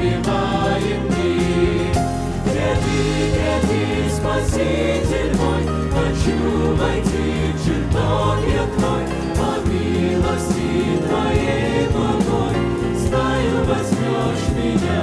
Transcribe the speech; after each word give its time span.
воспеваем 0.00 1.02
мы. 1.08 1.92
Где 2.44 2.68
ты, 2.80 2.96
где 3.62 4.10
Спаситель 4.10 5.36
мой, 5.36 5.62
хочу 5.92 6.38
войти 6.76 7.28
в 7.52 7.64
чертог 7.64 8.38
я 8.48 8.64
твой, 8.76 9.04
по 9.36 9.50
милости 9.68 10.70
твоей 11.06 11.88
благой, 11.90 12.56
знаю, 12.96 13.56
возьмешь 13.66 14.48
меня. 14.56 15.02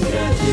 Где 0.00 0.24
ты, 0.40 0.52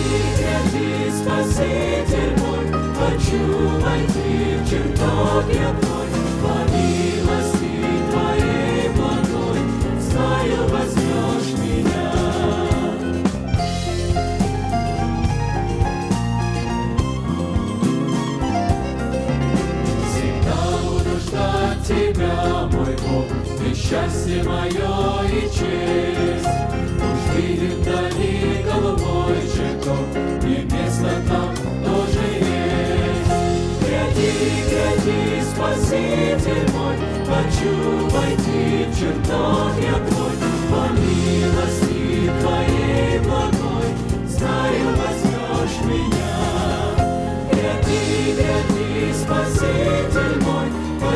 где 0.69 1.11
Спаситель 1.11 2.33
мой, 2.39 2.65
хочу 2.99 3.41
войти 3.79 4.57
в 4.57 4.69
чертог 4.69 5.45
я 5.53 5.69
твой, 5.81 6.02
счастье 23.93 24.43
мое 24.43 25.29
и 25.29 25.41
честь. 25.49 26.47
Уж 26.97 27.35
видит 27.35 27.73
вдали 27.77 28.65
голубой 28.65 29.35
чертог, 29.53 30.07
и 30.43 30.63
место 30.63 31.11
там 31.29 31.53
тоже 31.85 32.25
есть. 32.39 33.29
Гряди, 33.81 34.31
гряди, 34.69 35.43
спаситель 35.43 36.71
мой, 36.73 36.95
хочу 37.27 37.73
войти 38.09 38.85
в 38.89 38.99
чертог 38.99 39.73
я 39.79 39.95
твой, 40.07 40.35
по 40.69 40.83
милости 40.99 42.31
твоей 42.41 43.19
благой, 43.19 43.89
знаю, 44.27 44.85
возьмешь 44.97 45.79
меня. 45.85 46.33
Гряди, 47.51 48.33
гряди, 48.37 49.13
спаситель 49.13 50.42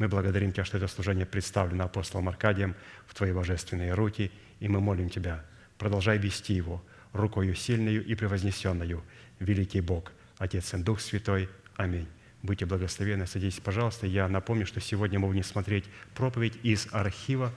Мы 0.00 0.08
благодарим 0.08 0.50
Тебя, 0.50 0.64
что 0.64 0.78
это 0.78 0.88
служение 0.88 1.26
представлено 1.26 1.84
апостолом 1.84 2.30
Аркадием 2.30 2.74
в 3.06 3.14
Твоей 3.14 3.34
божественной 3.34 3.92
руки, 3.92 4.32
и 4.58 4.66
мы 4.66 4.80
молим 4.80 5.10
Тебя, 5.10 5.44
продолжай 5.76 6.16
вести 6.16 6.54
его 6.54 6.82
рукою 7.12 7.54
сильную 7.54 8.02
и 8.02 8.14
превознесенную, 8.14 9.04
великий 9.40 9.82
Бог, 9.82 10.10
Отец 10.38 10.72
и 10.72 10.78
Дух 10.78 11.00
Святой. 11.00 11.50
Аминь. 11.76 12.08
Будьте 12.42 12.64
благословенны, 12.64 13.26
садитесь, 13.26 13.60
пожалуйста. 13.60 14.06
Я 14.06 14.26
напомню, 14.26 14.64
что 14.64 14.80
сегодня 14.80 15.18
мы 15.18 15.28
будем 15.28 15.42
смотреть 15.42 15.84
проповедь 16.14 16.56
из 16.62 16.88
архива, 16.92 17.52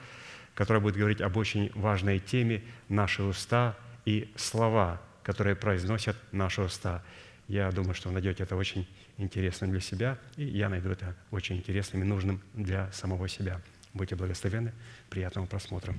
которая 0.54 0.82
будет 0.82 0.96
говорить 0.96 1.22
об 1.22 1.38
очень 1.38 1.72
важной 1.74 2.18
теме 2.18 2.62
«Наши 2.90 3.22
уста 3.22 3.74
и 4.04 4.30
слова», 4.36 5.00
которые 5.22 5.56
произносят 5.56 6.18
наши 6.30 6.60
уста. 6.60 7.02
Я 7.48 7.72
думаю, 7.72 7.94
что 7.94 8.08
вы 8.08 8.14
найдете 8.14 8.42
это 8.42 8.54
очень 8.54 8.86
интересным 9.16 9.70
для 9.70 9.80
себя, 9.80 10.18
и 10.36 10.44
я 10.44 10.68
найду 10.68 10.90
это 10.90 11.14
очень 11.30 11.56
интересным 11.56 12.02
и 12.02 12.06
нужным 12.06 12.40
для 12.54 12.90
самого 12.92 13.28
себя. 13.28 13.60
Будьте 13.92 14.16
благословенны. 14.16 14.72
Приятного 15.08 15.46
просмотра. 15.46 15.94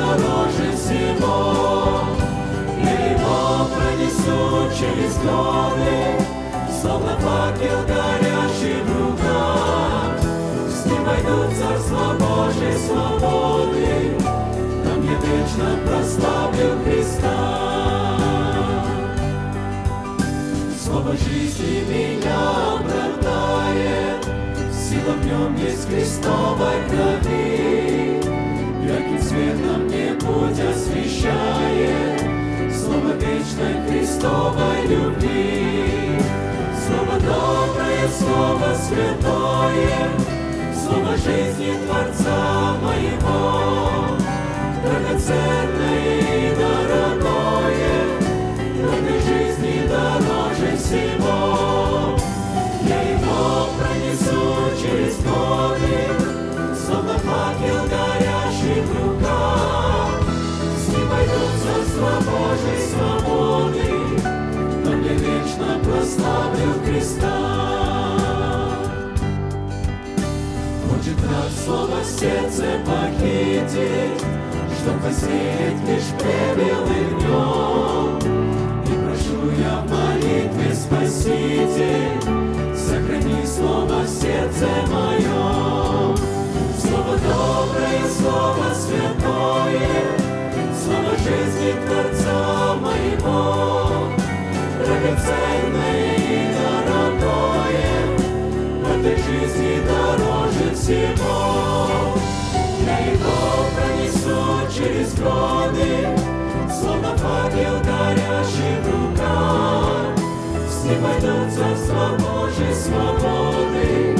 Дороже 0.00 0.72
всего. 0.76 2.00
Я 2.82 3.12
его 3.12 3.68
пронесу 3.74 4.38
через 4.78 5.12
годы, 5.18 5.92
словно 6.80 7.16
факел 7.18 7.78
горящий 7.86 8.80
в 8.82 8.88
руках. 8.98 10.10
С 10.68 10.86
ним 10.86 11.04
войду 11.04 11.36
Царство 11.58 12.14
Божьей 12.18 12.76
свободы, 12.86 14.16
там 14.84 14.98
я 15.04 15.16
вечно 15.26 15.68
прославлю 15.86 16.70
Христа. 16.84 17.38
Слово 20.82 21.12
жизни 21.12 21.84
меня 21.88 22.40
оправдает, 22.74 24.24
Сила 24.72 25.14
в 25.14 25.26
нем 25.26 25.54
есть 25.56 25.86
Христовой 25.88 26.78
крови. 26.88 27.89
Светом 29.18 29.84
мне 29.86 30.14
путь 30.14 30.60
освещает. 30.60 32.20
Слово 32.72 33.12
вечной 33.14 33.76
Христовой 33.88 34.86
любви. 34.86 36.20
Слово 36.86 37.20
доброе, 37.20 38.08
Слово 38.18 38.74
святое, 38.74 40.10
Слово 40.74 41.16
жизни 41.16 41.74
Творца 41.86 42.74
моего, 42.82 44.16
драгоценное 44.82 46.18
и 46.20 46.56
дорогое, 46.56 47.94
этой 48.82 49.20
жизни 49.20 49.86
дороже 49.86 50.76
всего. 50.76 52.18
Я 52.88 53.00
его 53.12 53.68
пронесу 53.78 54.42
через 54.80 55.14
годы, 55.18 56.29
царство 62.60 62.70
Божьей 62.70 62.80
свободы, 62.88 64.20
там 64.84 65.02
я 65.02 65.14
прославлю 65.84 66.70
Христа. 66.84 67.36
Хочет 70.88 71.18
враг 71.20 71.50
слово 71.64 72.04
сердце 72.04 72.64
похитить, 72.84 74.24
Чтоб 74.80 74.96
посеять 75.02 75.80
лишь 75.88 76.10
плевел 76.18 76.84
и 76.86 77.04
гнем. 77.14 78.18
И 78.84 78.92
прошу 79.04 79.38
я 79.58 79.74
в 79.80 79.90
молитве, 79.90 80.74
Спаситель, 80.74 82.20
Сохрани 82.76 83.46
слово 83.46 84.06
сердце 84.06 84.68
моем. 84.90 86.16
Слово 86.80 87.16
доброе, 87.18 88.04
слово 88.18 88.74
святое, 88.74 90.19
жизни 91.30 91.74
Творца 91.86 92.74
моего, 92.74 94.08
Драгоценное 94.78 96.16
и 96.16 96.54
дорогое, 96.58 97.92
В 98.82 98.98
этой 98.98 99.16
жизни 99.16 99.80
дороже 99.86 100.74
всего. 100.74 102.16
Я 102.84 102.98
его 103.12 103.40
пронесу 103.76 104.38
через 104.74 105.14
годы, 105.14 106.08
Словно 106.68 107.16
факел 107.16 107.78
горящий 107.84 108.74
в 108.82 108.86
руках. 108.86 110.18
С 110.68 110.84
ним 110.84 111.02
войдут 111.02 111.52
царство 111.52 112.16
Божьей 112.18 112.74
свободы, 112.74 114.16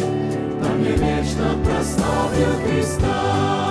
Там 0.62 0.82
я 0.84 0.92
вечно 0.92 1.56
прославлю 1.64 2.50
Христа. 2.64 3.69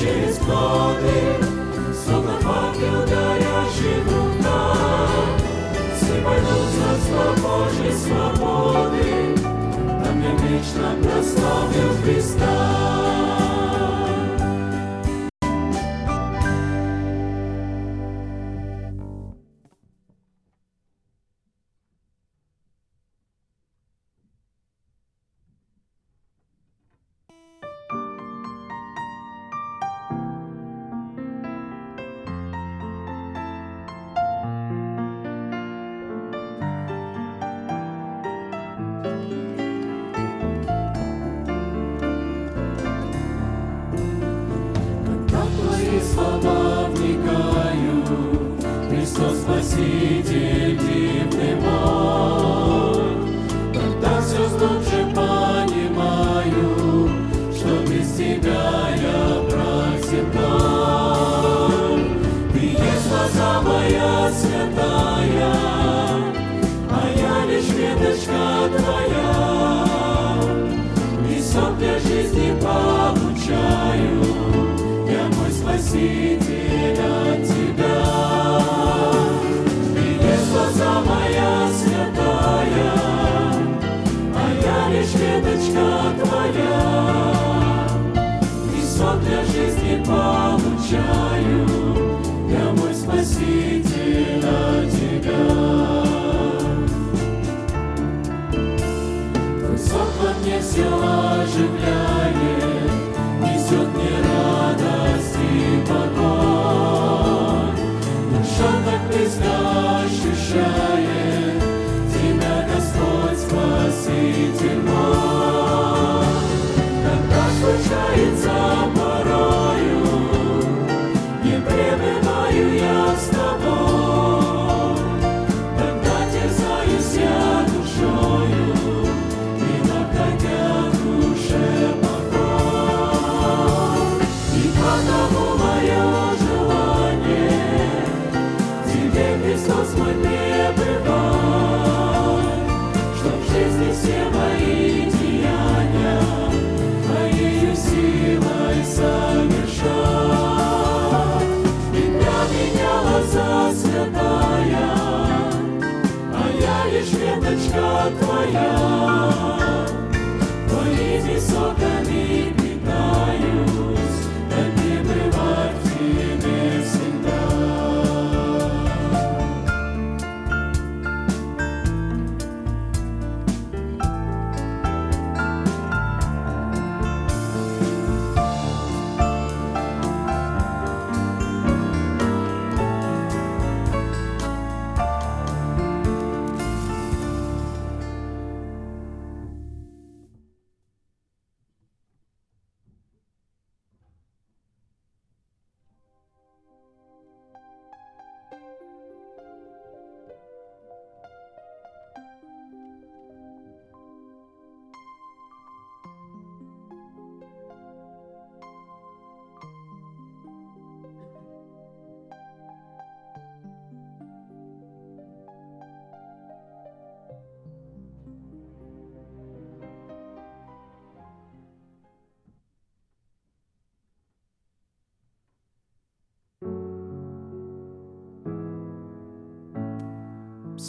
Через 0.00 0.38
годы, 0.38 1.44
словно 1.92 2.32
факел 2.40 3.00
горящий 3.02 4.00
в 4.00 4.08
руках. 4.08 5.10
Все 5.94 6.22
пойдут 6.24 6.68
царство 6.78 7.24
Божьей 7.42 7.92
свободы, 7.92 9.36
там 10.02 10.22
я 10.22 10.32
вечно 10.48 10.96
прославлю 11.02 11.94
Христа. 12.02 12.99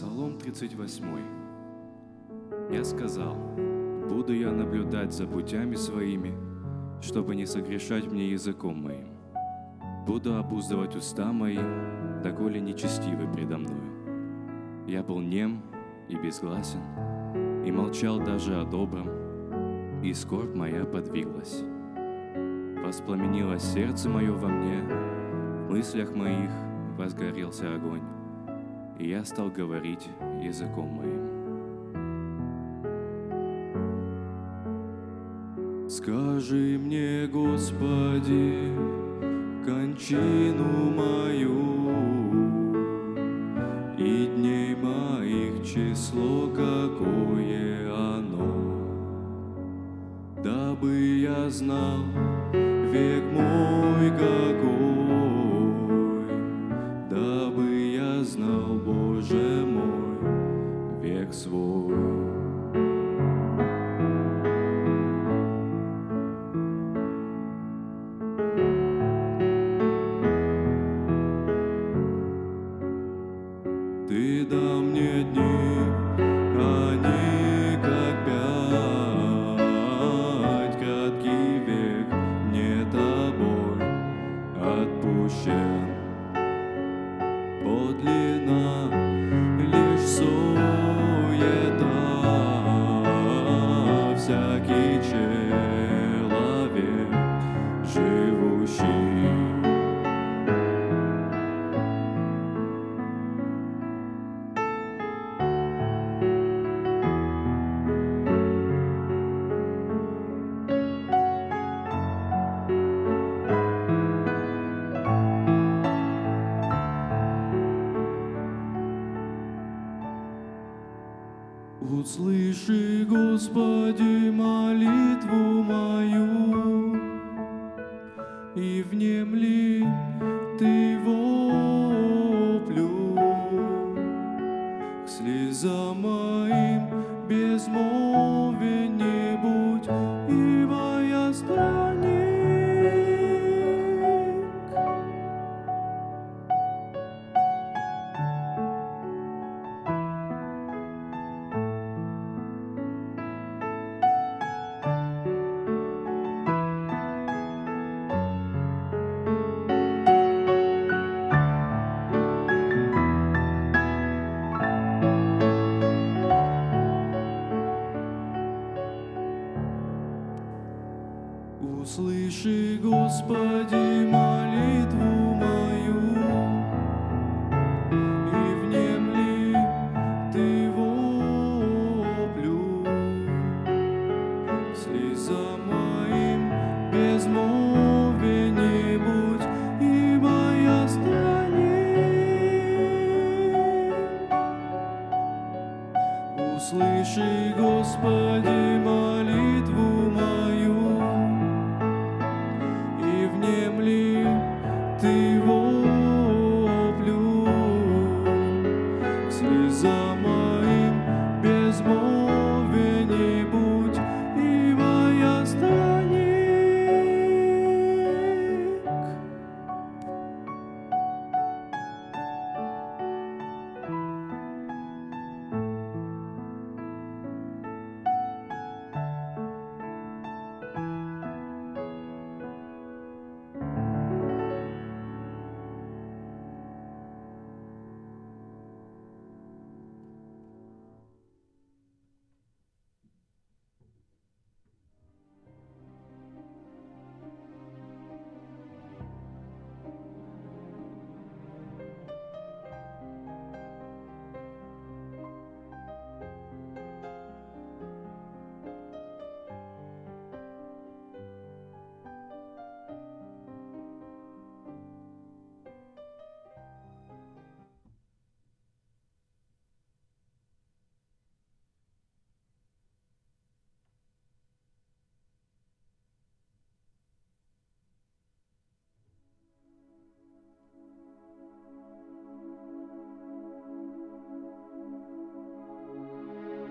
Псалом 0.02 0.40
38. 0.40 1.06
Я 2.72 2.84
сказал, 2.84 3.36
буду 4.10 4.34
я 4.34 4.52
наблюдать 4.52 5.14
за 5.14 5.28
путями 5.28 5.76
своими, 5.76 6.34
чтобы 7.04 7.36
не 7.36 7.46
согрешать 7.46 8.12
мне 8.12 8.32
языком 8.32 8.82
моим. 8.82 9.10
Буду 10.08 10.36
обуздывать 10.36 10.96
уста 10.96 11.32
мои, 11.32 11.60
доколе 12.24 12.60
нечестивы 12.60 13.32
предо 13.32 13.60
мною. 13.60 14.88
Я 14.88 15.04
был 15.04 15.20
нем 15.20 15.62
и 16.10 16.16
безгласен, 16.16 16.82
и 17.64 17.72
молчал 17.72 18.18
даже 18.18 18.60
о 18.60 18.66
добром, 18.66 20.02
и 20.02 20.16
скорбь 20.16 20.56
моя 20.56 20.84
подвиглась. 20.84 21.62
Воспламенилось 22.84 23.62
сердце 23.62 24.10
мое 24.10 24.32
во 24.32 24.48
мне, 24.48 24.82
в 24.82 25.70
мыслях 25.70 26.16
моих 26.16 26.50
возгорелся 26.98 27.76
огонь, 27.76 28.02
и 29.02 29.10
я 29.10 29.26
стал 29.26 29.50
говорить 29.50 30.08
языком 30.42 30.90
моим. 30.90 31.32
Скажи 35.90 36.80
мне, 36.80 37.28
Господи, 37.28 38.72
кончину 39.66 40.92
мою, 40.92 41.92
и 43.98 44.28
дней 44.28 44.76
моих 44.76 45.66
число 45.66 46.48
какое 46.48 47.92
оно, 47.94 48.54
дабы 50.44 50.94
я 51.20 51.50
знал 51.50 52.31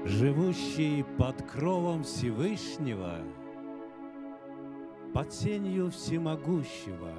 живущий 0.04 1.04
под 1.18 1.42
кровом 1.42 2.04
Всевышнего, 2.04 3.18
под 5.12 5.32
сенью 5.32 5.90
всемогущего 5.90 7.12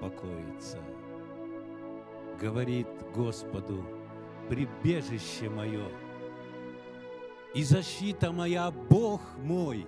покоится. 0.00 0.78
Говорит 2.40 2.88
Господу, 3.14 3.84
прибежище 4.48 5.48
мое, 5.48 5.88
и 7.54 7.62
защита 7.62 8.30
моя 8.30 8.70
Бог 8.70 9.20
мой, 9.38 9.86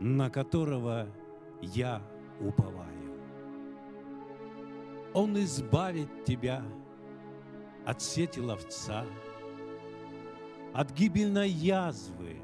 на 0.00 0.30
которого 0.30 1.08
я 1.62 2.02
уповаю. 2.40 2.88
Он 5.14 5.36
избавит 5.38 6.24
тебя 6.24 6.62
от 7.84 8.02
сети 8.02 8.38
ловца, 8.38 9.04
от 10.78 10.92
гибельной 10.92 11.48
язвы, 11.50 12.36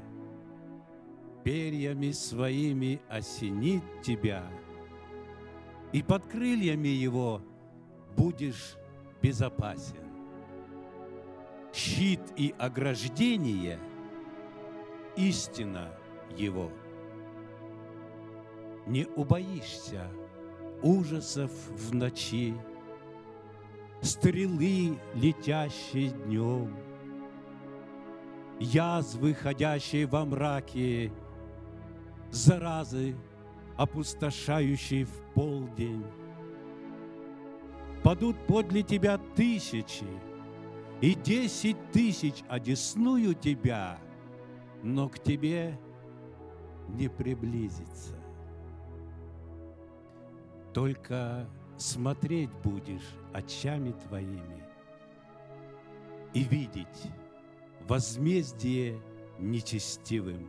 перьями 1.45 2.11
своими 2.11 3.01
осенит 3.07 3.81
тебя, 4.01 4.43
и 5.93 6.03
под 6.03 6.25
крыльями 6.25 6.89
его 6.89 7.41
будешь 8.17 8.75
безопасен. 9.21 10.03
Щит 11.73 12.19
и 12.35 12.53
ограждение– 12.59 13.79
истина 15.15 15.93
его. 16.35 16.69
Не 18.85 19.05
убоишься 19.15 20.11
ужасов 20.81 21.51
в 21.69 21.95
ночи, 21.95 22.53
Стрелы, 24.01 24.99
летящие 25.13 26.09
днем, 26.09 26.75
Язвы, 28.59 29.33
ходящие 29.33 30.05
во 30.05 30.25
мраке, 30.25 31.11
Заразы, 32.31 33.15
опустошающие 33.77 35.05
в 35.05 35.33
полдень. 35.33 36.05
Падут 38.03 38.37
подле 38.47 38.83
тебя 38.83 39.17
тысячи, 39.35 40.07
И 41.01 41.15
десять 41.15 41.91
тысяч 41.91 42.43
одесную 42.47 43.33
тебя, 43.33 43.99
Но 44.83 45.09
к 45.09 45.19
тебе 45.19 45.77
не 46.87 47.09
приблизится. 47.09 48.15
Только 50.73 51.47
смотреть 51.77 52.51
будешь 52.63 53.15
очами 53.33 53.91
твоими 54.07 54.63
и 56.33 56.43
видеть 56.43 57.09
возмездие 57.87 58.99
нечестивым. 59.39 60.47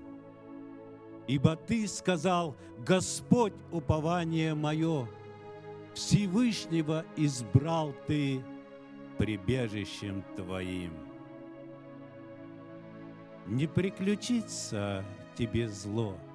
Ибо 1.27 1.57
ты 1.57 1.89
сказал, 1.89 2.57
Господь 2.79 3.55
упование 3.73 4.55
мое, 4.55 5.09
Всевышнего 5.95 7.05
избрал 7.17 7.95
ты 8.07 8.43
прибежищем 9.19 10.23
твоим. 10.37 10.93
Не 13.47 13.67
приключится 13.67 15.05
тебе 15.37 15.69
зло– 15.69 16.17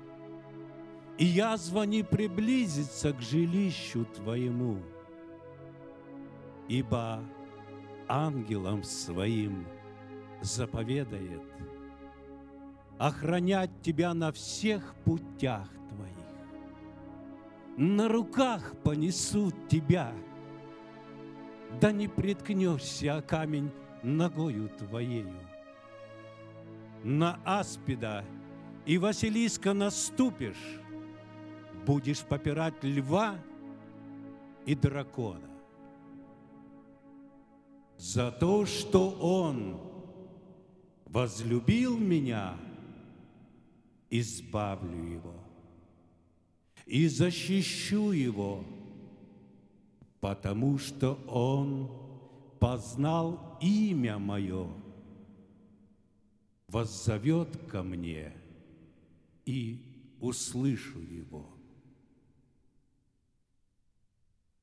и 1.22 1.26
язва 1.26 1.84
не 1.84 2.02
приблизится 2.02 3.14
к 3.14 3.22
жилищу 3.22 4.06
твоему, 4.06 4.80
ибо 6.68 7.24
ангелам 8.08 8.84
своим 8.84 9.68
заповедает 10.42 11.42
охранять 13.02 13.72
тебя 13.82 14.14
на 14.14 14.32
всех 14.32 14.94
путях 15.06 15.68
твоих. 15.90 16.12
На 17.76 18.08
руках 18.08 18.76
понесут 18.84 19.56
тебя, 19.68 20.14
да 21.80 21.92
не 21.92 22.08
приткнешься 22.08 23.18
о 23.18 23.22
камень 23.24 23.72
ногою 24.04 24.70
твоею. 24.70 25.34
На 27.04 27.40
аспида 27.44 28.24
и 28.86 29.00
Василиска 29.00 29.74
наступишь, 29.74 30.80
будешь 31.88 32.22
попирать 32.22 32.84
льва 32.84 33.36
и 34.68 34.76
дракона. 34.76 35.50
За 37.98 38.32
то, 38.32 38.68
что 38.68 39.10
он 39.10 39.91
возлюбил 41.12 41.98
меня, 41.98 42.58
избавлю 44.10 45.04
его 45.04 45.36
и 46.86 47.08
защищу 47.08 48.12
его, 48.12 48.66
потому 50.20 50.78
что 50.80 51.14
он 51.28 51.92
познал 52.60 53.58
имя 53.62 54.18
мое, 54.18 54.68
воззовет 56.68 57.56
ко 57.68 57.84
мне 57.84 58.34
и 59.46 59.80
услышу 60.20 61.00
его. 61.00 61.52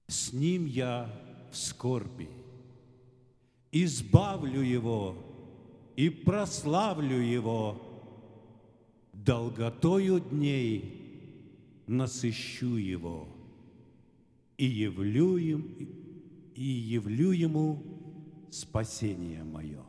с 0.08 0.32
ним 0.32 0.66
я 0.66 1.10
в 1.52 1.56
скорби. 1.56 2.28
Избавлю 3.70 4.62
его 4.62 5.16
и 5.98 6.10
прославлю 6.10 7.20
его, 7.20 7.82
долготою 9.12 10.20
дней 10.20 10.94
насыщу 11.88 12.76
его 12.76 13.26
и 14.56 14.64
явлю, 14.64 15.36
им, 15.38 15.74
и 16.54 16.62
явлю 16.62 17.32
ему 17.32 17.82
спасение 18.48 19.42
мое. 19.42 19.82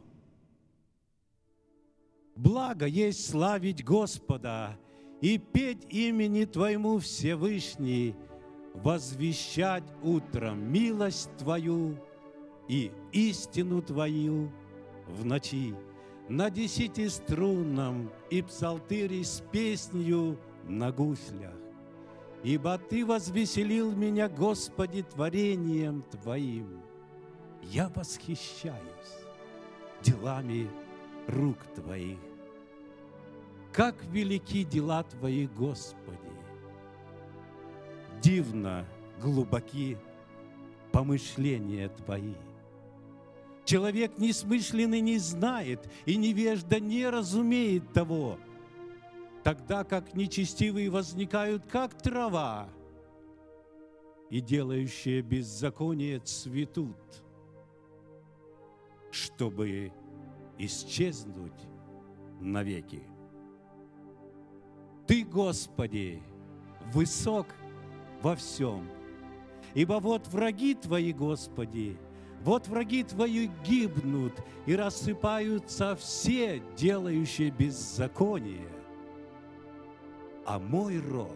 Благо 2.35 2.87
есть 2.87 3.29
славить 3.29 3.85
Господа 3.85 4.79
и 5.21 5.37
петь 5.37 5.85
имени 5.91 6.45
Твоему 6.45 6.97
Всевышний– 6.97 8.15
возвещать 8.73 9.83
утром 10.01 10.71
милость 10.71 11.29
Твою 11.37 11.97
и 12.67 12.91
истину 13.11 13.83
Твою 13.83 14.51
в 15.07 15.23
ночи, 15.25 15.75
на 16.29 16.49
десятиструнном 16.49 18.11
и 18.29 18.41
псалтыре 18.41 19.23
с 19.23 19.41
песнью 19.51 20.37
на 20.67 20.91
гуслях. 20.91 21.53
Ибо 22.43 22.77
Ты 22.77 23.05
возвеселил 23.05 23.91
меня, 23.91 24.29
Господи, 24.29 25.03
творением 25.03 26.03
Твоим. 26.03 26.81
Я 27.63 27.89
восхищаюсь 27.89 28.79
делами 30.01 30.69
рук 31.27 31.57
Твоих. 31.75 32.19
Как 33.73 34.01
велики 34.05 34.63
дела 34.63 35.03
Твои, 35.03 35.47
Господи! 35.47 36.29
дивно 38.21 38.85
глубоки 39.21 39.97
помышления 40.91 41.89
Твои. 41.89 42.35
Человек 43.69 44.17
несмышленный 44.17 44.99
не 44.99 45.19
знает, 45.19 45.87
и 46.07 46.15
невежда 46.15 46.79
не 46.79 47.07
разумеет 47.07 47.93
того, 47.93 48.39
тогда 49.43 49.83
как 49.83 50.15
нечестивые 50.15 50.89
возникают, 50.89 51.67
как 51.67 51.95
трава, 51.95 52.67
и 54.31 54.41
делающие 54.41 55.21
беззаконие 55.21 56.17
цветут, 56.17 56.97
чтобы 59.11 59.91
исчезнуть 60.57 61.61
навеки. 62.41 63.03
Ты, 65.05 65.23
Господи, 65.23 66.23
высок 66.91 67.45
во 68.23 68.35
всем. 68.35 68.89
Ибо 69.75 69.99
вот 69.99 70.27
враги 70.29 70.73
Твои, 70.73 71.13
Господи, 71.13 71.99
вот 72.43 72.67
враги 72.67 73.03
Твои 73.03 73.49
гибнут 73.63 74.33
и 74.65 74.75
рассыпаются 74.75 75.95
все, 75.95 76.61
делающие 76.75 77.51
беззаконие. 77.51 78.69
А 80.45 80.59
мой 80.59 80.99
рог 80.99 81.35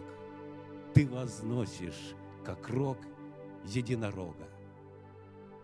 Ты 0.94 1.06
возносишь, 1.06 2.14
как 2.44 2.68
рог 2.68 2.98
единорога. 3.64 4.48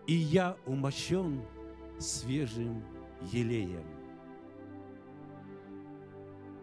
И 0.07 0.13
я 0.13 0.57
умощен 0.65 1.41
свежим 1.99 2.83
елеем. 3.31 3.85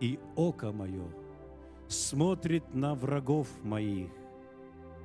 И 0.00 0.18
око 0.36 0.72
мое 0.72 1.08
смотрит 1.88 2.74
на 2.74 2.94
врагов 2.94 3.48
моих, 3.62 4.10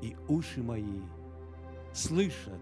и 0.02 0.16
уши 0.28 0.62
мои 0.62 1.02
слышат 1.94 2.62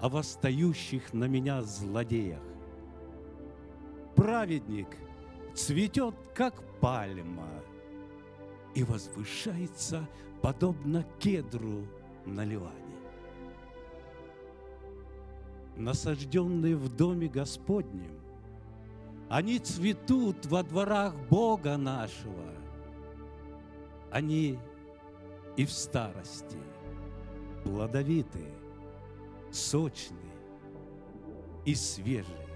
о 0.00 0.08
восстающих 0.08 1.12
на 1.12 1.24
меня 1.24 1.62
злодеях. 1.62 2.42
Праведник 4.16 4.88
цветет, 5.54 6.14
как 6.34 6.62
пальма, 6.80 7.48
и 8.74 8.82
возвышается, 8.82 10.08
подобно 10.42 11.04
кедру 11.18 11.86
на 12.24 12.44
Ливане. 12.44 12.74
Насажденные 15.76 16.76
в 16.76 16.94
доме 16.94 17.28
Господнем, 17.28 18.20
они 19.28 19.58
цветут 19.58 20.46
во 20.46 20.62
дворах 20.62 21.14
Бога 21.28 21.76
нашего. 21.76 22.52
Они 24.10 24.58
и 25.56 25.64
в 25.64 25.70
старости 25.70 26.58
плодовитые 27.64 28.59
сочные 29.50 30.18
и 31.64 31.74
свежие, 31.74 32.46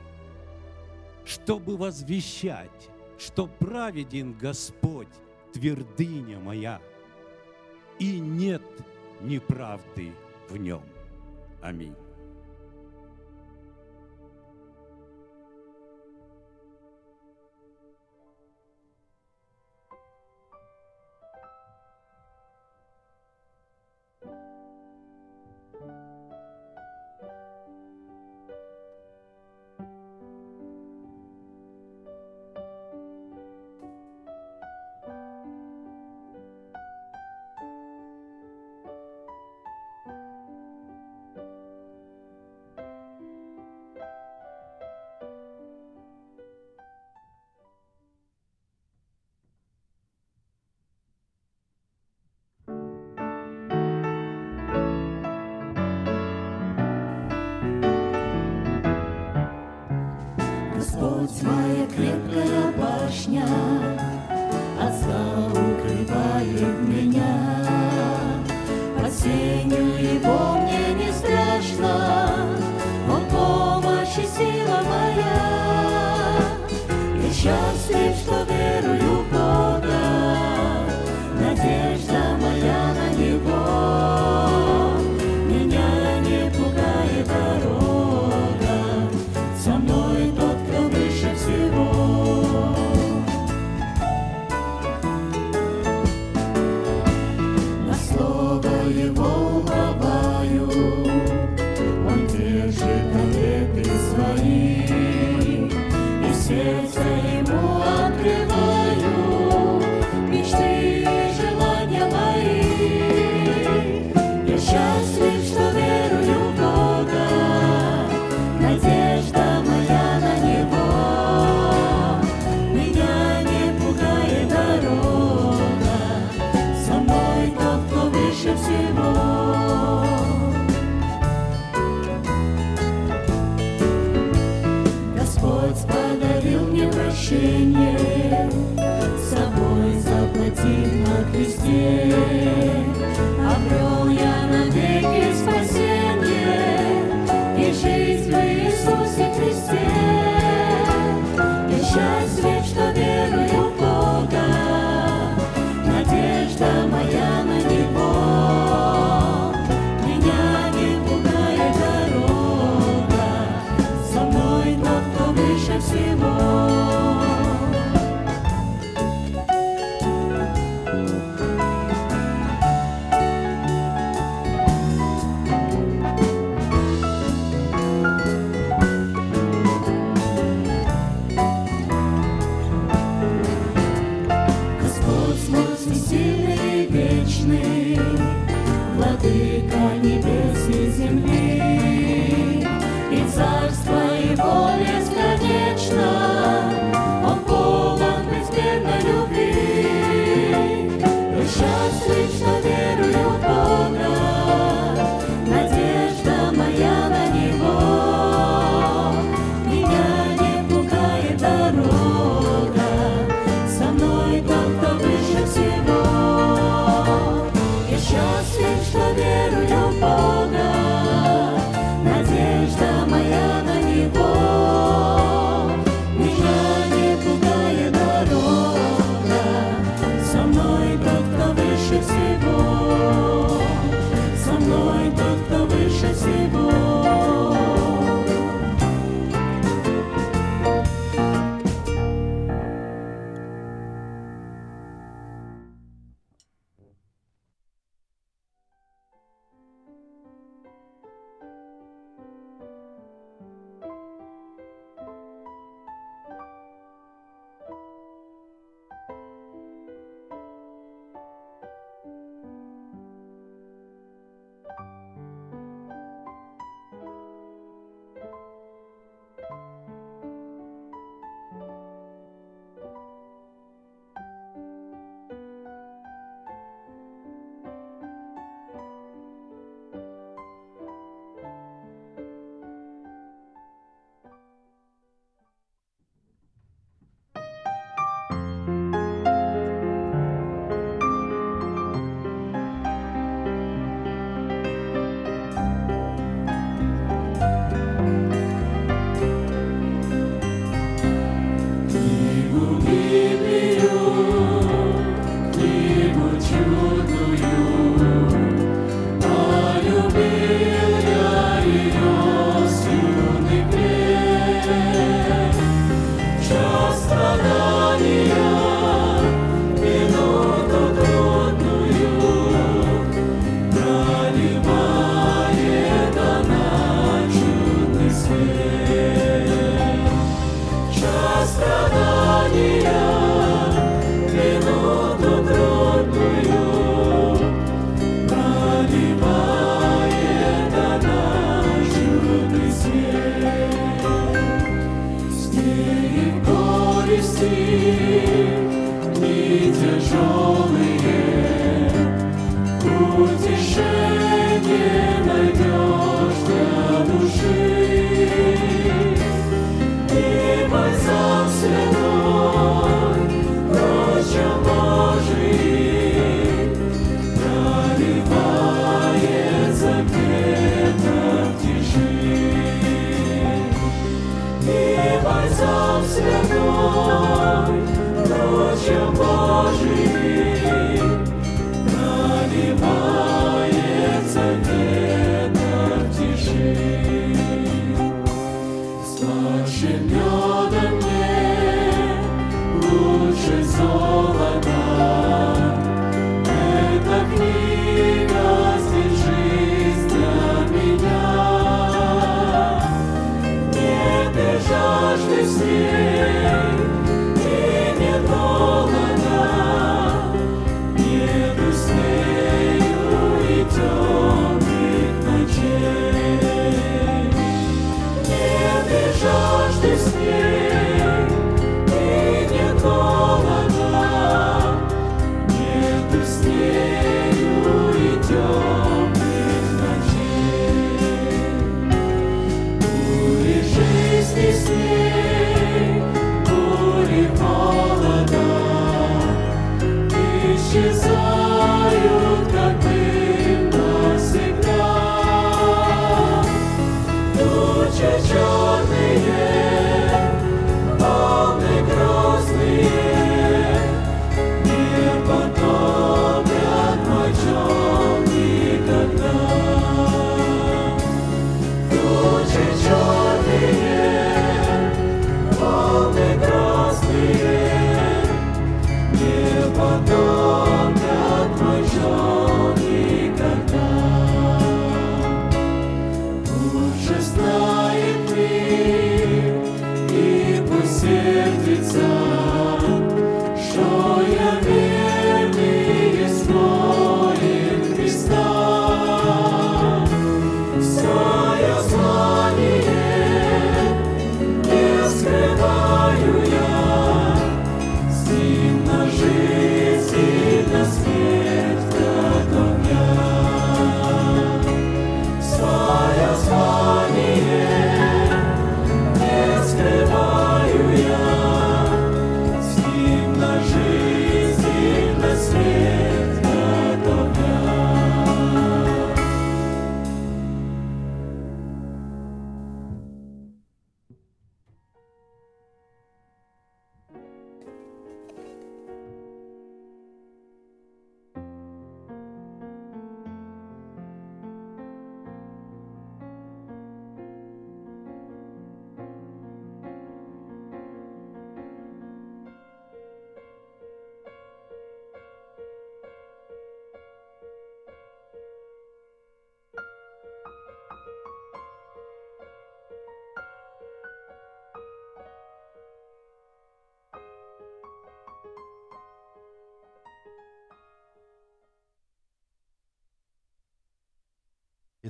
чтобы 1.24 1.76
возвещать, 1.76 2.90
что 3.18 3.46
праведен 3.46 4.33
Господь, 4.33 5.09
твердыня 5.52 6.38
моя, 6.38 6.80
и 7.98 8.18
нет 8.18 8.62
неправды 9.20 10.12
в 10.48 10.57
нем. 10.57 10.83
Аминь. 11.62 11.94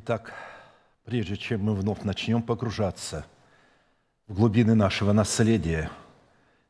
Итак, 0.06 0.34
прежде 1.06 1.34
чем 1.34 1.62
мы 1.62 1.74
вновь 1.74 2.02
начнем 2.02 2.42
погружаться 2.42 3.24
в 4.28 4.34
глубины 4.34 4.74
нашего 4.74 5.12
наследия, 5.14 5.90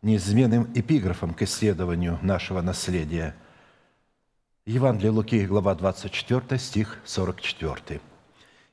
неизменным 0.02 0.70
эпиграфом 0.72 1.34
к 1.34 1.42
исследованию 1.42 2.20
нашего 2.22 2.60
наследия, 2.62 3.34
Евангелие 4.66 5.10
Луки, 5.10 5.44
глава 5.46 5.74
24, 5.74 6.60
стих 6.60 7.00
44. 7.04 8.00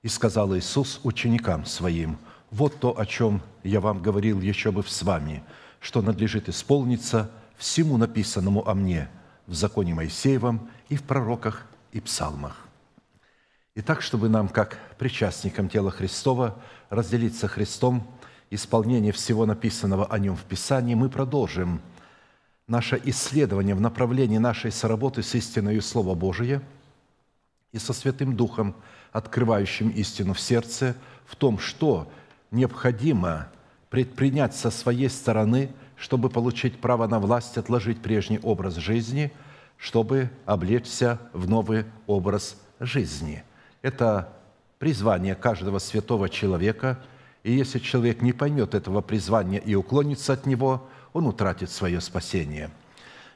«И 0.04 0.08
сказал 0.08 0.56
Иисус 0.56 1.00
ученикам 1.04 1.66
Своим, 1.66 2.20
«Вот 2.52 2.80
то, 2.80 3.00
о 3.00 3.08
чем 3.08 3.42
я 3.64 3.82
вам 3.82 4.00
говорил 4.00 4.42
еще 4.42 4.72
бы 4.72 4.84
с 4.84 5.02
вами, 5.02 5.44
что 5.80 6.04
надлежит 6.04 6.50
исполниться 6.50 7.32
всему 7.58 7.98
написанному 7.98 8.68
о 8.68 8.76
мне 8.76 9.10
в 9.48 9.56
законе 9.56 9.96
Моисеевом 9.96 10.70
и 10.88 10.98
в 10.98 11.02
пророках 11.02 11.66
и 11.92 12.00
псалмах». 12.00 12.68
Итак, 13.84 14.04
чтобы 14.04 14.30
нам, 14.30 14.48
как 14.48 14.78
причастникам 15.00 15.68
тела 15.68 15.90
Христова, 15.90 16.56
разделиться 16.92 17.48
Христом, 17.48 18.08
исполнение 18.52 19.12
всего 19.12 19.48
написанного 19.48 20.06
о 20.06 20.20
Нем 20.20 20.36
в 20.36 20.44
Писании, 20.44 20.94
мы 20.94 21.10
продолжим 21.10 21.82
наше 22.68 23.02
исследование 23.06 23.74
в 23.74 23.82
направлении 23.82 24.38
нашей 24.38 24.72
соработы 24.72 25.24
с 25.24 25.34
истиною 25.34 25.82
Слова 25.82 26.14
Божия 26.14 26.62
и 27.72 27.80
со 27.80 27.92
Святым 27.94 28.36
Духом, 28.36 28.76
открывающим 29.14 29.90
истину 29.90 30.36
в 30.36 30.40
сердце, 30.40 30.96
в 31.26 31.36
том, 31.36 31.58
что 31.58 32.08
необходимо 32.52 33.48
предпринять 33.90 34.56
со 34.56 34.70
своей 34.70 35.10
стороны, 35.10 35.72
чтобы 35.96 36.30
получить 36.30 36.80
право 36.80 37.08
на 37.08 37.20
власть, 37.20 37.58
отложить 37.58 38.00
прежний 38.04 38.38
образ 38.44 38.76
жизни, 38.76 39.32
чтобы 39.78 40.30
облечься 40.46 41.20
в 41.34 41.50
новый 41.50 41.86
образ 42.06 42.58
жизни. 42.80 43.44
Это 43.82 44.34
призвание 44.78 45.36
каждого 45.36 45.80
святого 45.80 46.30
человека, 46.30 47.00
и 47.44 47.52
если 47.52 47.80
человек 47.80 48.22
не 48.22 48.34
поймет 48.34 48.76
этого 48.76 49.02
призвания 49.02 49.60
и 49.60 49.74
уклонится 49.74 50.34
от 50.34 50.46
него, 50.46 50.88
он 51.14 51.26
утратит 51.26 51.72
свое 51.72 52.00
спасение. 52.00 52.70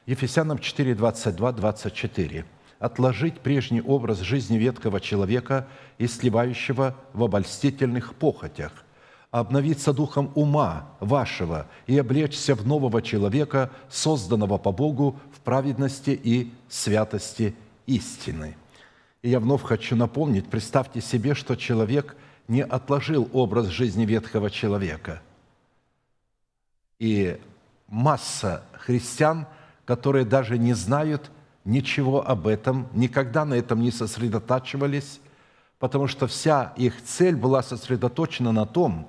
Ефесянам 0.06 0.58
4, 0.58 0.94
22, 0.94 1.52
24. 1.52 2.44
«Отложить 2.78 3.40
прежний 3.40 3.80
образ 3.80 4.20
жизни 4.20 4.56
веткого 4.56 5.00
человека 5.00 5.66
сливающего 5.98 6.94
в 7.12 7.24
обольстительных 7.24 8.14
похотях, 8.14 8.72
обновиться 9.30 9.92
духом 9.92 10.30
ума 10.34 10.90
вашего 11.00 11.66
и 11.86 11.98
облечься 11.98 12.54
в 12.54 12.66
нового 12.66 13.02
человека, 13.02 13.70
созданного 13.88 14.58
по 14.58 14.72
Богу 14.72 15.18
в 15.34 15.40
праведности 15.40 16.10
и 16.10 16.52
святости 16.68 17.56
истины». 17.86 18.56
И 19.26 19.30
я 19.30 19.40
вновь 19.40 19.64
хочу 19.64 19.96
напомнить, 19.96 20.48
представьте 20.48 21.00
себе, 21.00 21.34
что 21.34 21.56
человек 21.56 22.14
не 22.46 22.62
отложил 22.62 23.28
образ 23.32 23.66
жизни 23.66 24.06
ветхого 24.06 24.52
человека. 24.52 25.20
И 27.00 27.36
масса 27.88 28.62
христиан, 28.74 29.48
которые 29.84 30.24
даже 30.24 30.58
не 30.58 30.74
знают 30.74 31.32
ничего 31.64 32.24
об 32.24 32.46
этом, 32.46 32.86
никогда 32.92 33.44
на 33.44 33.54
этом 33.54 33.80
не 33.80 33.90
сосредотачивались, 33.90 35.18
потому 35.80 36.06
что 36.06 36.28
вся 36.28 36.72
их 36.76 37.02
цель 37.02 37.34
была 37.34 37.64
сосредоточена 37.64 38.52
на 38.52 38.64
том, 38.64 39.08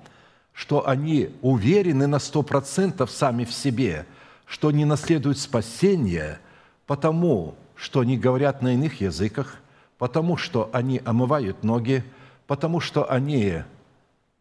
что 0.51 0.87
они 0.87 1.29
уверены 1.43 2.07
на 2.07 2.17
сто 2.17 2.41
процентов 2.41 3.11
сами 3.11 3.45
в 3.45 3.53
себе, 3.53 4.07
что 4.47 4.71
не 4.71 4.83
наследуют 4.83 5.37
спасение, 5.37 6.39
потому 6.87 7.53
что 7.75 7.99
они 7.99 8.17
говорят 8.17 8.63
на 8.63 8.73
иных 8.73 8.99
языках, 8.99 9.59
потому 9.97 10.37
что 10.37 10.69
они 10.73 11.01
омывают 11.03 11.63
ноги, 11.63 12.03
потому 12.45 12.79
что 12.79 13.09
они 13.09 13.63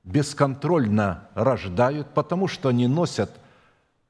бесконтрольно 0.05 1.29
рождают, 1.35 2.09
потому 2.15 2.47
что 2.47 2.69
они 2.69 2.87
носят 2.87 3.31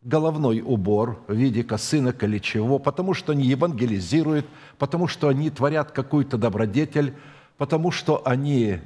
головной 0.02 0.61
убор 0.61 1.20
в 1.26 1.35
виде 1.35 1.64
косынок 1.64 2.22
или 2.22 2.38
чего, 2.38 2.78
потому 2.78 3.14
что 3.14 3.32
они 3.32 3.44
евангелизируют, 3.46 4.46
потому 4.78 5.09
что 5.09 5.28
они 5.28 5.50
творят 5.50 5.90
какую-то 5.90 6.37
добродетель, 6.37 7.14
потому 7.56 7.90
что 7.90 8.22
они 8.24 8.80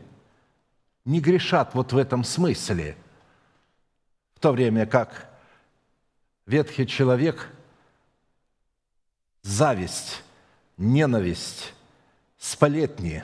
не 1.04 1.20
грешат 1.20 1.74
вот 1.74 1.92
в 1.92 1.96
этом 1.96 2.24
смысле, 2.24 2.96
в 4.34 4.40
то 4.40 4.52
время 4.52 4.86
как 4.86 5.28
ветхий 6.46 6.86
человек 6.86 7.50
зависть, 9.42 10.22
ненависть, 10.76 11.74
сплетни, 12.40 13.22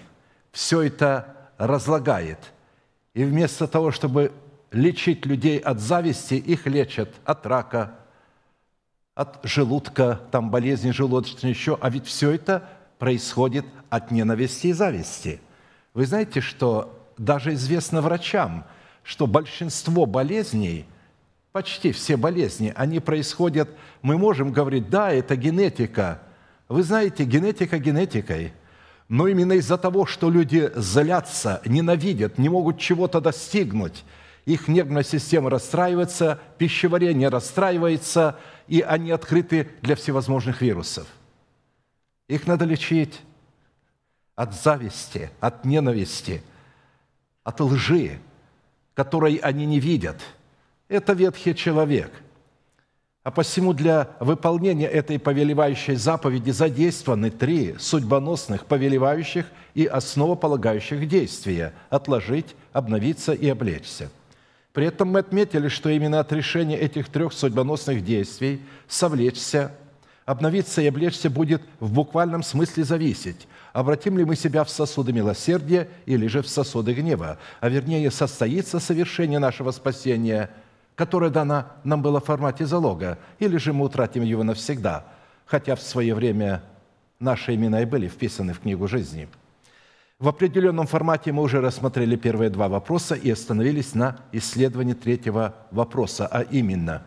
все 0.52 0.82
это 0.82 1.34
разлагает. 1.58 2.38
И 3.14 3.24
вместо 3.24 3.66
того, 3.66 3.90
чтобы 3.90 4.30
лечить 4.70 5.24
людей 5.24 5.58
от 5.58 5.80
зависти, 5.80 6.34
их 6.34 6.66
лечат 6.66 7.08
от 7.24 7.46
рака, 7.46 7.94
от 9.14 9.40
желудка, 9.42 10.20
там 10.30 10.50
болезни 10.50 10.90
желудочные 10.90 11.50
еще. 11.50 11.78
А 11.80 11.88
ведь 11.88 12.06
все 12.06 12.30
это 12.30 12.68
происходит 12.98 13.64
от 13.88 14.10
ненависти 14.10 14.68
и 14.68 14.72
зависти. 14.74 15.40
Вы 15.94 16.04
знаете, 16.04 16.42
что 16.42 17.08
даже 17.16 17.54
известно 17.54 18.02
врачам, 18.02 18.66
что 19.02 19.26
большинство 19.26 20.04
болезней, 20.04 20.84
почти 21.52 21.92
все 21.92 22.18
болезни, 22.18 22.70
они 22.76 23.00
происходят, 23.00 23.70
мы 24.02 24.18
можем 24.18 24.52
говорить, 24.52 24.90
да, 24.90 25.10
это 25.10 25.36
генетика. 25.36 26.20
Вы 26.68 26.82
знаете, 26.82 27.24
генетика 27.24 27.78
генетикой– 27.78 28.52
но 29.08 29.28
именно 29.28 29.52
из-за 29.54 29.78
того, 29.78 30.06
что 30.06 30.30
люди 30.30 30.70
злятся, 30.74 31.62
ненавидят, 31.64 32.38
не 32.38 32.48
могут 32.48 32.78
чего-то 32.78 33.20
достигнуть, 33.20 34.04
их 34.44 34.68
нервная 34.68 35.02
система 35.02 35.50
расстраивается, 35.50 36.40
пищеварение 36.58 37.28
расстраивается, 37.28 38.38
и 38.68 38.80
они 38.80 39.10
открыты 39.10 39.70
для 39.82 39.96
всевозможных 39.96 40.60
вирусов. 40.60 41.06
Их 42.28 42.46
надо 42.46 42.64
лечить 42.64 43.20
от 44.34 44.54
зависти, 44.54 45.30
от 45.40 45.64
ненависти, 45.64 46.42
от 47.42 47.60
лжи, 47.60 48.18
которой 48.94 49.36
они 49.36 49.66
не 49.66 49.80
видят. 49.80 50.20
Это 50.88 51.12
ветхий 51.12 51.54
человек– 51.54 52.10
а 53.26 53.32
посему 53.32 53.72
для 53.72 54.10
выполнения 54.20 54.86
этой 54.86 55.18
повелевающей 55.18 55.96
заповеди 55.96 56.52
задействованы 56.52 57.30
три 57.32 57.74
судьбоносных, 57.76 58.66
повелевающих 58.66 59.46
и 59.74 59.84
основополагающих 59.84 61.08
действия– 61.08 61.72
отложить, 61.90 62.54
обновиться 62.72 63.32
и 63.32 63.48
облечься. 63.48 64.12
При 64.72 64.86
этом 64.86 65.08
мы 65.08 65.18
отметили, 65.18 65.66
что 65.66 65.90
именно 65.90 66.20
от 66.20 66.32
решения 66.32 66.78
этих 66.78 67.08
трех 67.08 67.32
судьбоносных 67.32 68.04
действий 68.04 68.62
совлечься, 68.86 69.72
обновиться 70.24 70.80
и 70.80 70.86
облечься 70.86 71.28
будет 71.28 71.62
в 71.80 71.92
буквальном 71.92 72.44
смысле 72.44 72.84
зависеть, 72.84 73.48
обратим 73.72 74.16
ли 74.18 74.24
мы 74.24 74.36
себя 74.36 74.62
в 74.62 74.70
сосуды 74.70 75.12
милосердия 75.12 75.88
или 76.06 76.28
же 76.28 76.42
в 76.42 76.48
сосуды 76.48 76.94
гнева, 76.94 77.38
а 77.58 77.68
вернее 77.68 78.12
состоится 78.12 78.78
совершение 78.78 79.40
нашего 79.40 79.72
спасения– 79.72 80.48
которое 80.96 81.30
дано 81.30 81.66
нам 81.84 82.02
было 82.02 82.20
в 82.20 82.24
формате 82.24 82.66
залога, 82.66 83.18
или 83.38 83.58
же 83.58 83.72
мы 83.72 83.84
утратим 83.84 84.22
его 84.22 84.42
навсегда, 84.42 85.04
хотя 85.44 85.76
в 85.76 85.82
свое 85.82 86.14
время 86.14 86.62
наши 87.20 87.54
имена 87.54 87.82
и 87.82 87.84
были 87.84 88.08
вписаны 88.08 88.54
в 88.54 88.60
книгу 88.60 88.88
жизни. 88.88 89.28
В 90.18 90.28
определенном 90.28 90.86
формате 90.86 91.30
мы 91.30 91.42
уже 91.42 91.60
рассмотрели 91.60 92.16
первые 92.16 92.48
два 92.48 92.68
вопроса 92.68 93.14
и 93.14 93.30
остановились 93.30 93.94
на 93.94 94.16
исследовании 94.32 94.94
третьего 94.94 95.54
вопроса, 95.70 96.26
а 96.26 96.40
именно, 96.40 97.02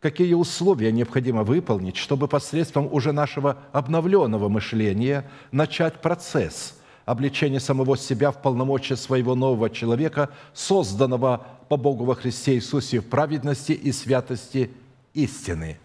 какие 0.00 0.34
условия 0.34 0.92
необходимо 0.92 1.42
выполнить, 1.42 1.96
чтобы 1.96 2.28
посредством 2.28 2.92
уже 2.92 3.12
нашего 3.12 3.56
обновленного 3.72 4.50
мышления 4.50 5.24
начать 5.50 6.02
процесс– 6.02 6.76
обличение 7.10 7.58
самого 7.60 7.96
себя 7.96 8.30
в 8.30 8.40
полномочия 8.40 8.96
своего 8.96 9.34
нового 9.34 9.68
человека, 9.68 10.30
созданного 10.52 11.46
по 11.70 11.76
Богу 11.76 12.04
во 12.04 12.16
Христе 12.16 12.54
Иисусе 12.54 12.98
в 12.98 13.08
праведности 13.08 13.70
и 13.70 13.92
святости 13.92 14.72
истины. 15.14 15.78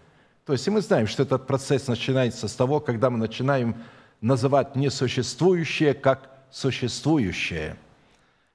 То 0.44 0.52
есть 0.52 0.66
и 0.66 0.70
мы 0.70 0.80
знаем, 0.80 1.06
что 1.06 1.22
этот 1.22 1.46
процесс 1.46 1.86
начинается 1.86 2.48
с 2.48 2.54
того, 2.56 2.80
когда 2.80 3.08
мы 3.08 3.18
начинаем 3.18 3.76
называть 4.20 4.74
несуществующее 4.74 5.94
как 5.94 6.28
существующее. 6.50 7.76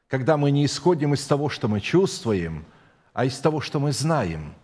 Когда 0.09 0.35
мы 0.35 0.51
не 0.51 0.65
исходим 0.65 1.13
из 1.13 1.25
того, 1.25 1.47
что 1.47 1.69
мы 1.69 1.79
чувствуем, 1.79 2.65
а 3.13 3.23
из 3.23 3.39
того, 3.39 3.61
что 3.61 3.79
мы 3.79 3.93
знаем– 3.93 4.53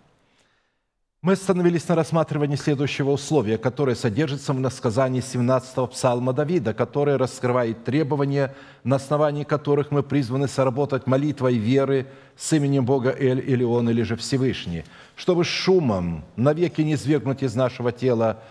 мы 1.27 1.33
остановились 1.33 1.85
на 1.89 1.95
рассматривании 1.95 2.55
следующего 2.55 3.11
условия, 3.11 3.57
которое 3.57 3.97
содержится 3.97 4.53
в 4.53 4.61
насказании 4.61 5.21
17-го 5.21 5.87
псалма 5.87 6.31
Давида, 6.31 6.73
которое 6.73 7.17
раскрывает 7.17 7.83
требования, 7.83 8.55
на 8.85 8.95
основании 8.95 9.43
которых 9.43 9.91
мы 9.91 10.03
призваны 10.03 10.47
соработать 10.47 11.05
молитвой 11.05 11.57
веры 11.57 12.07
с 12.37 12.53
именем 12.53 12.85
Бога 12.85 13.13
Эль 13.13 13.41
или 13.45 13.65
Он, 13.65 13.89
или 13.89 14.03
же 14.03 14.15
Всевышний, 14.15 14.85
чтобы 15.17 15.43
шумом 15.43 16.23
навеки 16.37 16.79
не 16.79 16.95
свергнуть 16.95 17.43
из 17.43 17.55
нашего 17.55 17.91
тела 17.91 18.41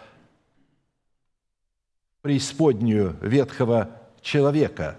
преисподнюю 2.21 3.17
ветхого 3.23 3.89
человека, 4.21 4.99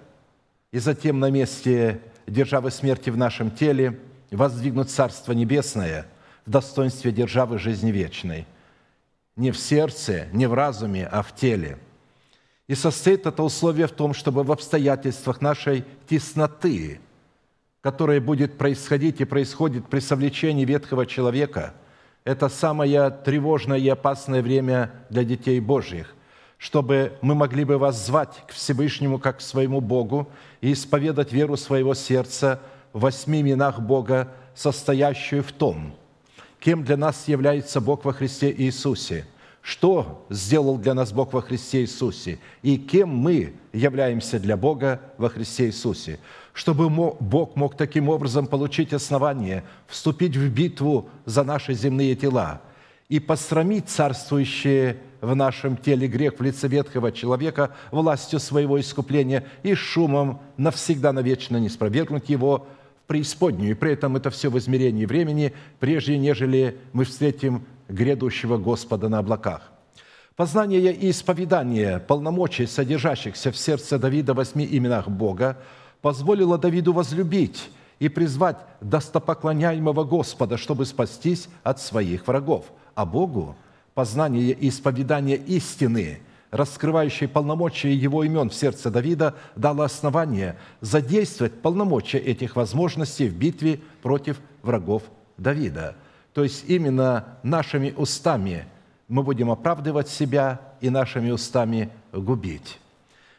и 0.71 0.79
затем 0.79 1.19
на 1.19 1.29
месте 1.29 2.01
державы 2.25 2.71
смерти 2.71 3.11
в 3.11 3.17
нашем 3.17 3.51
теле 3.51 3.99
воздвигнуть 4.31 4.89
Царство 4.89 5.33
Небесное– 5.33 6.07
в 6.47 6.49
достоинстве 6.49 7.11
державы 7.11 7.59
жизни 7.59 7.91
вечной. 7.91 8.47
Не 9.35 9.51
в 9.51 9.57
сердце, 9.57 10.27
не 10.31 10.47
в 10.47 10.53
разуме, 10.53 11.05
а 11.05 11.21
в 11.21 11.35
теле. 11.35 11.77
И 12.67 12.73
состоит 12.73 13.27
это 13.27 13.43
условие 13.43 13.87
в 13.87 13.91
том, 13.91 14.13
чтобы 14.13 14.43
в 14.43 14.51
обстоятельствах 14.51 15.41
нашей 15.41 15.83
тесноты, 16.07 17.01
которая 17.81 18.21
будет 18.21 18.57
происходить 18.57 19.19
и 19.19 19.25
происходит 19.25 19.87
при 19.87 19.99
совлечении 19.99 20.65
ветхого 20.65 21.05
человека, 21.05 21.73
это 22.23 22.47
самое 22.49 23.09
тревожное 23.09 23.77
и 23.77 23.87
опасное 23.89 24.41
время 24.41 24.91
для 25.09 25.23
детей 25.25 25.59
Божьих, 25.59 26.15
чтобы 26.57 27.17
мы 27.21 27.35
могли 27.35 27.65
бы 27.65 27.77
вас 27.77 28.05
звать 28.05 28.43
к 28.47 28.51
Всевышнему 28.51 29.19
как 29.19 29.39
к 29.39 29.41
своему 29.41 29.81
Богу 29.81 30.29
и 30.61 30.71
исповедать 30.71 31.33
веру 31.33 31.57
своего 31.57 31.93
сердца 31.93 32.61
в 32.93 33.01
восьми 33.01 33.41
именах 33.41 33.81
Бога, 33.81 34.33
состоящую 34.55 35.43
в 35.43 35.51
том– 35.51 35.93
кем 36.59 36.83
для 36.83 36.97
нас 36.97 37.27
является 37.27 37.81
Бог 37.81 38.05
во 38.05 38.13
Христе 38.13 38.53
Иисусе, 38.55 39.25
что 39.61 40.25
сделал 40.29 40.77
для 40.77 40.93
нас 40.93 41.11
Бог 41.11 41.33
во 41.33 41.41
Христе 41.41 41.81
Иисусе? 41.81 42.39
И 42.61 42.77
кем 42.77 43.09
мы 43.09 43.53
являемся 43.73 44.39
для 44.39 44.55
Бога 44.55 45.01
во 45.17 45.29
Христе 45.29 45.67
Иисусе, 45.67 46.19
чтобы 46.53 46.89
Бог 46.89 47.55
мог 47.55 47.75
таким 47.75 48.09
образом 48.09 48.47
получить 48.47 48.93
основание 48.93 49.63
вступить 49.87 50.35
в 50.35 50.49
битву 50.49 51.09
за 51.25 51.43
наши 51.43 51.73
земные 51.73 52.15
тела 52.15 52.61
и 53.09 53.19
посрамить 53.19 53.89
царствующие 53.89 54.97
в 55.21 55.35
нашем 55.35 55.77
теле 55.77 56.07
грех 56.07 56.39
в 56.39 56.43
лице 56.43 56.67
ветхого 56.67 57.11
человека 57.11 57.75
властью 57.91 58.39
своего 58.39 58.79
искупления 58.79 59.45
и 59.63 59.73
шумом 59.73 60.41
навсегда 60.57 61.11
навечно 61.13 61.57
не 61.57 61.69
спровергнуть 61.69 62.29
его 62.29 62.67
преисподнюю, 63.07 63.71
и 63.71 63.73
при 63.73 63.93
этом 63.93 64.15
это 64.15 64.29
все 64.29 64.49
в 64.49 64.57
измерении 64.57 65.05
времени, 65.05 65.53
прежде 65.79 66.17
нежели 66.17 66.77
мы 66.93 67.05
встретим 67.05 67.65
грядущего 67.87 68.57
Господа 68.57 69.09
на 69.09 69.19
облаках. 69.19 69.71
Познание 70.35 70.93
и 70.93 71.09
исповедание 71.09 71.99
полномочий, 71.99 72.67
содержащихся 72.67 73.51
в 73.51 73.57
сердце 73.57 73.97
Давида 73.97 74.33
в 74.33 74.37
восьми 74.37 74.67
именах 74.69 75.07
Бога, 75.07 75.57
позволило 76.01 76.57
Давиду 76.57 76.93
возлюбить 76.93 77.71
и 77.97 78.09
призвать 78.09 78.57
достопоклоняемого 78.81 80.03
Господа, 80.03 80.57
чтобы 80.57 80.85
спастись 80.85 81.49
от 81.63 81.81
своих 81.81 82.27
врагов. 82.27 82.65
А 82.93 83.05
Богу 83.05 83.55
познание 83.95 84.51
и 84.51 84.69
исповедание 84.69 85.37
истины– 85.37 86.19
раскрывающий 86.51 87.27
полномочия 87.27 87.93
его 87.93 88.23
имен 88.23 88.49
в 88.49 88.55
сердце 88.55 88.89
Давида, 88.89 89.35
дало 89.55 89.83
основание 89.83 90.57
задействовать 90.81 91.61
полномочия 91.61 92.19
этих 92.19 92.55
возможностей 92.55 93.27
в 93.27 93.35
битве 93.35 93.79
против 94.01 94.39
врагов 94.61 95.03
Давида. 95.37 95.95
То 96.33 96.43
есть 96.43 96.65
именно 96.67 97.39
нашими 97.43 97.93
устами 97.95 98.65
мы 99.07 99.23
будем 99.23 99.49
оправдывать 99.49 100.09
себя 100.09 100.61
и 100.81 100.89
нашими 100.89 101.31
устами 101.31 101.89
губить. 102.11 102.79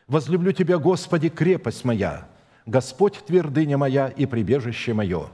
«Возлюблю 0.06 0.52
Тебя, 0.52 0.78
Господи, 0.78 1.28
крепость 1.28 1.84
моя, 1.84 2.26
Господь 2.64 3.22
твердыня 3.26 3.76
моя 3.76 4.08
и 4.08 4.26
прибежище 4.26 4.94
мое, 4.94 5.28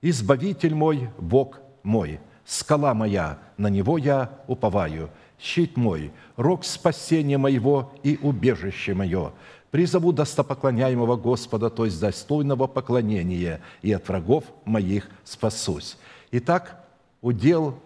Избавитель 0.00 0.74
мой, 0.74 1.10
Бог 1.18 1.60
мой, 1.84 2.18
скала 2.44 2.94
моя, 2.94 3.38
на 3.56 3.68
Него 3.68 3.98
я 3.98 4.30
уповаю» 4.46 5.10
щит 5.42 5.76
мой, 5.76 6.12
рог 6.36 6.64
спасения 6.64 7.38
моего 7.38 7.92
и 8.02 8.18
убежище 8.22 8.94
мое. 8.94 9.32
Призову 9.70 10.12
достопоклоняемого 10.12 11.16
Господа, 11.16 11.70
то 11.70 11.84
есть 11.84 12.00
достойного 12.00 12.66
поклонения, 12.66 13.60
и 13.80 13.92
от 13.92 14.08
врагов 14.08 14.44
моих 14.64 15.08
спасусь». 15.24 15.96
Итак, 16.30 16.84
удел, 17.20 17.78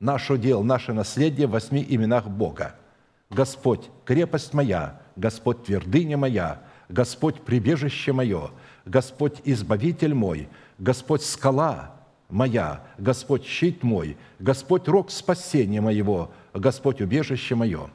наш 0.00 0.30
удел, 0.30 0.62
наше 0.62 0.92
наследие 0.92 1.46
в 1.46 1.52
восьми 1.52 1.84
именах 1.88 2.28
Бога. 2.28 2.74
Господь– 3.30 3.90
крепость 4.04 4.52
моя, 4.54 5.00
Господь– 5.16 5.64
твердыня 5.64 6.16
моя, 6.16 6.62
Господь– 6.88 7.40
прибежище 7.44 8.12
мое, 8.12 8.50
Господь– 8.84 9.40
избавитель 9.44 10.14
мой, 10.14 10.48
Господь– 10.78 11.22
скала 11.24 11.95
моя, 12.28 12.82
Господь– 12.98 13.44
щит 13.46 13.82
мой, 13.82 14.16
Господь– 14.38 14.88
рог 14.88 15.10
спасения 15.10 15.80
моего, 15.80 16.30
Господь– 16.54 17.00
убежище 17.02 17.54
мое». 17.54 17.90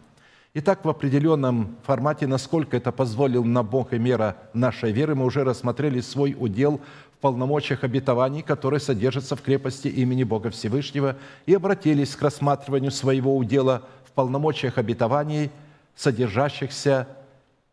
Итак, 0.53 0.83
в 0.83 0.89
определенном 0.89 1.77
формате, 1.83 2.27
насколько 2.27 2.75
это 2.75 2.91
позволил 2.91 3.45
на 3.45 3.63
Бог 3.63 3.93
и 3.93 3.97
мера 3.97 4.35
нашей 4.53 4.91
веры, 4.91 5.15
мы 5.15 5.23
уже 5.23 5.45
рассмотрели 5.45 6.01
свой 6.01 6.35
удел 6.37 6.81
в 7.13 7.17
полномочиях 7.21 7.85
обетований, 7.85 8.41
которые 8.41 8.81
содержатся 8.81 9.37
в 9.37 9.41
крепости 9.41 9.87
имени 9.87 10.25
Бога 10.25 10.49
Всевышнего, 10.49 11.15
и 11.45 11.53
обратились 11.53 12.17
к 12.17 12.21
рассматриванию 12.21 12.91
своего 12.91 13.37
удела 13.37 13.83
в 14.03 14.11
полномочиях 14.11 14.77
обетований, 14.77 15.51
содержащихся 15.95 17.07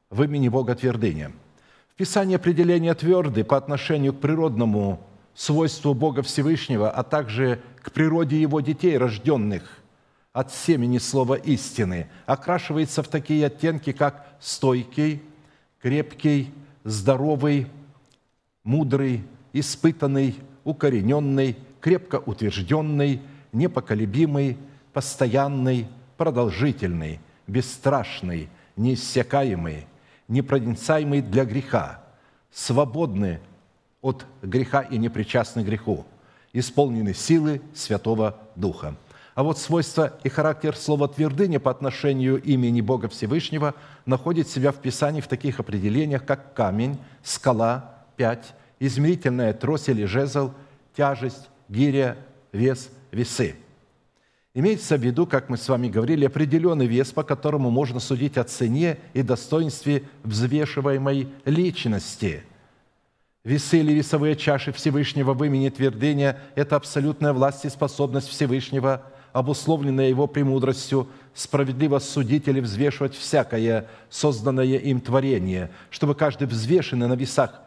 в 0.09 0.23
имени 0.23 0.49
Бога 0.49 0.77
твердыни. 0.77 1.31
В 1.93 1.95
Писании 1.97 2.37
определение 2.37 2.95
твердый 2.95 3.43
по 3.43 3.57
отношению 3.57 4.13
к 4.13 4.21
природному 4.21 5.01
свойству 5.39 5.95
Бога 5.95 6.23
Всевышнего, 6.23 6.91
а 6.91 7.05
также 7.05 7.61
к 7.81 7.93
природе 7.93 8.41
Его 8.41 8.61
детей, 8.61 8.99
рожденных 8.99 9.63
от 10.33 10.53
семени 10.53 10.99
слова 10.99 11.37
истины, 11.37 12.09
окрашивается 12.27 13.05
в 13.05 13.09
такие 13.09 13.47
оттенки, 13.47 13.93
как 13.93 14.27
стойкий, 14.41 15.23
крепкий, 15.81 16.53
здоровый, 16.83 17.69
мудрый, 18.65 19.23
испытанный, 19.53 20.35
укорененный, 20.65 21.57
крепко 21.81 22.17
утвержденный, 22.17 23.23
непоколебимый, 23.53 24.59
постоянный, 24.93 25.87
продолжительный, 26.17 27.21
бесстрашный, 27.47 28.49
неиссякаемый, 28.77 29.87
непроницаемый 30.27 31.23
для 31.23 31.45
греха, 31.45 32.03
свободный 32.51 33.39
от 34.01 34.27
греха 34.43 34.83
и 34.83 34.99
непричастный 34.99 35.65
греху, 35.65 36.07
исполнены 36.53 37.15
силы 37.15 37.61
Святого 37.75 38.37
Духа. 38.57 38.97
А 39.35 39.45
вот 39.45 39.59
свойства 39.59 40.19
и 40.25 40.29
характер 40.29 40.75
слова 40.75 41.07
«твердыня» 41.07 41.61
по 41.61 41.71
отношению 41.71 42.43
имени 42.43 42.81
Бога 42.81 43.09
Всевышнего 43.09 43.75
находит 44.05 44.49
себя 44.49 44.73
в 44.73 44.77
Писании 44.77 45.21
в 45.21 45.29
таких 45.29 45.61
определениях, 45.61 46.25
как 46.25 46.55
камень, 46.55 46.99
скала, 47.23 47.95
пять, 48.17 48.53
измерительная 48.81 49.53
трость 49.53 49.89
или 49.89 50.07
жезл, 50.07 50.51
тяжесть, 50.97 51.49
гиря, 51.69 52.17
вес, 52.51 52.91
весы. 53.13 53.55
Имеется 54.55 54.97
в 54.97 55.03
виду, 55.03 55.25
как 55.25 55.49
мы 55.49 55.57
с 55.57 55.69
вами 55.69 55.89
говорили, 55.89 56.25
определенный 56.25 56.87
вес, 56.87 57.13
по 57.13 57.23
которому 57.23 57.71
можно 57.71 58.01
судить 58.01 58.37
о 58.39 58.43
цене 58.43 58.99
и 59.15 59.23
достоинстве 59.23 60.03
взвешиваемой 60.25 61.29
личности. 61.45 62.43
Весы 63.45 63.79
или 63.79 63.93
весовые 63.93 64.37
чаши 64.37 64.73
Всевышнего 64.73 65.33
в 65.33 65.45
имени 65.45 65.69
твердыня– 65.69 66.39
это 66.55 66.77
абсолютная 66.77 67.33
власть 67.33 67.65
и 67.65 67.69
способность 67.69 68.29
Всевышнего, 68.29 69.03
обусловленная 69.33 70.09
Его 70.09 70.27
премудростью, 70.27 71.09
справедливо 71.35 72.01
судить 72.01 72.49
или 72.49 72.61
взвешивать 72.61 73.15
всякое 73.15 73.87
созданное 74.11 74.65
им 74.65 75.01
творение, 75.01 75.71
чтобы 75.91 76.15
каждый 76.15 76.49
взвешенный 76.49 77.07
на 77.07 77.15
весах 77.15 77.63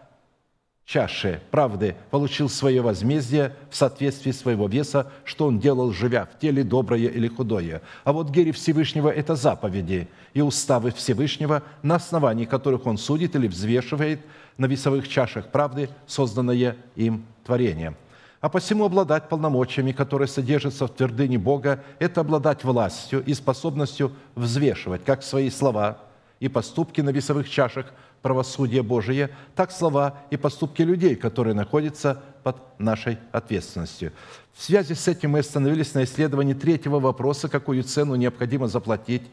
чаше 0.92 1.40
правды 1.52 1.96
получил 2.10 2.50
свое 2.50 2.82
возмездие 2.82 3.56
в 3.70 3.78
соответствии 3.78 4.32
своего 4.32 4.68
веса, 4.68 5.10
что 5.24 5.46
он 5.46 5.58
делал, 5.58 5.94
живя 5.94 6.26
в 6.26 6.38
теле, 6.38 6.66
доброе 6.66 7.08
или 7.08 7.30
худое. 7.30 7.82
А 8.04 8.12
вот 8.12 8.30
гири 8.30 8.52
Всевышнего– 8.52 9.08
это 9.10 9.36
заповеди 9.36 10.10
и 10.34 10.42
уставы 10.42 10.92
Всевышнего, 10.92 11.64
на 11.82 11.96
основании 11.96 12.44
которых 12.44 12.88
он 12.88 12.98
судит 12.98 13.38
или 13.38 13.48
взвешивает 13.48 14.20
на 14.58 14.66
весовых 14.66 15.08
чашах 15.08 15.48
правды 15.48 15.90
созданное 16.08 16.76
им 16.98 17.26
творение. 17.46 17.96
А 18.42 18.50
посему 18.50 18.84
обладать 18.84 19.30
полномочиями, 19.30 19.94
которые 19.94 20.28
содержатся 20.28 20.88
в 20.88 20.90
твердыне 20.90 21.38
Бога, 21.38 21.82
это 22.00 22.20
обладать 22.20 22.66
властью 22.66 23.24
и 23.26 23.34
способностью 23.34 24.12
взвешивать 24.36 25.06
как 25.06 25.24
свои 25.24 25.52
слова 25.52 26.00
и 26.42 26.50
поступки 26.50 27.00
на 27.00 27.12
весовых 27.12 27.50
чашах– 27.50 27.94
правосудие 28.22 28.84
Божие, 28.84 29.30
так 29.56 29.72
слова 29.72 30.20
и 30.30 30.38
поступки 30.38 30.82
людей, 30.82 31.16
которые 31.16 31.54
находятся 31.54 32.22
под 32.44 32.58
нашей 32.80 33.18
ответственностью. 33.32 34.12
В 34.54 34.62
связи 34.62 34.94
с 34.94 35.08
этим 35.08 35.32
мы 35.32 35.40
остановились 35.40 35.94
на 35.94 36.04
исследовании 36.04 36.54
третьего 36.54 37.00
вопроса, 37.00 37.50
какую 37.50 37.84
цену 37.84 38.16
необходимо 38.16 38.68
заплатить, 38.68 39.24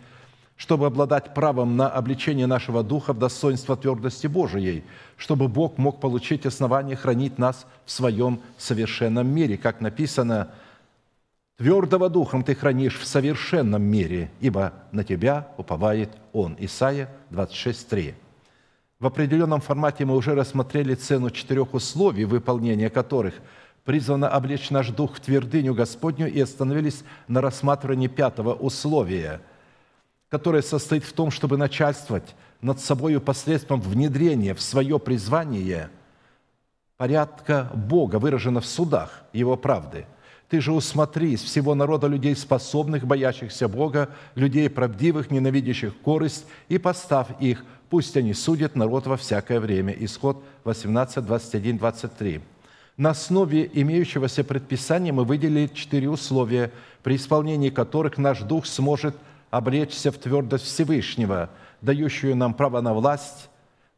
чтобы 0.57 0.86
обладать 0.86 1.34
правом 1.34 1.76
на 1.76 1.89
обличение 1.89 2.47
нашего 2.47 2.82
духа 2.82 3.12
в 3.12 3.18
достоинство 3.18 3.76
твердости 3.76 4.26
Божией, 4.26 4.84
чтобы 5.16 5.49
Бог 5.49 5.78
мог 5.78 6.01
получить 6.01 6.47
основание 6.47 6.97
хранить 6.97 7.39
нас 7.39 7.66
в 7.84 7.91
своем 7.91 8.41
совершенном 8.57 9.26
мире, 9.28 9.57
как 9.57 9.80
написано– 9.80 10.51
Твердого 11.59 12.09
духом 12.09 12.45
ты 12.45 12.55
хранишь 12.55 13.01
в 13.01 13.05
совершенном 13.05 13.82
мире, 13.82 14.30
ибо 14.39 14.74
на 14.93 15.03
тебя 15.03 15.49
уповает 15.57 16.11
Он. 16.32 16.57
Исайя 16.61 17.11
26, 17.30 17.89
3. 17.89 18.14
В 19.01 19.07
определенном 19.07 19.61
формате 19.61 20.05
мы 20.05 20.16
уже 20.16 20.34
рассмотрели 20.34 20.96
цену 20.96 21.30
четырех 21.30 21.72
условий, 21.72 22.24
выполнения 22.24 22.90
которых 22.90 23.34
призвано 23.84 24.28
облечь 24.28 24.70
наш 24.70 24.88
дух 24.88 25.14
в 25.14 25.20
твердыню 25.20 25.72
Господню 25.72 26.28
и 26.28 26.40
остановились 26.40 27.05
на 27.28 27.40
рассматривании 27.40 28.09
пятого 28.09 28.55
условия, 28.55 29.40
которое 30.30 30.62
состоит 30.62 31.05
в 31.05 31.12
том, 31.12 31.30
чтобы 31.30 31.57
начальствовать 31.57 32.34
над 32.61 32.80
собой 32.80 33.20
посредством 33.20 33.80
внедрения 33.80 34.53
в 34.53 34.61
свое 34.61 34.99
призвание 34.99 35.90
порядка 36.96 37.70
Бога, 37.72 38.16
выражено 38.16 38.61
в 38.61 38.66
судах 38.66 39.22
Его 39.32 39.57
правды– 39.57 40.07
ты 40.49 40.62
же 40.62 40.72
усмотри 40.72 41.32
из 41.32 41.42
всего 41.42 41.74
народа 41.74 42.07
людей 42.07 42.34
способных, 42.34 43.07
боящихся 43.07 43.68
Бога, 43.68 44.09
людей 44.34 44.70
правдивых, 44.70 45.30
ненавидящих 45.30 45.99
корость, 46.01 46.46
и 46.70 46.78
поставь 46.78 47.28
их 47.38 47.64
Пусть 47.91 48.16
они 48.16 48.34
судят 48.34 48.76
народ 48.76 49.07
во 49.07 49.16
всякое 49.16 49.61
время. 49.61 49.95
Исход 49.99 50.43
18, 50.64 51.24
21, 51.24 51.78
23. 51.78 52.41
На 52.97 53.11
основе 53.11 53.70
имеющегося 53.72 54.45
предписания 54.45 55.12
мы 55.12 55.24
выделили 55.24 55.68
четыре 55.68 56.11
условия, 56.11 56.70
при 57.03 57.16
исполнении 57.16 57.70
которых 57.70 58.18
наш 58.18 58.41
дух 58.41 58.66
сможет 58.66 59.16
облечься 59.51 60.12
в 60.12 60.18
твердость 60.18 60.64
Всевышнего, 60.64 61.49
дающую 61.80 62.36
нам 62.36 62.53
право 62.53 62.80
на 62.82 62.93
власть, 62.93 63.49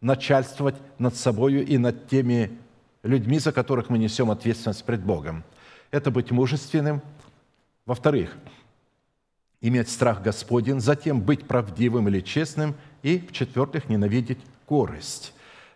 начальствовать 0.01 0.76
над 0.99 1.16
собою 1.16 1.66
и 1.66 1.76
над 1.76 2.09
теми 2.09 2.59
людьми, 3.03 3.38
за 3.38 3.51
которых 3.51 3.88
мы 3.88 3.99
несем 3.99 4.30
ответственность 4.30 4.84
пред 4.84 5.03
Богом. 5.03 5.43
Это 5.91 6.12
быть 6.12 6.30
мужественным. 6.30 7.03
Во-вторых, 7.86 8.36
иметь 9.61 9.88
страх 9.88 10.22
Господень, 10.22 10.80
затем 10.80 11.20
быть 11.20 11.49
правдивым 11.49 12.07
или 12.07 12.20
честным– 12.20 12.76
и, 13.03 13.18
в-четвертых, 13.18 13.88
ненавидеть 13.88 14.38
корость. 14.66 15.32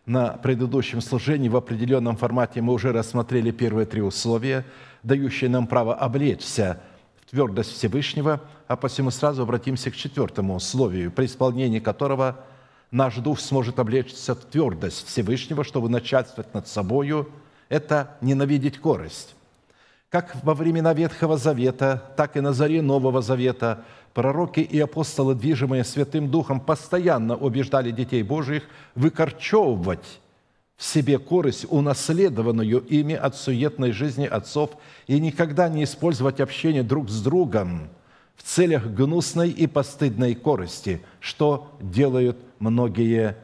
На 0.07 0.33
предыдущем 0.33 1.01
служении 1.01 1.49
в 1.49 1.57
определенном 1.57 2.17
формате 2.17 2.61
мы 2.61 2.75
уже 2.75 2.93
рассмотрели 2.93 3.51
первые 3.51 3.87
три 3.87 4.03
условия, 4.03 4.67
дающие 5.03 5.49
нам 5.49 5.67
право 5.67 5.95
облечься 5.95 6.81
в 7.21 7.31
твердость 7.31 7.73
Всевышнего, 7.73 8.43
а 8.69 8.77
посему 8.77 9.11
сразу 9.11 9.43
обратимся 9.43 9.91
к 9.91 9.97
четвертому 9.97 10.57
условию, 10.57 11.11
при 11.11 11.25
исполнении 11.25 11.79
которого 11.79 12.45
наш 12.91 13.17
дух 13.17 13.41
сможет 13.41 13.79
облечься 13.79 14.35
в 14.35 14.45
твердость 14.45 15.07
Всевышнего, 15.07 15.65
чтобы 15.65 15.89
начальствовать 15.89 16.53
над 16.53 16.69
собою, 16.69 17.29
это 17.69 18.17
ненавидеть 18.21 18.79
корость. 18.79 19.35
Как 20.11 20.37
во 20.45 20.55
времена 20.55 20.93
Ветхого 20.95 21.37
Завета, 21.37 22.13
так 22.17 22.37
и 22.37 22.41
на 22.41 22.53
заре 22.53 22.83
Нового 22.83 23.21
Завета 23.21 23.85
пророки 24.15 24.61
и 24.61 24.81
апостолы, 24.81 25.35
движимые 25.35 25.85
Святым 25.85 26.31
Духом, 26.31 26.61
постоянно 26.61 27.37
убеждали 27.37 27.91
детей 27.91 28.23
Божьих 28.23 28.63
выкорчевывать 28.95 30.21
в 30.77 30.85
себе 30.85 31.19
корость, 31.19 31.67
унаследованную 31.69 32.81
ими 32.87 33.15
от 33.15 33.37
суетной 33.37 33.93
жизни 33.93 34.27
отцов, 34.27 34.71
и 35.07 35.21
никогда 35.21 35.69
не 35.69 35.85
использовать 35.85 36.41
общение 36.41 36.83
друг 36.83 37.11
с 37.11 37.21
другом 37.23 37.89
в 38.37 38.43
целях 38.43 38.87
гнусной 38.87 39.51
и 39.51 39.67
постыдной 39.67 40.35
корости, 40.35 41.03
что 41.21 41.71
делают 41.81 42.39
многие 42.59 43.37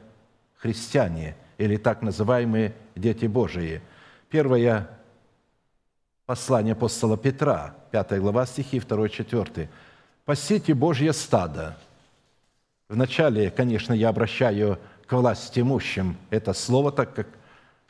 христиане 0.56 1.36
или 1.58 1.76
так 1.76 2.02
называемые 2.02 2.74
дети 2.96 3.26
Божии. 3.26 3.80
Первое 4.28 4.88
послание 6.26 6.72
апостола 6.72 7.16
Петра, 7.16 7.74
5 7.92 8.20
глава, 8.20 8.46
стихи 8.46 8.78
2-4 8.78 9.68
пасите 10.30 10.74
Божье 10.74 11.12
стадо. 11.12 11.76
Вначале, 12.88 13.50
конечно, 13.50 13.92
я 13.92 14.10
обращаю 14.10 14.78
к 15.04 15.12
власти 15.12 15.58
имущим 15.58 16.16
это 16.30 16.52
слово, 16.52 16.92
так 16.92 17.14
как 17.14 17.26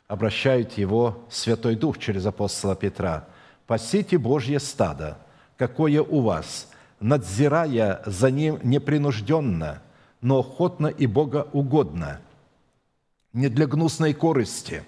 обращает 0.07 0.75
его 0.75 1.23
Святой 1.29 1.75
Дух 1.75 1.99
через 1.99 2.25
апостола 2.25 2.75
Петра. 2.75 3.27
«Пасите 3.67 4.17
Божье 4.17 4.59
стадо, 4.59 5.19
какое 5.55 6.01
у 6.01 6.21
вас, 6.21 6.67
надзирая 6.99 8.01
за 8.07 8.31
ним 8.31 8.57
непринужденно, 8.63 9.83
но 10.21 10.39
охотно 10.39 10.87
и 10.87 11.05
богоугодно, 11.05 12.21
не 13.33 13.49
для 13.49 13.67
гнусной 13.67 14.15
корысти, 14.15 14.81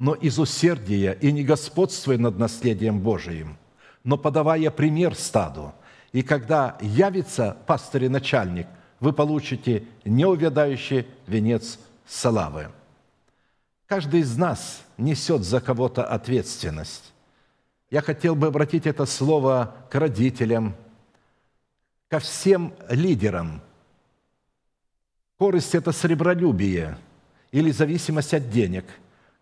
но 0.00 0.14
из 0.14 0.40
усердия 0.40 1.12
и 1.12 1.30
не 1.30 1.44
господствуя 1.44 2.18
над 2.18 2.40
наследием 2.40 2.98
Божиим, 2.98 3.56
но 4.02 4.18
подавая 4.18 4.72
пример 4.72 5.14
стаду– 5.14 5.72
И 6.14 6.22
когда 6.22 6.78
явится 6.80 7.56
пастырь 7.66 8.04
и 8.04 8.08
начальник, 8.08 8.68
вы 9.00 9.12
получите 9.12 9.84
неувядающий 10.04 11.08
венец 11.26 11.80
славы. 12.06 12.70
Каждый 13.86 14.20
из 14.20 14.36
нас 14.36 14.84
несет 14.96 15.42
за 15.42 15.60
кого-то 15.60 16.04
ответственность. 16.04 17.12
Я 17.90 18.00
хотел 18.00 18.36
бы 18.36 18.46
обратить 18.46 18.86
это 18.86 19.06
слово 19.06 19.74
к 19.90 19.96
родителям, 19.96 20.76
ко 22.08 22.20
всем 22.20 22.72
лидерам. 22.88 23.60
Корость– 25.36 25.74
это 25.74 25.90
сребролюбие 25.90 26.96
или 27.50 27.72
зависимость 27.72 28.34
от 28.34 28.50
денег, 28.50 28.84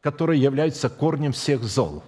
которые 0.00 0.40
являются 0.40 0.88
корнем 0.88 1.32
всех 1.32 1.64
зол. 1.64 2.02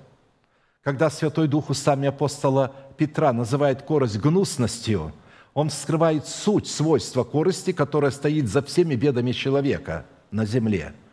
Когда 0.85 1.11
Святой 1.11 1.49
Дух 1.49 1.70
устами 1.70 2.07
апостола 2.07 2.72
Петра 2.97 3.32
называет 3.32 3.82
корость 3.82 4.18
гнусностью, 4.18 5.12
он 5.53 5.70
вскрывает 5.70 6.28
суть 6.28 6.68
свойства 6.68 7.24
корости, 7.24 7.72
которая 7.72 8.12
стоит 8.12 8.47
за 8.47 8.62
всеми 8.62 8.95
бедами 8.95 9.32
человека 9.32 10.07
на 10.30 10.47
земле– 10.47 10.93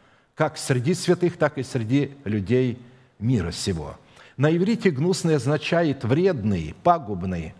как 0.41 0.57
среди 0.57 0.95
святых, 0.95 1.37
так 1.37 1.59
и 1.59 1.63
среди 1.63 2.13
людей 2.23 2.79
мира 3.19 3.51
сего. 3.51 3.97
На 4.37 4.55
иврите 4.55 4.89
гнусный 4.89 5.35
означает 5.35 6.03
вредный, 6.03 6.75
пагубный, 6.83 7.53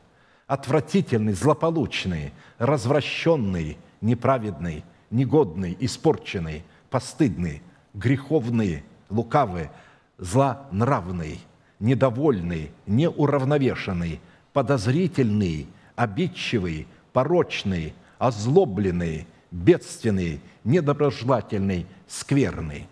отвратительный, 0.47 1.34
злополучный, 1.34 2.34
развращенный, 2.57 3.78
неправедный, 4.01 4.84
негодный, 5.12 5.78
испорченный, 5.80 6.64
постыдный, 6.89 7.62
греховный, 7.93 8.84
лукавый, 9.09 9.70
злонравный, 10.18 11.39
недовольный, 11.82 12.72
неуравновешенный, 12.86 14.22
подозрительный, 14.54 15.68
обидчивый, 15.96 16.88
порочный, 17.12 17.94
озлобленный, 18.18 19.28
бедственный, 19.52 20.40
недоброжелательный, 20.64 21.86
скверный. 22.08 22.88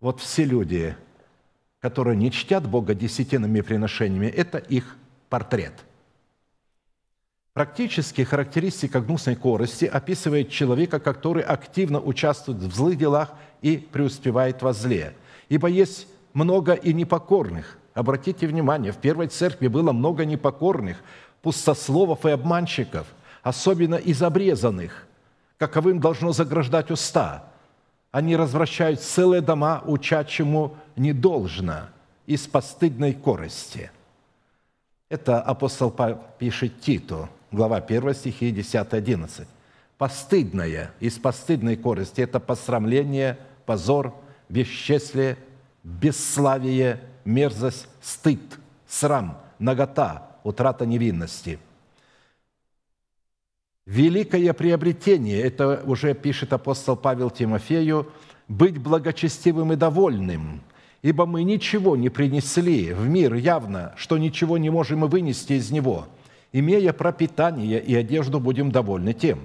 Вот 0.00 0.20
все 0.20 0.44
люди, 0.44 0.94
которые 1.80 2.16
не 2.16 2.30
чтят 2.30 2.68
Бога 2.68 2.94
десятинными 2.94 3.60
приношениями, 3.62 4.26
это 4.26 4.58
их 4.58 4.96
портрет. 5.30 5.72
Практически 7.54 8.22
характеристика 8.22 9.00
гнусной 9.00 9.34
корости 9.34 9.86
описывает 9.86 10.50
человека, 10.50 11.00
который 11.00 11.42
активно 11.42 12.00
участвует 12.00 12.58
в 12.58 12.74
злых 12.74 12.98
делах 12.98 13.32
и 13.62 13.78
преуспевает 13.78 14.60
во 14.60 14.74
зле. 14.74 15.14
Ибо 15.48 15.68
есть 15.68 16.06
много 16.36 16.74
и 16.74 16.92
непокорных. 16.92 17.78
Обратите 17.94 18.46
внимание, 18.46 18.92
в 18.92 18.98
первой 18.98 19.26
церкви 19.26 19.68
было 19.68 19.92
много 19.92 20.24
непокорных, 20.24 20.98
пустословов 21.42 22.24
и 22.26 22.30
обманщиков, 22.30 23.06
особенно 23.42 23.94
из 23.96 24.22
обрезанных, 24.22 25.06
каковым 25.58 25.98
должно 25.98 26.32
заграждать 26.32 26.90
уста– 26.92 27.44
они 28.16 28.34
развращают 28.34 29.02
целые 29.02 29.42
дома, 29.42 29.82
уча 29.84 30.24
чему 30.24 30.74
не 30.96 31.12
должно, 31.12 31.88
из 32.26 32.46
постыдной 32.46 33.12
корости. 33.12 33.90
Это 35.10 35.38
апостол 35.42 35.94
пишет 36.38 36.80
Титу, 36.80 37.28
глава 37.52 37.76
1 37.76 38.14
стихи 38.14 38.50
10-11. 38.52 39.46
Постыдное 39.98 40.92
из 40.98 41.18
постыдной 41.18 41.76
корости– 41.76 42.20
это 42.22 42.40
посрамление, 42.40 43.36
позор, 43.66 44.14
бесчестие, 44.48 45.36
бесславие, 45.86 47.00
мерзость, 47.24 47.88
стыд, 48.02 48.58
срам, 48.86 49.40
нагота, 49.58 50.36
утрата 50.44 50.84
невинности– 50.84 51.58
Великое 53.86 54.52
приобретение, 54.52 55.40
это 55.42 55.80
уже 55.86 56.12
пишет 56.12 56.52
апостол 56.52 56.96
Павел 56.96 57.30
Тимофею, 57.30 58.10
быть 58.48 58.78
благочестивым 58.78 59.72
и 59.72 59.76
довольным, 59.76 60.60
ибо 61.02 61.24
мы 61.24 61.44
ничего 61.44 61.96
не 61.96 62.08
принесли 62.08 62.92
в 62.92 63.08
мир 63.08 63.34
явно, 63.34 63.94
что 63.96 64.18
ничего 64.18 64.58
не 64.58 64.70
можем 64.70 65.04
и 65.04 65.08
вынести 65.08 65.52
из 65.52 65.70
него. 65.70 66.08
Имея 66.52 66.92
пропитание 66.92 67.80
и 67.80 67.94
одежду, 67.94 68.40
будем 68.40 68.72
довольны 68.72 69.12
тем. 69.12 69.38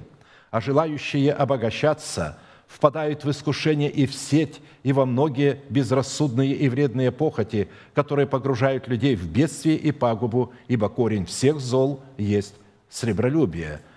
А 0.50 0.60
желающие 0.60 1.32
обогащаться 1.34 2.40
впадают 2.72 3.24
в 3.24 3.32
искушение 3.32 3.90
и 3.90 4.06
в 4.06 4.14
сеть, 4.14 4.62
и 4.84 4.94
во 4.94 5.06
многие 5.06 5.62
безрассудные 5.70 6.54
и 6.54 6.70
вредные 6.70 7.12
похоти, 7.12 7.68
которые 7.94 8.28
погружают 8.28 8.88
людей 8.88 9.16
в 9.16 9.28
бедствие 9.28 9.76
и 9.76 9.92
пагубу, 9.92 10.54
ибо 10.68 10.90
корень 10.90 11.26
всех 11.26 11.60
зол 11.60 12.02
есть 12.18 12.56
сребролюбие– 12.90 13.82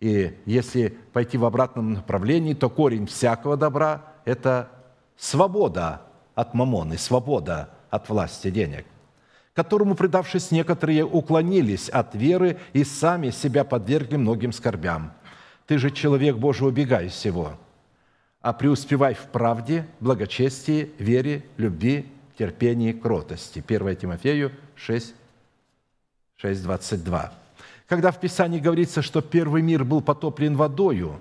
и 0.00 0.36
если 0.44 0.96
пойти 1.12 1.38
в 1.38 1.44
обратном 1.44 1.94
направлении, 1.94 2.54
то 2.54 2.68
корень 2.68 3.06
всякого 3.06 3.56
добра– 3.56 4.02
это 4.24 4.68
свобода 5.16 6.02
от 6.34 6.54
мамоны, 6.54 6.98
свобода 6.98 7.70
от 7.88 8.08
власти 8.08 8.50
денег, 8.50 8.84
которому, 9.54 9.94
предавшись, 9.94 10.50
некоторые 10.50 11.04
уклонились 11.04 11.88
от 11.88 12.14
веры 12.14 12.58
и 12.74 12.84
сами 12.84 13.30
себя 13.30 13.64
подвергли 13.64 14.16
многим 14.16 14.52
скорбям. 14.52 15.12
Ты 15.66 15.78
же, 15.78 15.90
человек 15.90 16.36
Божий, 16.36 16.68
убегай 16.68 17.08
всего, 17.08 17.52
а 18.46 18.52
преуспевай 18.52 19.14
в 19.14 19.26
правде, 19.32 19.88
благочестии, 19.98 20.92
вере, 21.00 21.42
любви, 21.56 22.06
терпении, 22.38 22.92
кротости. 22.92 23.60
1 23.66 23.96
Тимофею 23.96 24.52
6, 24.76 25.12
6, 26.36 26.62
22. 26.62 27.32
Когда 27.88 28.12
в 28.12 28.20
Писании 28.20 28.60
говорится, 28.60 29.02
что 29.02 29.20
первый 29.20 29.62
мир 29.62 29.82
был 29.82 30.00
потоплен 30.00 30.54
водою, 30.54 31.16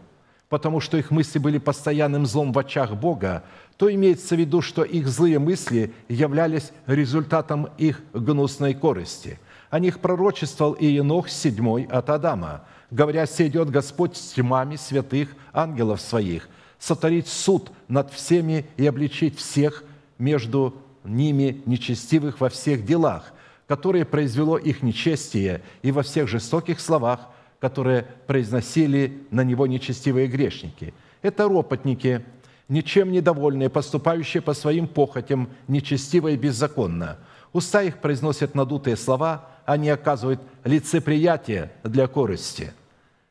потому 0.50 0.80
что 0.80 0.98
их 0.98 1.10
мысли 1.10 1.40
были 1.40 1.58
постоянным 1.58 2.28
злом 2.28 2.54
в 2.54 2.60
очах 2.60 2.94
Бога, 2.94 3.42
то 3.78 3.92
имеется 3.92 4.36
в 4.36 4.40
виду, 4.40 4.62
что 4.62 4.84
их 4.84 5.08
злые 5.08 5.40
мысли 5.40 5.96
являлись 6.08 6.72
результатом 6.86 7.70
их 7.80 8.04
гнусной 8.14 8.76
корости. 8.76 9.40
О 9.72 9.80
них 9.80 10.00
пророчествовал 10.00 10.74
и 10.74 10.86
Енох 10.86 11.30
седьмой 11.30 11.86
от 11.86 12.08
Адама, 12.08 12.66
говоря, 12.92 13.26
«Сойдет 13.26 13.72
Господь 13.72 14.16
с 14.16 14.34
тьмами 14.34 14.76
святых 14.76 15.36
ангелов 15.54 16.02
своих, 16.02 16.48
сотворить 16.80 17.28
суд 17.28 17.72
над 17.88 18.12
всеми 18.12 18.66
и 18.78 18.86
обличить 18.86 19.38
всех 19.38 19.84
между 20.18 20.76
ними 21.04 21.62
нечестивых 21.66 22.40
во 22.40 22.50
всех 22.50 22.86
делах, 22.86 23.34
которое 23.68 24.06
произвело 24.06 24.58
их 24.58 24.84
нечестие, 24.84 25.62
и 25.82 25.92
во 25.92 26.04
всех 26.04 26.28
жестоких 26.28 26.80
словах, 26.80 27.30
которые 27.60 28.08
произносили 28.28 29.26
на 29.32 29.44
него 29.44 29.68
нечестивые 29.68 30.28
грешники. 30.28 30.94
Это 31.22 31.48
ропотники, 31.48 32.24
ничем 32.70 33.12
недовольные, 33.12 33.70
поступающие 33.70 34.42
по 34.42 34.54
своим 34.54 34.88
похотям, 34.88 35.50
нечестиво 35.68 36.30
и 36.30 36.38
беззаконно. 36.38 37.18
Уста 37.54 37.82
их 37.82 37.98
произносят 38.00 38.54
надутые 38.54 38.98
слова, 38.98 39.50
они 39.66 39.90
оказывают 39.90 40.42
лицеприятие 40.64 41.72
для 41.84 42.08
корости. 42.08 42.74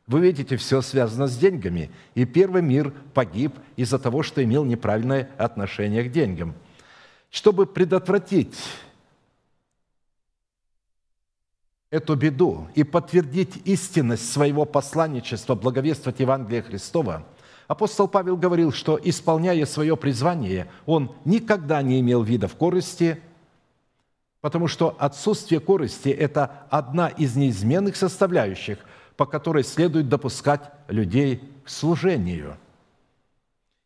Вы 0.07 0.21
видите, 0.21 0.57
все 0.57 0.83
связано 0.83 1.27
с 1.27 1.37
деньгами. 1.37 1.91
И 2.15 2.27
первый 2.27 2.61
мир 2.61 2.93
погиб 3.15 3.55
из-за 3.77 3.99
того, 3.99 4.23
что 4.23 4.45
имел 4.45 4.65
неправильное 4.65 5.31
отношение 5.39 6.05
к 6.05 6.13
деньгам. 6.13 6.55
Чтобы 7.31 7.67
предотвратить 7.67 8.57
эту 11.91 12.17
беду 12.17 12.69
и 12.75 12.85
подтвердить 12.85 13.63
истинность 13.65 14.31
своего 14.31 14.67
посланничества, 14.67 15.55
благовествовать 15.55 16.21
Евангелие 16.21 16.63
Христова, 16.63 17.25
апостол 17.67 18.07
Павел 18.07 18.37
говорил, 18.37 18.73
что, 18.73 19.01
исполняя 19.03 19.65
свое 19.65 19.97
призвание, 19.97 20.69
он 20.85 21.15
никогда 21.25 21.81
не 21.83 22.01
имел 22.01 22.23
видов 22.23 22.57
корысти, 22.57 23.21
потому 24.43 24.69
что 24.69 24.95
отсутствие 24.99 25.61
корысти– 25.61 26.09
это 26.11 26.67
одна 26.69 27.09
из 27.09 27.37
неизменных 27.37 27.97
составляющих, 27.97 28.79
по 29.17 29.27
которой 29.27 29.65
следует 29.65 30.09
допускать 30.09 30.63
людей 30.89 31.41
к 31.65 31.69
служению. 31.69 32.57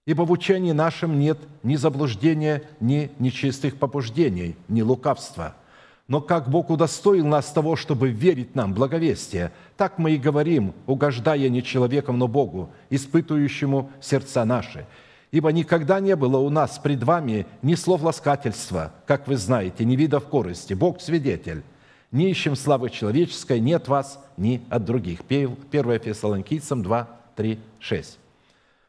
Ибо 0.07 0.22
в 0.22 0.31
учении 0.31 0.72
нашем 0.72 1.18
нет 1.18 1.39
ни 1.62 1.76
заблуждения, 1.76 2.62
ни 2.81 3.11
нечистых 3.18 3.79
побуждений, 3.79 4.57
ни 4.68 4.83
лукавства– 4.83 5.55
но 6.09 6.22
как 6.22 6.49
Бог 6.49 6.70
удостоил 6.70 7.26
нас 7.26 7.53
того, 7.53 7.76
чтобы 7.76 8.09
верить 8.09 8.55
нам 8.55 8.72
благовестие, 8.72 9.53
так 9.76 9.99
мы 9.99 10.12
и 10.12 10.16
говорим, 10.16 10.72
угождая 10.87 11.51
не 11.51 11.62
человеком, 11.62 12.18
но 12.18 12.26
Богу, 12.26 12.70
испытывающему 12.89 13.91
сердца 14.01 14.47
наши. 14.47 14.87
Ибо 15.31 15.53
никогда 15.53 16.01
не 16.01 16.16
было 16.16 16.39
у 16.39 16.49
нас 16.49 16.79
пред 16.79 17.03
вами 17.03 17.47
ни 17.61 17.74
слов 17.74 18.03
ласкательства, 18.03 18.95
как 19.07 19.29
вы 19.29 19.37
знаете, 19.37 19.85
ни 19.85 19.97
видов 19.97 20.24
корости. 20.24 20.72
Бог 20.72 21.03
свидетель. 21.03 21.62
Не 22.11 22.31
ищем 22.31 22.57
славы 22.57 22.89
человеческой 22.91 23.61
нет 23.61 23.87
вас, 23.89 24.19
ни 24.37 24.63
от 24.71 24.85
других. 24.85 25.21
1 25.29 26.01
Фессалоникийцам 26.01 26.83
2, 26.83 27.09
3, 27.37 27.59
6. 27.81 28.19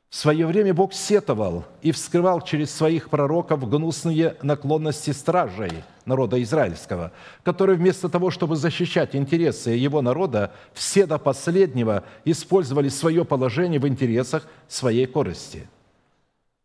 В 0.10 0.16
свое 0.16 0.48
время 0.48 0.74
Бог 0.74 0.94
сетовал 0.94 1.66
и 1.82 1.92
вскрывал 1.92 2.42
через 2.42 2.72
своих 2.72 3.10
пророков 3.10 3.70
гнусные 3.70 4.38
наклонности 4.42 5.12
стражей 5.12 5.84
народа 6.06 6.42
израильского, 6.42 7.12
которые 7.44 7.78
вместо 7.78 8.10
того, 8.10 8.32
чтобы 8.32 8.56
защищать 8.56 9.16
интересы 9.16 9.72
его 9.72 10.02
народа, 10.02 10.52
все 10.74 11.06
до 11.06 11.20
последнего 11.20 12.04
использовали 12.26 12.90
свое 12.90 13.24
положение 13.24 13.80
в 13.80 13.88
интересах 13.88 14.48
своей 14.68 15.06
корысти. 15.06 15.68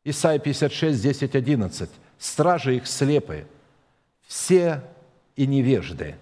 Исайя 0.05 0.39
56, 0.39 1.03
10, 1.03 1.35
11. 1.35 1.91
«Стражи 2.19 2.77
их 2.77 2.87
слепы, 2.87 3.47
все 4.27 4.83
и 5.37 5.47
невежды, 5.47 6.15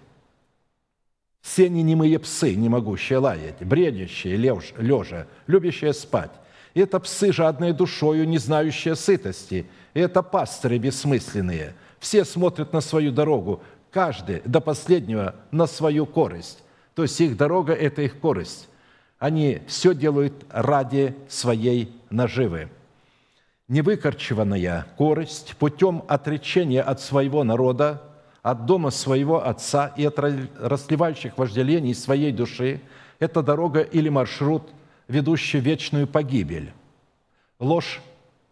все 1.43 1.69
не 1.69 1.83
немые 1.83 2.17
псы, 2.17 2.55
не 2.55 2.69
могущие 2.69 3.19
лаять, 3.19 3.59
бредящие 3.59 4.37
лежа, 4.37 5.27
любящие 5.45 5.93
спать, 5.93 6.31
и 6.73 6.79
это 6.79 6.99
псы, 6.99 7.31
жадные 7.31 7.73
душою, 7.73 8.27
не 8.27 8.37
знающие 8.37 8.95
сытости. 8.95 9.67
И 9.93 9.99
это 9.99 10.23
пастыры 10.23 10.77
бессмысленные. 10.77 11.75
Все 11.99 12.25
смотрят 12.25 12.73
на 12.73 12.81
свою 12.81 13.11
дорогу, 13.11 13.61
каждый 13.91 14.41
до 14.45 14.59
последнего 14.59 15.35
на 15.51 15.67
свою 15.67 16.05
корость. 16.05 16.63
То 16.95 17.03
есть 17.03 17.19
их 17.21 17.37
дорога– 17.37 17.73
это 17.75 18.01
их 18.01 18.19
корость. 18.19 18.67
Они 19.19 19.61
все 19.67 19.93
делают 19.93 20.33
ради 20.49 21.15
своей 21.27 21.91
наживы. 22.09 22.69
Невыкорчеванная 23.67 24.87
корость 24.97 25.55
путем 25.57 26.03
отречения 26.07 26.81
от 26.81 27.01
своего 27.01 27.43
народа, 27.43 28.01
от 28.43 28.65
дома 28.65 28.91
своего 28.91 29.47
отца 29.47 29.93
и 29.95 30.05
от 30.05 30.19
расливающих 30.19 31.37
вожделений 31.37 31.95
своей 31.95 32.31
души– 32.31 32.81
это 33.19 33.41
дорога 33.41 33.81
или 33.81 34.09
маршрут– 34.09 34.63
ведущий 35.07 35.59
в 35.59 35.63
вечную 35.63 36.07
погибель. 36.07 36.71
Ложь, 37.59 38.01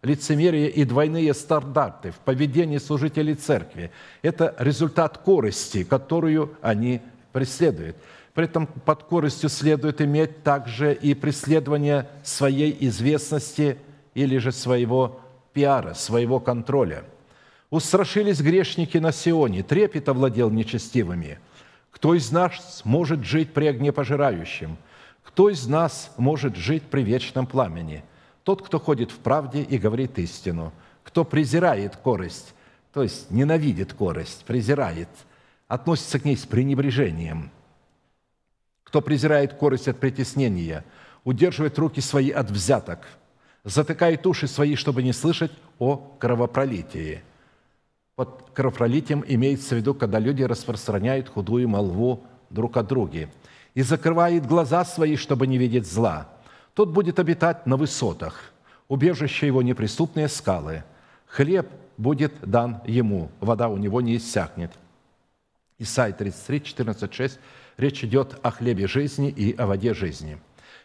лицемерие 0.02 0.70
и 0.70 0.84
двойные 0.84 1.34
стандарты 1.34 2.10
в 2.10 2.16
поведении 2.16 2.78
служителей 2.78 3.34
церкви– 3.34 3.90
это 4.22 4.54
результат 4.58 5.18
корости, 5.18 5.84
которую 5.84 6.56
они 6.62 7.02
преследуют. 7.32 7.96
При 8.32 8.46
этом 8.46 8.66
под 8.66 9.02
коростью 9.02 9.50
следует 9.50 10.00
иметь 10.00 10.42
также 10.42 10.94
и 10.94 11.12
преследование 11.12 12.08
своей 12.22 12.74
известности 12.88 13.76
или 14.14 14.38
же 14.38 14.52
своего 14.52 15.20
пиара, 15.52 15.92
своего 15.92 16.40
контроля. 16.40 17.04
Устрашились 17.72 18.40
грешники 18.40 18.98
на 18.98 19.10
Сионе, 19.10 19.64
трепет 19.64 20.08
овладел 20.08 20.48
нечестивыми. 20.50 21.40
Кто 21.90 22.14
из 22.14 22.30
нас 22.30 22.82
может 22.84 23.24
жить 23.24 23.52
при 23.52 23.66
огне 23.66 23.90
пожирающем– 23.90 24.78
кто 25.22 25.48
из 25.48 25.66
нас 25.66 26.12
может 26.16 26.56
жить 26.56 26.82
при 26.82 27.02
вечном 27.02 27.46
пламени? 27.46 28.04
Тот, 28.42 28.62
кто 28.62 28.78
ходит 28.78 29.10
в 29.10 29.18
правде 29.18 29.62
и 29.62 29.78
говорит 29.78 30.18
истину, 30.18 30.72
кто 31.04 31.24
презирает 31.24 31.96
корость, 31.96 32.54
то 32.92 33.02
есть 33.02 33.30
ненавидит 33.30 33.94
корость, 33.94 34.44
презирает, 34.44 35.08
относится 35.68 36.18
к 36.18 36.24
ней 36.24 36.36
с 36.36 36.44
пренебрежением, 36.44 37.50
кто 38.84 39.00
презирает 39.00 39.54
корость 39.54 39.88
от 39.88 39.98
притеснения, 39.98 40.84
удерживает 41.24 41.78
руки 41.78 42.00
свои 42.00 42.30
от 42.30 42.50
взяток, 42.50 43.06
затыкает 43.64 44.26
уши 44.26 44.48
свои, 44.48 44.74
чтобы 44.74 45.02
не 45.02 45.12
слышать 45.12 45.52
о 45.78 45.96
кровопролитии. 46.18 47.22
Под 48.16 48.50
кровопролитием 48.54 49.24
имеется 49.26 49.74
в 49.74 49.78
виду, 49.78 49.94
когда 49.94 50.18
люди 50.18 50.42
распространяют 50.42 51.28
худую 51.28 51.68
молву 51.68 52.24
друг 52.50 52.76
о 52.76 52.82
друге– 52.82 53.28
и 53.74 53.82
закрывает 53.82 54.46
глаза 54.46 54.84
свои, 54.84 55.16
чтобы 55.16 55.46
не 55.46 55.58
видеть 55.58 55.86
зла. 55.86 56.28
Тот 56.74 56.90
будет 56.90 57.18
обитать 57.18 57.66
на 57.66 57.76
высотах, 57.76 58.52
убежище 58.88 59.46
его 59.46 59.62
неприступные 59.62 60.28
скалы. 60.28 60.84
Хлеб 61.26 61.68
будет 61.96 62.34
дан 62.42 62.82
ему, 62.86 63.30
вода 63.40 63.68
у 63.68 63.76
него 63.76 64.00
не 64.00 64.16
иссякнет. 64.16 64.72
Исайя 65.78 66.12
33, 66.12 66.62
14, 66.62 67.12
6. 67.12 67.38
Речь 67.78 68.04
идет 68.04 68.38
о 68.42 68.50
хлебе 68.50 68.86
жизни 68.86 69.30
и 69.30 69.54
о 69.56 69.66
воде 69.66 69.94
жизни. 69.94 70.38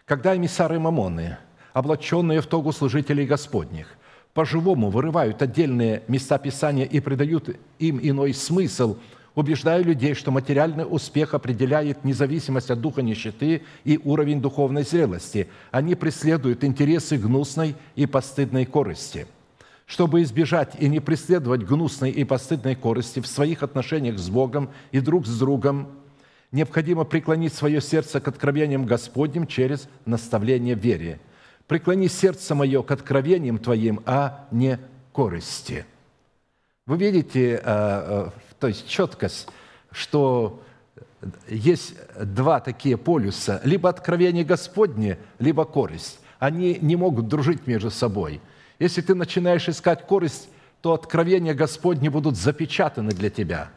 Когда 0.06 0.36
эмиссары 0.36 0.80
Мамоны, 0.80 1.38
облаченные 1.74 2.42
в 2.42 2.48
тогу 2.48 2.72
служителей 2.72 3.26
Господних, 3.26 3.97
по-живому 4.38 4.92
вырывают 4.92 5.42
отдельные 5.42 6.04
места 6.08 6.38
Писания 6.38 6.86
и 6.86 7.00
придают 7.00 7.58
им 7.80 8.00
иной 8.00 8.36
смысл– 8.36 8.98
убеждая 9.34 9.82
людей, 9.82 10.14
что 10.14 10.30
материальный 10.30 10.86
успех 10.88 11.34
определяет 11.34 12.04
независимость 12.04 12.70
от 12.70 12.80
духа 12.80 13.02
нищеты 13.02 13.64
и 13.84 14.00
уровень 14.04 14.40
духовной 14.40 14.84
зрелости. 14.84 15.48
Они 15.72 15.96
преследуют 15.96 16.64
интересы 16.64 17.18
гнусной 17.18 17.76
и 17.96 18.06
постыдной 18.06 18.66
корысти. 18.66 19.26
Чтобы 19.88 20.22
избежать 20.22 20.74
и 20.80 20.88
не 20.88 21.00
преследовать 21.00 21.64
гнусной 21.64 22.12
и 22.12 22.24
постыдной 22.24 22.76
корысти 22.76 23.20
в 23.20 23.28
своих 23.28 23.64
отношениях 23.64 24.20
с 24.20 24.30
Богом 24.30 24.70
и 24.92 25.00
друг 25.00 25.26
с 25.26 25.40
другом, 25.40 25.88
необходимо 26.52 27.06
преклонить 27.06 27.54
свое 27.54 27.82
сердце 27.82 28.20
к 28.20 28.28
откровениям 28.28 28.86
Господним 28.86 29.48
через 29.48 29.90
наставление 30.06 30.76
вере. 30.76 31.20
«Преклони 31.68 32.08
сердце 32.08 32.56
мое 32.56 32.82
к 32.82 32.92
откровениям 32.92 33.58
Твоим, 33.58 34.02
а 34.06 34.48
не 34.52 34.80
корысти». 35.12 35.86
Вы 36.86 36.98
видите, 36.98 37.56
э, 37.56 37.60
э, 37.64 38.30
то 38.60 38.68
есть 38.68 38.88
четкость, 38.88 39.50
что 39.92 40.64
есть 41.50 41.96
два 42.18 42.62
такие 42.62 42.96
полюса, 42.98 43.60
либо 43.66 43.90
откровение 43.90 44.46
Господне, 44.46 45.18
либо 45.40 45.66
корость. 45.66 46.20
Они 46.40 46.78
не 46.82 46.96
могут 46.96 47.28
дружить 47.28 47.68
между 47.68 47.92
собой. 47.92 48.40
Если 48.80 49.02
ты 49.02 49.16
начинаешь 49.16 49.68
искать 49.68 50.06
корость, 50.08 50.50
то 50.82 50.94
откровения 50.94 51.54
Господни 51.54 52.08
будут 52.08 52.38
запечатаны 52.38 53.12
для 53.12 53.30
тебя. 53.30 53.70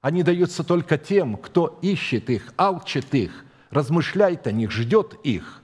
Они 0.00 0.22
даются 0.22 0.64
только 0.64 0.98
тем, 0.98 1.36
кто 1.36 1.78
ищет 1.80 2.28
их, 2.28 2.52
алчит 2.56 3.14
их, 3.14 3.44
размышляет 3.70 4.46
о 4.46 4.52
них, 4.52 4.70
ждет 4.72 5.14
их 5.22 5.62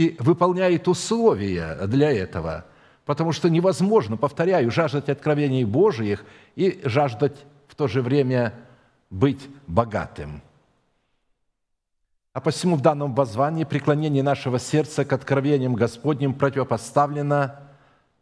и 0.00 0.16
выполняет 0.18 0.88
условия 0.88 1.86
для 1.86 2.10
этого. 2.10 2.64
Потому 3.04 3.32
что 3.32 3.50
невозможно, 3.50 4.16
повторяю, 4.16 4.70
жаждать 4.70 5.10
откровений 5.10 5.64
Божиих 5.64 6.24
и 6.56 6.80
жаждать 6.84 7.36
то 7.80 7.88
же 7.88 8.02
время 8.02 8.52
быть 9.08 9.48
богатым. 9.66 10.42
А 12.34 12.42
посему 12.42 12.76
в 12.76 12.82
данном 12.82 13.14
воззвании 13.14 13.64
преклонение 13.64 14.22
нашего 14.22 14.58
сердца 14.58 15.06
к 15.06 15.12
откровениям 15.14 15.74
Господним 15.74 16.34
противопоставлено 16.34 17.56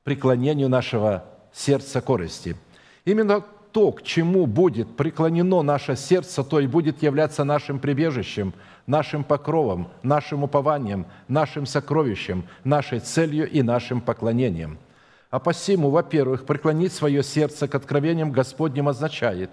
преклонению 0.04 0.68
нашего 0.68 1.24
сердца 1.52 2.00
корости. 2.00 2.56
Именно 3.04 3.44
то, 3.72 3.92
к 3.92 4.02
чему 4.02 4.46
будет 4.46 4.96
преклонено 4.96 5.62
наше 5.62 5.96
сердце, 5.96 6.42
то 6.42 6.60
и 6.60 6.66
будет 6.66 7.02
являться 7.02 7.44
нашим 7.44 7.78
прибежищем, 7.78 8.54
нашим 8.86 9.24
покровом, 9.24 9.88
нашим 10.02 10.44
упованием, 10.44 11.06
нашим 11.28 11.66
сокровищем, 11.66 12.44
нашей 12.64 13.00
целью 13.00 13.50
и 13.50 13.62
нашим 13.62 14.00
поклонением– 14.00 14.78
а 15.30 15.38
посему, 15.40 15.90
во-первых, 15.90 16.46
преклонить 16.46 16.92
свое 16.92 17.22
сердце 17.22 17.68
к 17.68 17.74
откровениям 17.74 18.32
Господним 18.32 18.88
означает 18.88 19.50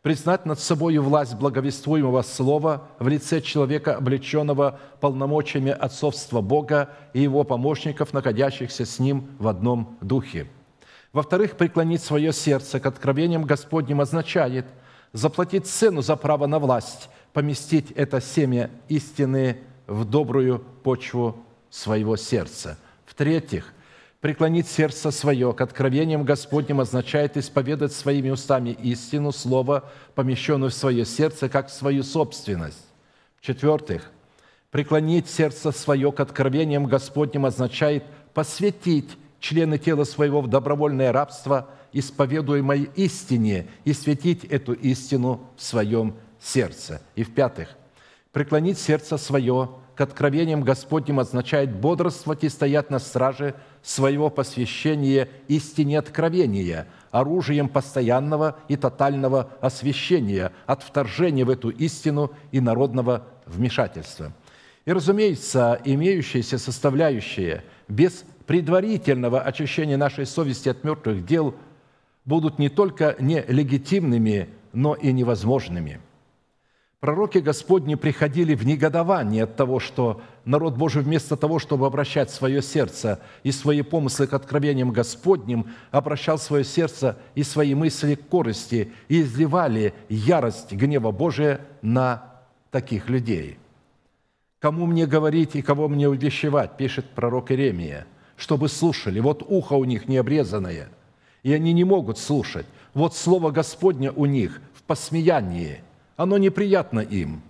признать 0.00 0.46
над 0.46 0.60
собой 0.60 0.96
власть 0.98 1.34
благовествуемого 1.34 2.22
слова 2.22 2.84
в 3.00 3.08
лице 3.08 3.40
человека, 3.40 3.96
облеченного 3.96 4.78
полномочиями 5.00 5.72
отцовства 5.72 6.40
Бога 6.40 6.90
и 7.14 7.20
его 7.20 7.42
помощников, 7.42 8.12
находящихся 8.12 8.86
с 8.86 9.00
ним 9.00 9.26
в 9.40 9.48
одном 9.48 9.98
духе. 10.00 10.46
Во-вторых, 11.18 11.56
преклонить 11.56 12.00
свое 12.00 12.32
сердце 12.32 12.78
к 12.78 12.86
откровениям 12.86 13.42
Господним 13.42 14.00
означает 14.00 14.66
заплатить 15.12 15.66
цену 15.66 16.00
за 16.00 16.14
право 16.14 16.46
на 16.46 16.60
власть, 16.60 17.10
поместить 17.32 17.90
это 17.90 18.20
семя 18.20 18.70
истины 18.88 19.58
в 19.88 20.04
добрую 20.04 20.60
почву 20.84 21.44
своего 21.70 22.14
сердца. 22.16 22.78
В-третьих, 23.04 23.74
Преклонить 24.20 24.68
сердце 24.68 25.10
свое 25.10 25.52
к 25.52 25.60
откровениям 25.60 26.22
Господним 26.22 26.78
означает 26.78 27.36
исповедать 27.36 27.92
своими 27.92 28.30
устами 28.30 28.70
истину, 28.70 29.32
слово, 29.32 29.90
помещенную 30.14 30.70
в 30.70 30.74
свое 30.74 31.04
сердце, 31.04 31.48
как 31.48 31.66
в 31.66 31.72
свою 31.72 32.04
собственность. 32.04 32.86
В-четвертых, 33.40 34.12
преклонить 34.70 35.28
сердце 35.28 35.72
свое 35.72 36.12
к 36.12 36.20
откровениям 36.20 36.86
Господним 36.86 37.44
означает 37.44 38.04
посвятить 38.34 39.18
члены 39.40 39.78
тела 39.78 40.04
своего 40.04 40.40
в 40.40 40.48
добровольное 40.48 41.12
рабство 41.12 41.68
исповедуемой 41.92 42.90
истине 42.96 43.68
и 43.84 43.92
светить 43.92 44.44
эту 44.44 44.72
истину 44.72 45.40
в 45.56 45.62
своем 45.62 46.14
сердце. 46.40 47.00
И 47.14 47.22
в-пятых, 47.22 47.76
преклонить 48.32 48.78
сердце 48.78 49.16
свое 49.16 49.70
к 49.94 50.00
откровениям 50.00 50.62
Господним 50.62 51.18
означает 51.18 51.74
бодрствовать 51.74 52.44
и 52.44 52.48
стоять 52.48 52.88
на 52.88 53.00
страже 53.00 53.54
своего 53.82 54.30
посвящения 54.30 55.28
истине 55.48 55.98
откровения, 55.98 56.86
оружием 57.10 57.68
постоянного 57.68 58.58
и 58.68 58.76
тотального 58.76 59.50
освящения 59.60 60.52
от 60.66 60.84
вторжения 60.84 61.44
в 61.44 61.50
эту 61.50 61.70
истину 61.70 62.32
и 62.52 62.60
народного 62.60 63.26
вмешательства. 63.44 64.32
И, 64.84 64.92
разумеется, 64.92 65.80
имеющиеся 65.84 66.58
составляющие 66.58 67.64
без 67.88 68.24
предварительного 68.48 69.40
очищения 69.42 69.96
нашей 69.96 70.26
совести 70.26 70.68
от 70.68 70.82
мертвых 70.82 71.24
дел 71.24 71.54
будут 72.24 72.58
не 72.58 72.68
только 72.68 73.14
нелегитимными, 73.20 74.48
но 74.72 74.94
и 74.94 75.12
невозможными– 75.12 76.00
Пророки 77.00 77.38
Господни 77.38 77.94
приходили 77.94 78.56
в 78.56 78.66
негодование 78.66 79.44
от 79.44 79.54
того, 79.54 79.78
что 79.78 80.20
народ 80.44 80.76
Божий 80.76 81.02
вместо 81.02 81.36
того, 81.36 81.60
чтобы 81.60 81.86
обращать 81.86 82.28
свое 82.28 82.60
сердце 82.60 83.20
и 83.44 83.52
свои 83.52 83.82
помыслы 83.82 84.26
к 84.26 84.34
откровениям 84.34 84.90
Господним, 84.90 85.68
обращал 85.92 86.38
свое 86.38 86.64
сердце 86.64 87.16
и 87.36 87.44
свои 87.44 87.76
мысли 87.76 88.16
к 88.16 88.26
корости 88.28 88.92
и 89.06 89.22
изливали 89.22 89.94
ярость 90.08 90.72
гнева 90.72 91.12
Божия 91.12 91.60
на 91.82 92.42
таких 92.72 93.08
людей. 93.08 93.58
«Кому 94.58 94.86
мне 94.86 95.06
говорить 95.06 95.54
и 95.54 95.62
кого 95.62 95.86
мне 95.86 96.08
увещевать?»– 96.08 96.76
пишет 96.78 97.10
пророк 97.10 97.52
Иеремия. 97.52 98.08
«Чтобы 98.38 98.70
слушали, 98.70 99.20
вот 99.20 99.42
ухо 99.46 99.74
у 99.74 99.84
них 99.84 100.08
необрезанное, 100.08 100.88
и 101.42 101.52
они 101.52 101.74
не 101.74 101.84
могут 101.84 102.16
слушать. 102.16 102.64
Вот 102.94 103.14
слово 103.14 103.50
Господня 103.50 104.12
у 104.12 104.24
них 104.24 104.62
в 104.74 104.82
посмеянии– 104.84 105.82
оно 106.18 106.36
неприятно 106.36 106.98
им. 106.98 107.40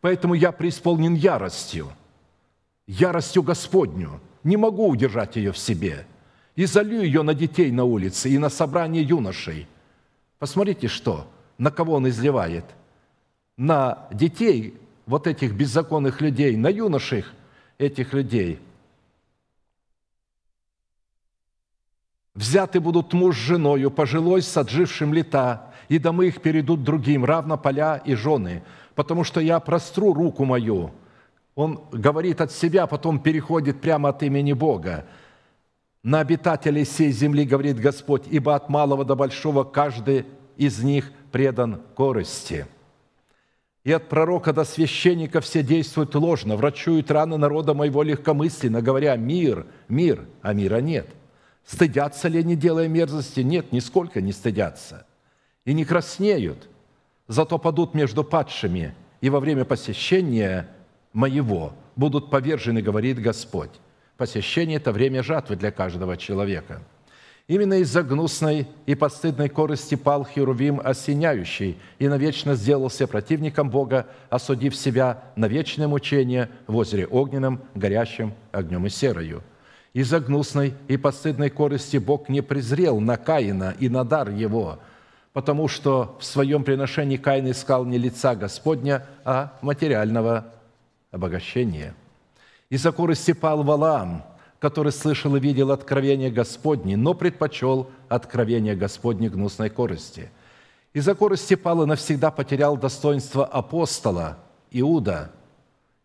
Поэтому 0.00 0.34
я 0.34 0.50
преисполнен 0.52 1.14
яростью, 1.14 1.88
яростью 2.86 3.42
Господню. 3.42 4.20
Не 4.42 4.56
могу 4.56 4.88
удержать 4.88 5.36
ее 5.36 5.52
в 5.52 5.58
себе. 5.58 6.06
И 6.56 6.66
залью 6.66 7.02
ее 7.02 7.22
на 7.22 7.34
детей 7.34 7.70
на 7.70 7.84
улице 7.84 8.28
и 8.28 8.38
на 8.38 8.50
собрание 8.50 9.02
юношей. 9.02 9.68
Посмотрите, 10.40 10.88
что, 10.88 11.28
на 11.56 11.70
кого 11.70 11.94
он 11.94 12.08
изливает. 12.08 12.64
На 13.56 14.08
детей 14.12 14.74
вот 15.06 15.28
этих 15.28 15.54
беззаконных 15.54 16.20
людей, 16.20 16.56
на 16.56 16.68
юношей 16.68 17.24
этих 17.78 18.12
людей. 18.12 18.58
Взяты 22.36 22.80
будут 22.80 23.14
муж 23.14 23.34
с 23.34 23.40
женою, 23.40 23.90
пожилой 23.90 24.42
с 24.42 24.56
отжившим 24.56 25.14
лета, 25.14 25.72
и 25.88 25.98
домы 25.98 26.26
их 26.26 26.42
перейдут 26.42 26.84
другим, 26.84 27.24
равно 27.24 27.56
поля 27.56 27.96
и 27.96 28.14
жены, 28.14 28.62
потому 28.94 29.24
что 29.24 29.40
я 29.40 29.58
простру 29.58 30.12
руку 30.12 30.44
мою». 30.44 30.92
Он 31.54 31.80
говорит 31.90 32.42
от 32.42 32.52
себя, 32.52 32.86
потом 32.86 33.18
переходит 33.18 33.80
прямо 33.80 34.10
от 34.10 34.22
имени 34.22 34.52
Бога. 34.52 35.06
«На 36.02 36.20
обитателей 36.20 36.84
сей 36.84 37.10
земли, 37.10 37.46
говорит 37.46 37.80
Господь, 37.80 38.24
ибо 38.30 38.54
от 38.54 38.68
малого 38.68 39.06
до 39.06 39.16
большого 39.16 39.64
каждый 39.64 40.26
из 40.58 40.82
них 40.82 41.10
предан 41.32 41.80
корости». 41.94 42.66
И 43.84 43.92
от 43.92 44.10
пророка 44.10 44.52
до 44.52 44.64
священника 44.64 45.40
все 45.40 45.62
действуют 45.62 46.14
ложно, 46.14 46.56
врачуют 46.56 47.10
раны 47.10 47.38
народа 47.38 47.72
моего 47.72 48.02
легкомысленно, 48.02 48.82
говоря 48.82 49.16
«мир, 49.16 49.64
мир», 49.88 50.26
а 50.42 50.52
мира 50.52 50.82
нет. 50.82 51.08
Стыдятся 51.66 52.28
ли 52.28 52.38
они, 52.38 52.54
делая 52.54 52.86
мерзости? 52.86 53.40
Нет, 53.40 53.72
нисколько 53.72 54.20
не 54.20 54.32
стыдятся 54.32 55.04
и 55.64 55.74
не 55.74 55.84
краснеют, 55.84 56.68
зато 57.26 57.58
падут 57.58 57.92
между 57.92 58.24
падшими, 58.24 58.94
и 59.20 59.28
во 59.28 59.40
время 59.40 59.64
посещения 59.64 60.68
моего 61.12 61.72
будут 61.96 62.30
повержены, 62.30 62.80
говорит 62.80 63.20
Господь. 63.20 63.72
Посещение– 64.16 64.76
это 64.78 64.92
время 64.92 65.22
жатвы 65.22 65.56
для 65.56 65.72
каждого 65.72 66.16
человека. 66.16 66.82
Именно 67.48 67.74
из-за 67.80 68.02
гнусной 68.02 68.68
и 68.86 68.94
постыдной 68.94 69.48
корости 69.48 69.94
пал 69.94 70.24
Херувим 70.24 70.80
осеняющий 70.82 71.78
и 71.98 72.08
навечно 72.08 72.54
сделался 72.54 73.06
противником 73.06 73.70
Бога, 73.70 74.06
осудив 74.30 74.74
себя 74.74 75.22
на 75.36 75.46
вечное 75.46 75.88
мучение 75.88 76.48
в 76.66 76.76
озере 76.76 77.06
огненном, 77.06 77.60
горящим 77.74 78.34
огнем 78.52 78.86
и 78.86 78.88
серою. 78.88 79.42
Из-за 79.96 80.20
гнусной 80.20 80.74
и 80.88 80.96
постыдной 80.96 81.50
корости 81.50 81.96
Бог 81.96 82.28
не 82.28 82.42
презрел 82.42 83.00
на 83.00 83.16
Каина 83.16 83.74
и 83.80 83.88
на 83.88 84.04
дар 84.04 84.30
его– 84.30 84.78
потому 85.36 85.68
что 85.68 86.16
в 86.18 86.24
своем 86.24 86.64
приношении 86.64 87.18
Каин 87.18 87.50
искал 87.50 87.84
не 87.84 87.98
лица 87.98 88.34
Господня, 88.34 89.04
а 89.22 89.52
материального 89.60 90.46
обогащения. 91.10 91.94
Из-за 92.70 92.90
корости 92.90 93.34
пал 93.34 93.62
Валаам, 93.62 94.24
который 94.60 94.92
слышал 94.92 95.36
и 95.36 95.40
видел 95.40 95.72
откровение 95.72 96.30
Господне, 96.30 96.96
но 96.96 97.12
предпочел 97.12 97.90
откровение 98.08 98.74
Господне 98.74 99.28
гнусной 99.28 99.68
корости. 99.68 100.30
Из-за 100.94 101.14
корости 101.14 101.54
пал 101.54 101.82
и 101.82 101.86
навсегда 101.86 102.30
потерял 102.30 102.78
достоинство 102.78 103.44
апостола 103.44 104.38
Иуда 104.70 105.32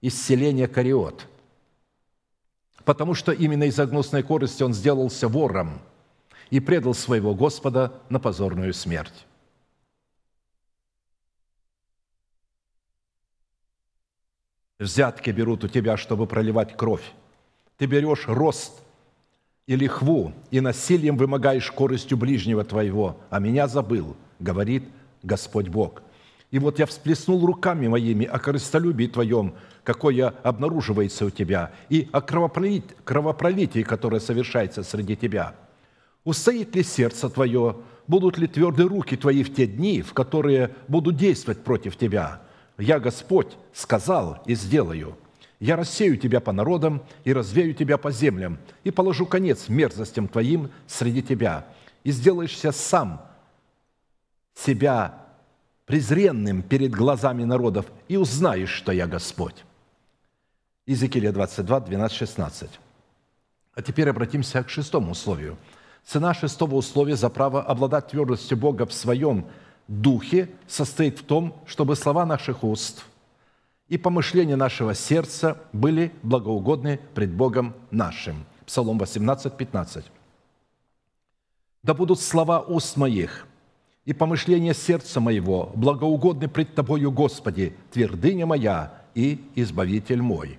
из 0.01 0.21
селения 0.21 0.67
Кариот, 0.67 1.25
потому 2.85 3.13
что 3.13 3.31
именно 3.31 3.63
из-за 3.65 3.85
гнусной 3.85 4.23
корости 4.23 4.63
он 4.63 4.73
сделался 4.73 5.27
вором– 5.27 5.81
и 6.51 6.59
предал 6.59 6.93
своего 6.93 7.33
Господа 7.33 7.93
на 8.09 8.19
позорную 8.19 8.73
смерть. 8.73 9.25
Взятки 14.77 15.29
берут 15.31 15.63
у 15.63 15.67
тебя, 15.67 15.95
чтобы 15.95 16.27
проливать 16.27 16.75
кровь. 16.75 17.13
Ты 17.77 17.85
берешь 17.85 18.27
рост 18.27 18.81
и 19.65 19.75
лихву, 19.75 20.33
и 20.49 20.59
насилием 20.59 21.17
вымогаешь 21.17 21.71
коростью 21.71 22.17
ближнего 22.17 22.63
твоего, 22.65 23.17
а 23.29 23.39
меня 23.39 23.67
забыл, 23.67 24.17
говорит 24.39 24.83
Господь 25.23 25.69
Бог. 25.69 26.01
И 26.49 26.59
вот 26.59 26.79
я 26.79 26.85
всплеснул 26.85 27.45
руками 27.45 27.87
моими 27.87 28.25
о 28.25 28.39
корыстолюбии 28.39 29.07
твоем, 29.07 29.53
какое 29.83 30.29
обнаруживается 30.43 31.25
у 31.25 31.29
тебя, 31.29 31.71
и 31.89 32.07
о 32.11 32.21
кровопролитии, 32.21 33.83
которое 33.83 34.19
совершается 34.19 34.83
среди 34.83 35.15
тебя– 35.15 35.55
Устоит 36.23 36.75
ли 36.75 36.83
сердце 36.83 37.29
твое, 37.29 37.77
будут 38.07 38.37
ли 38.37 38.47
тверды 38.47 38.83
руки 38.83 39.17
твои 39.17 39.43
в 39.43 39.53
те 39.53 39.65
дни, 39.65 40.01
в 40.01 40.13
которые 40.13 40.75
будут 40.87 41.17
действовать 41.17 41.63
против 41.63 41.97
тебя? 41.97 42.41
Я, 42.77 42.99
Господь, 42.99 43.57
сказал 43.73 44.41
и 44.45 44.53
сделаю. 44.53 45.17
Я 45.59 45.75
рассею 45.75 46.17
тебя 46.17 46.39
по 46.39 46.51
народам 46.51 47.03
и 47.23 47.33
развею 47.33 47.73
тебя 47.73 47.97
по 47.97 48.11
землям, 48.11 48.59
и 48.83 48.91
положу 48.91 49.25
конец 49.25 49.67
мерзостям 49.67 50.27
твоим 50.27 50.71
среди 50.87 51.21
тебя, 51.21 51.67
и 52.03 52.11
сделаешься 52.11 52.71
сам 52.71 53.21
себя 54.55 55.25
презренным 55.85 56.61
перед 56.61 56.91
глазами 56.91 57.43
народов, 57.43 57.85
и 58.07 58.17
узнаешь, 58.17 58.71
что 58.71 58.91
я 58.91 59.07
Господь». 59.07 59.65
Иезекииля 60.85 61.31
22, 61.31 61.79
12, 61.79 62.17
16. 62.17 62.69
А 63.73 63.81
теперь 63.81 64.09
обратимся 64.09 64.63
к 64.63 64.69
шестому 64.69 65.11
условию– 65.11 65.57
Цена 66.05 66.33
шестого 66.33 66.75
условия 66.75 67.15
за 67.15 67.29
право 67.29 67.61
обладать 67.61 68.07
твердостью 68.07 68.57
Бога 68.57 68.85
в 68.85 68.93
своем 68.93 69.45
духе 69.87 70.49
состоит 70.67 71.19
в 71.19 71.23
том, 71.23 71.55
чтобы 71.65 71.95
слова 71.95 72.25
наших 72.25 72.63
уст 72.63 73.05
и 73.87 73.97
помышления 73.97 74.55
нашего 74.55 74.93
сердца 74.93 75.57
были 75.73 76.11
благоугодны 76.23 76.99
пред 77.13 77.31
Богом 77.31 77.73
нашим. 77.91 78.45
Псалом 78.65 78.97
18, 78.97 79.55
15. 79.55 80.05
«Да 81.83 81.93
будут 81.93 82.21
слова 82.21 82.61
уст 82.61 82.95
моих 82.95 83.47
и 84.05 84.13
помышления 84.13 84.73
сердца 84.73 85.19
моего 85.19 85.71
благоугодны 85.75 86.47
пред 86.47 86.73
Тобою, 86.73 87.11
Господи, 87.11 87.75
твердыня 87.91 88.45
моя 88.45 89.01
и 89.13 89.43
избавитель 89.55 90.21
мой». 90.21 90.57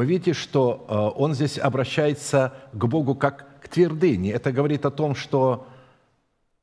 Вы 0.00 0.06
видите, 0.06 0.32
что 0.32 0.86
э, 0.88 1.20
он 1.20 1.34
здесь 1.34 1.58
обращается 1.58 2.54
к 2.72 2.86
Богу 2.86 3.14
как 3.14 3.60
к 3.60 3.68
твердыне. 3.68 4.32
Это 4.32 4.50
говорит 4.50 4.86
о 4.86 4.90
том, 4.90 5.14
что 5.14 5.66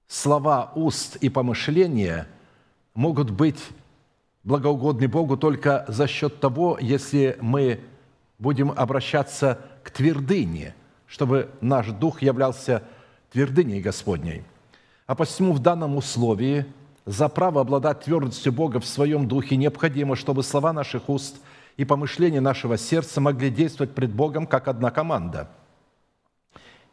слова 0.07 0.71
уст 0.73 1.17
и 1.17 1.29
помышления 1.29 2.27
могут 2.95 3.29
быть 3.29 3.59
благоугодны 4.43 5.07
Богу 5.07 5.38
только 5.38 5.85
за 5.88 6.07
счет 6.07 6.39
того, 6.39 6.79
если 6.81 7.38
мы 7.39 7.79
будем 8.39 8.71
обращаться 8.71 9.61
к 9.83 9.91
твердыне, 9.91 10.73
чтобы 11.05 11.51
наш 11.61 11.89
дух 11.89 12.23
являлся 12.23 12.81
твердыней 13.31 13.81
Господней. 13.81 14.45
А 15.05 15.13
посему 15.13 15.53
в 15.53 15.59
данном 15.59 15.95
условии 15.95 16.65
за 17.05 17.29
право 17.29 17.61
обладать 17.61 17.99
твердостью 18.01 18.51
Бога 18.51 18.79
в 18.79 18.85
своем 18.88 19.27
духе 19.27 19.57
необходимо, 19.57 20.15
чтобы 20.15 20.41
слова 20.41 20.73
наших 20.73 21.07
уст 21.07 21.35
и 21.78 21.86
помышления 21.86 22.41
нашего 22.41 22.78
сердца 22.78 23.21
могли 23.21 23.49
действовать 23.49 23.95
пред 23.95 24.11
Богом 24.11 24.45
как 24.45 24.67
одна 24.67 24.91
команда– 24.91 25.49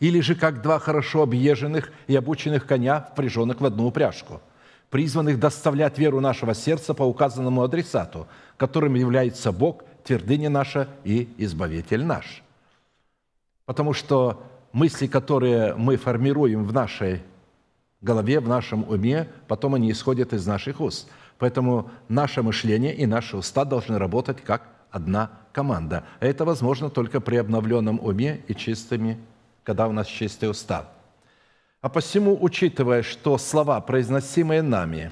или 0.01 0.21
же 0.21 0.35
как 0.35 0.63
два 0.63 0.79
хорошо 0.79 1.23
объезженных 1.23 1.93
и 2.07 2.17
обученных 2.17 2.67
коня, 2.67 3.01
впряженных 3.01 3.61
в 3.61 3.65
одну 3.65 3.87
упряжку, 3.87 4.41
призванных 4.91 5.39
доставлять 5.39 5.99
веру 5.99 6.21
нашего 6.21 6.55
сердца 6.55 6.95
по 6.95 7.05
указанному 7.05 7.63
адресату, 7.63 8.27
которым 8.57 8.95
является 8.95 9.53
Бог, 9.53 9.85
твердыня 10.05 10.51
наша 10.51 10.89
и 11.05 11.33
Избавитель 11.39 12.05
наш. 12.05 12.43
Потому 13.65 13.95
что 13.95 14.43
мысли, 14.73 15.07
которые 15.07 15.75
мы 15.75 15.97
формируем 15.97 16.65
в 16.65 16.73
нашей 16.73 17.23
голове, 18.03 18.41
в 18.41 18.49
нашем 18.49 18.87
уме, 18.89 19.29
потом 19.49 19.75
они 19.75 19.91
исходят 19.91 20.35
из 20.35 20.47
наших 20.47 20.81
уст. 20.81 21.09
Поэтому 21.39 21.91
наше 22.09 22.43
мышление 22.43 22.95
и 22.95 23.07
наши 23.07 23.37
уста 23.37 23.65
должны 23.65 23.99
работать 23.99 24.43
как 24.43 24.74
одна 24.95 25.31
команда. 25.53 26.05
А 26.21 26.27
это 26.27 26.45
возможно 26.45 26.89
только 26.89 27.21
при 27.21 27.37
обновленном 27.37 27.99
уме 28.01 28.43
и 28.47 28.55
чистыми, 28.55 29.19
когда 29.65 29.89
у 29.89 29.93
нас 29.93 30.07
чистые 30.07 30.51
уста. 30.51 30.89
А 31.81 31.89
посему, 31.89 32.39
учитывая, 32.41 33.03
что 33.03 33.37
слова, 33.37 33.81
произносимые 33.81 34.63
нами, 34.63 35.11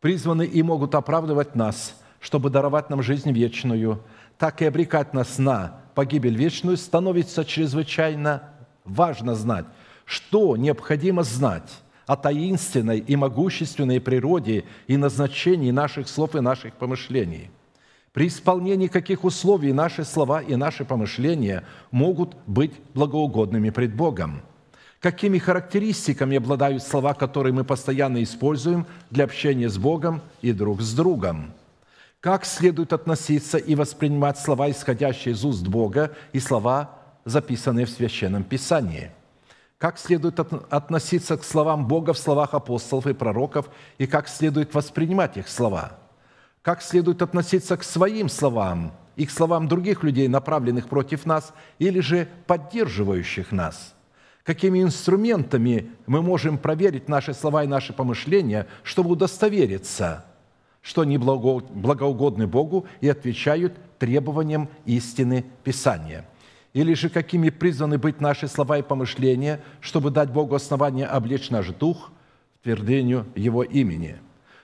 призваны 0.00 0.44
и 0.44 0.60
могут 0.62 0.94
оправдывать 0.96 1.54
нас, 1.54 1.94
чтобы 2.20 2.50
даровать 2.50 2.90
нам 2.90 3.00
жизнь 3.02 3.30
вечную, 3.30 4.02
так 4.38 4.60
и 4.60 4.64
обрекать 4.64 5.14
нас 5.14 5.38
на 5.38 5.80
погибель 5.94 6.36
вечную, 6.36 6.76
становится 6.76 7.44
чрезвычайно 7.44 8.42
важно 8.84 9.36
знать, 9.36 9.66
что 10.04 10.56
необходимо 10.56 11.22
знать 11.22 11.70
о 12.06 12.16
таинственной 12.16 12.98
и 12.98 13.14
могущественной 13.14 14.00
природе 14.00 14.64
и 14.88 14.96
назначении 14.96 15.70
наших 15.70 16.08
слов 16.08 16.34
и 16.34 16.40
наших 16.40 16.74
помышлений. 16.74 17.50
При 18.16 18.28
исполнении 18.28 18.86
каких 18.86 19.24
условий 19.24 19.74
наши 19.74 20.02
слова 20.02 20.40
и 20.40 20.56
наши 20.56 20.86
помышления 20.86 21.64
могут 21.90 22.34
быть 22.46 22.72
благоугодными 22.94 23.68
пред 23.68 23.94
Богом– 23.94 24.40
какими 25.00 25.36
характеристиками 25.36 26.38
обладают 26.38 26.82
слова, 26.82 27.12
которые 27.12 27.52
мы 27.52 27.64
постоянно 27.64 28.22
используем 28.22 28.86
для 29.10 29.24
общения 29.24 29.68
с 29.68 29.76
Богом 29.76 30.22
и 30.40 30.52
друг 30.52 30.80
с 30.80 30.94
другом. 30.94 31.52
Как 32.20 32.46
следует 32.46 32.94
относиться 32.94 33.58
и 33.58 33.74
воспринимать 33.74 34.38
слова, 34.38 34.70
исходящие 34.70 35.34
из 35.34 35.44
уст 35.44 35.66
Бога, 35.66 36.12
и 36.32 36.40
слова, 36.40 36.90
записанные 37.26 37.84
в 37.84 37.90
Священном 37.90 38.42
Писании. 38.42 39.10
Как 39.76 39.98
следует 39.98 40.40
относиться 40.40 41.36
к 41.36 41.44
словам 41.44 41.86
Бога 41.86 42.14
в 42.14 42.18
словах 42.18 42.54
апостолов 42.54 43.06
и 43.06 43.12
пророков, 43.12 43.68
и 43.98 44.06
как 44.06 44.26
следует 44.26 44.74
воспринимать 44.74 45.36
их 45.36 45.48
слова. 45.48 45.98
Как 46.66 46.82
следует 46.82 47.22
относиться 47.22 47.76
к 47.76 47.84
своим 47.84 48.28
словам 48.28 48.92
и 49.14 49.24
к 49.24 49.30
словам 49.30 49.68
других 49.68 50.02
людей, 50.02 50.26
направленных 50.26 50.88
против 50.88 51.24
нас, 51.24 51.54
или 51.78 52.00
же 52.00 52.26
поддерживающих 52.48 53.52
нас– 53.52 53.94
какими 54.42 54.82
инструментами 54.82 55.90
мы 56.06 56.22
можем 56.22 56.58
проверить 56.58 57.08
наши 57.08 57.34
слова 57.34 57.62
и 57.62 57.68
наши 57.68 57.92
помышления, 57.92 58.66
чтобы 58.82 59.10
удостовериться, 59.10 60.24
что 60.82 61.02
они 61.02 61.18
благоугодны 61.18 62.48
Богу 62.48 62.86
и 63.00 63.08
отвечают 63.08 63.76
требованиям 63.98 64.68
истины 64.86 65.44
Писания. 65.62 66.24
Или 66.72 66.94
же 66.94 67.10
какими 67.10 67.50
призваны 67.50 67.98
быть 67.98 68.20
наши 68.20 68.48
слова 68.48 68.78
и 68.78 68.82
помышления, 68.82 69.60
чтобы 69.80 70.10
дать 70.10 70.30
Богу 70.30 70.56
основание 70.56 71.06
облечь 71.06 71.50
наш 71.50 71.68
дух 71.68 72.10
в 72.60 72.64
твердыню 72.64 73.26
Его 73.36 73.62
имени. 73.62 74.18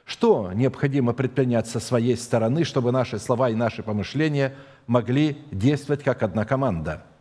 Что 0.05 0.53
необходимо 0.53 1.13
предпринять 1.13 1.69
со 1.69 1.81
своей 1.81 2.17
стороны, 2.17 2.65
чтобы 2.65 2.93
наши 2.93 3.19
слова 3.19 3.51
и 3.51 3.55
наши 3.55 3.83
помышления 3.83 4.55
могли 4.87 5.39
действовать 5.51 6.03
как 6.03 6.23
одна 6.23 6.45
команда– 6.45 7.05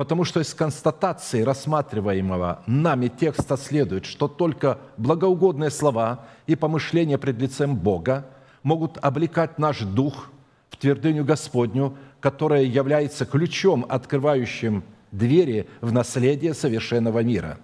Потому 0.00 0.24
что 0.24 0.40
из 0.40 0.54
констатации 0.54 1.42
рассматриваемого 1.42 2.62
нами 2.66 3.08
текста 3.08 3.58
следует, 3.58 4.06
что 4.06 4.28
только 4.28 4.78
благоугодные 4.96 5.68
слова 5.68 6.24
и 6.46 6.56
помышления 6.56 7.18
пред 7.18 7.38
лицем 7.38 7.76
Бога 7.76 8.24
могут 8.62 8.96
облекать 9.02 9.58
наш 9.58 9.80
дух 9.80 10.30
в 10.70 10.78
твердыню 10.78 11.22
Господню, 11.22 11.98
которая 12.18 12.62
является 12.62 13.26
ключом, 13.26 13.84
открывающим 13.86 14.84
двери 15.12 15.68
в 15.82 15.92
наследие 15.92 16.54
совершенного 16.54 17.22
мира. 17.22 17.58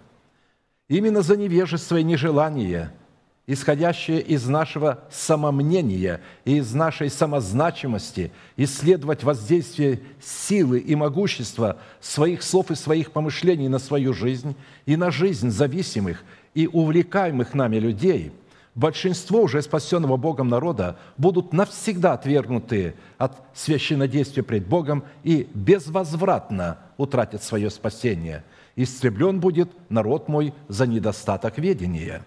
Именно 0.88 1.22
за 1.22 1.38
невежество 1.38 1.96
и 1.96 2.02
нежелание– 2.02 2.92
исходящее 3.46 4.20
из 4.20 4.48
нашего 4.48 5.04
самомнения 5.10 6.20
и 6.44 6.56
из 6.56 6.74
нашей 6.74 7.10
самозначимости, 7.10 8.32
исследовать 8.56 9.22
воздействие 9.22 10.00
силы 10.20 10.80
и 10.80 10.94
могущества 10.96 11.78
своих 12.00 12.42
слов 12.42 12.70
и 12.72 12.74
своих 12.74 13.12
помышлений 13.12 13.68
на 13.68 13.78
свою 13.78 14.12
жизнь 14.14 14.56
и 14.84 14.96
на 14.96 15.10
жизнь 15.12 15.50
зависимых 15.50 16.24
и 16.54 16.66
увлекаемых 16.66 17.54
нами 17.54 17.76
людей, 17.76 18.32
большинство 18.74 19.42
уже 19.42 19.62
спасенного 19.62 20.16
Богом 20.16 20.48
народа 20.48 20.98
будут 21.16 21.52
навсегда 21.52 22.14
отвергнуты 22.14 22.94
от 23.16 23.40
священнодействия 23.54 24.42
пред 24.42 24.66
Богом 24.66 25.04
и 25.22 25.48
безвозвратно 25.54 26.78
утратят 26.96 27.44
свое 27.44 27.70
спасение. 27.70 28.42
Истреблен 28.74 29.38
будет 29.38 29.70
народ 29.88 30.26
мой 30.26 30.52
за 30.66 30.88
недостаток 30.88 31.58
ведения» 31.58 32.24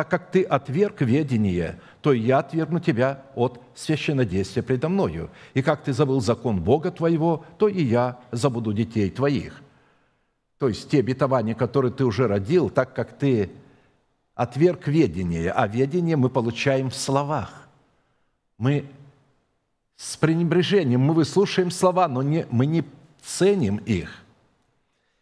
так 0.00 0.08
как 0.08 0.30
ты 0.30 0.44
отверг 0.44 1.02
ведение, 1.02 1.78
то 2.00 2.14
я 2.14 2.38
отвергну 2.38 2.80
тебя 2.80 3.22
от 3.34 3.60
священнодействия 3.74 4.62
предо 4.62 4.88
мною. 4.88 5.28
И 5.52 5.60
как 5.60 5.84
ты 5.84 5.92
забыл 5.92 6.22
закон 6.22 6.62
Бога 6.62 6.90
твоего, 6.90 7.44
то 7.58 7.68
и 7.68 7.82
я 7.82 8.18
забуду 8.32 8.72
детей 8.72 9.10
твоих». 9.10 9.60
То 10.56 10.68
есть 10.68 10.88
те 10.88 11.00
обетования, 11.00 11.54
которые 11.54 11.92
ты 11.92 12.06
уже 12.06 12.26
родил, 12.26 12.70
так 12.70 12.94
как 12.94 13.18
ты 13.18 13.50
отверг 14.34 14.88
ведение, 14.88 15.52
а 15.52 15.66
ведение 15.66 16.16
мы 16.16 16.30
получаем 16.30 16.88
в 16.88 16.96
словах. 16.96 17.68
Мы 18.56 18.86
с 19.96 20.16
пренебрежением, 20.16 21.02
мы 21.02 21.12
выслушаем 21.12 21.70
слова, 21.70 22.08
но 22.08 22.22
не, 22.22 22.46
мы 22.50 22.64
не 22.64 22.84
ценим 23.20 23.76
их. 23.76 24.24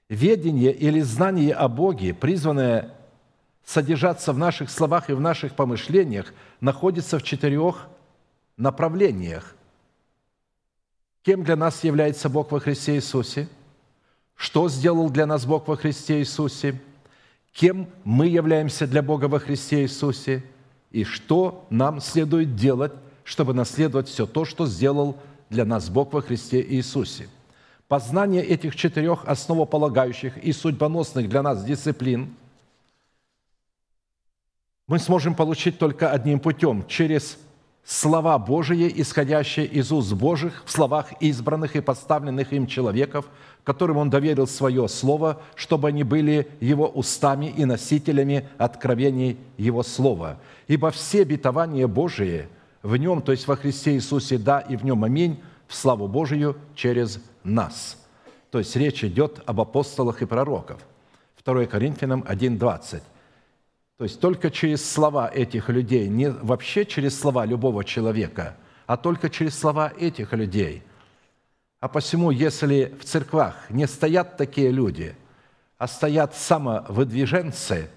Ведение 0.09 0.72
или 0.72 1.01
знание 1.01 1.53
о 1.53 1.66
Боге, 1.66 2.14
призванное 2.14 2.95
содержаться 3.69 4.33
в 4.33 4.39
наших 4.39 4.71
словах 4.71 5.11
и 5.11 5.12
в 5.12 5.21
наших 5.21 5.55
помышлениях, 5.55 6.33
находится 6.62 7.19
в 7.19 7.23
четырех 7.23 7.87
направлениях. 8.57 9.55
Кем 11.23 11.45
для 11.45 11.55
нас 11.55 11.85
является 11.85 12.31
Бог 12.31 12.51
во 12.51 12.61
Христе 12.61 12.95
Иисусе? 12.95 13.47
Что 14.37 14.71
сделал 14.71 15.11
для 15.11 15.27
нас 15.27 15.45
Бог 15.45 15.69
во 15.69 15.77
Христе 15.77 16.21
Иисусе? 16.21 16.81
Кем 17.53 17.89
мы 18.05 18.29
являемся 18.29 18.87
для 18.87 19.03
Бога 19.03 19.27
во 19.27 19.39
Христе 19.39 19.83
Иисусе? 19.83 20.43
И 20.91 21.05
что 21.05 21.66
нам 21.69 22.01
следует 22.01 22.57
делать, 22.57 22.93
чтобы 23.23 23.53
наследовать 23.53 24.09
все 24.09 24.25
то, 24.25 24.47
что 24.47 24.64
сделал 24.64 25.19
для 25.51 25.66
нас 25.66 25.91
Бог 25.91 26.14
во 26.14 26.23
Христе 26.23 26.62
Иисусе? 26.62 27.29
Познание 27.87 28.43
этих 28.43 28.77
четырех 28.77 29.27
основополагающих 29.27 30.39
и 30.39 30.53
судьбоносных 30.53 31.29
для 31.29 31.43
нас 31.43 31.62
дисциплин– 31.62 32.35
мы 34.89 34.99
сможем 34.99 35.34
получить 35.34 35.78
только 35.78 36.11
одним 36.11 36.41
путем– 36.41 36.84
через 36.89 37.39
слова 37.84 38.39
Божии, 38.39 38.91
исходящие 38.97 39.66
из 39.66 39.93
уст 39.93 40.12
Божьих, 40.14 40.62
в 40.64 40.70
словах 40.70 41.12
избранных 41.20 41.76
и 41.76 41.80
поставленных 41.80 42.53
им 42.55 42.66
человеков, 42.66 43.26
которым 43.64 43.99
Он 43.99 44.09
доверил 44.09 44.47
свое 44.47 44.89
слово, 44.89 45.43
чтобы 45.55 45.89
они 45.89 46.05
были 46.05 46.49
Его 46.61 46.89
устами 46.89 47.53
и 47.55 47.66
носителями 47.66 48.49
откровений 48.57 49.36
Его 49.59 49.82
слова. 49.82 50.39
Ибо 50.68 50.91
все 50.91 51.22
обетования 51.22 51.86
Божии 51.86 52.49
в 52.82 52.97
Нем, 52.97 53.20
то 53.20 53.32
есть 53.32 53.47
во 53.47 53.57
Христе 53.57 53.93
Иисусе, 53.93 54.39
да, 54.39 54.61
и 54.61 54.76
в 54.76 54.84
Нем 54.84 55.05
аминь, 55.05 55.39
в 55.66 55.74
славу 55.74 56.09
Божию 56.09 56.57
через 56.74 57.20
нас. 57.45 57.99
То 58.51 58.59
есть 58.59 58.74
речь 58.74 59.05
идет 59.05 59.43
об 59.45 59.61
апостолах 59.61 60.22
и 60.22 60.26
пророков. 60.26 60.80
2 61.45 61.66
Коринфянам 61.66 62.22
1,20. 62.22 63.03
То 63.99 64.05
есть 64.05 64.20
только 64.20 64.51
через 64.51 64.88
слова 64.88 65.28
этих 65.28 65.68
людей, 65.68 66.09
не 66.09 66.30
вообще 66.30 66.86
через 66.86 67.18
слова 67.18 67.44
любого 67.44 67.84
человека, 67.84 68.57
а 68.86 68.96
только 68.96 69.28
через 69.28 69.59
слова 69.59 69.92
этих 69.99 70.32
людей. 70.32 70.84
А 71.80 71.88
посему, 71.88 72.30
если 72.30 72.94
в 73.01 73.05
церквах 73.05 73.57
не 73.70 73.88
стоят 73.88 74.36
такие 74.36 74.70
люди, 74.70 75.16
а 75.78 75.88
стоят 75.88 76.36
самовыдвиженцы, 76.36 77.90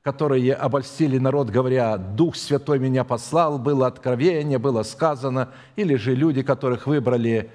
которые 0.00 0.54
обольстили 0.54 1.18
народ, 1.18 1.50
говоря, 1.50 1.98
«Дух 1.98 2.36
Святой 2.36 2.78
меня 2.78 3.04
послал», 3.04 3.58
было 3.58 3.86
откровение, 3.86 4.58
было 4.58 4.82
сказано, 4.82 5.50
или 5.76 5.96
же 5.96 6.14
люди, 6.14 6.42
которых 6.42 6.86
выбрали 6.86 7.50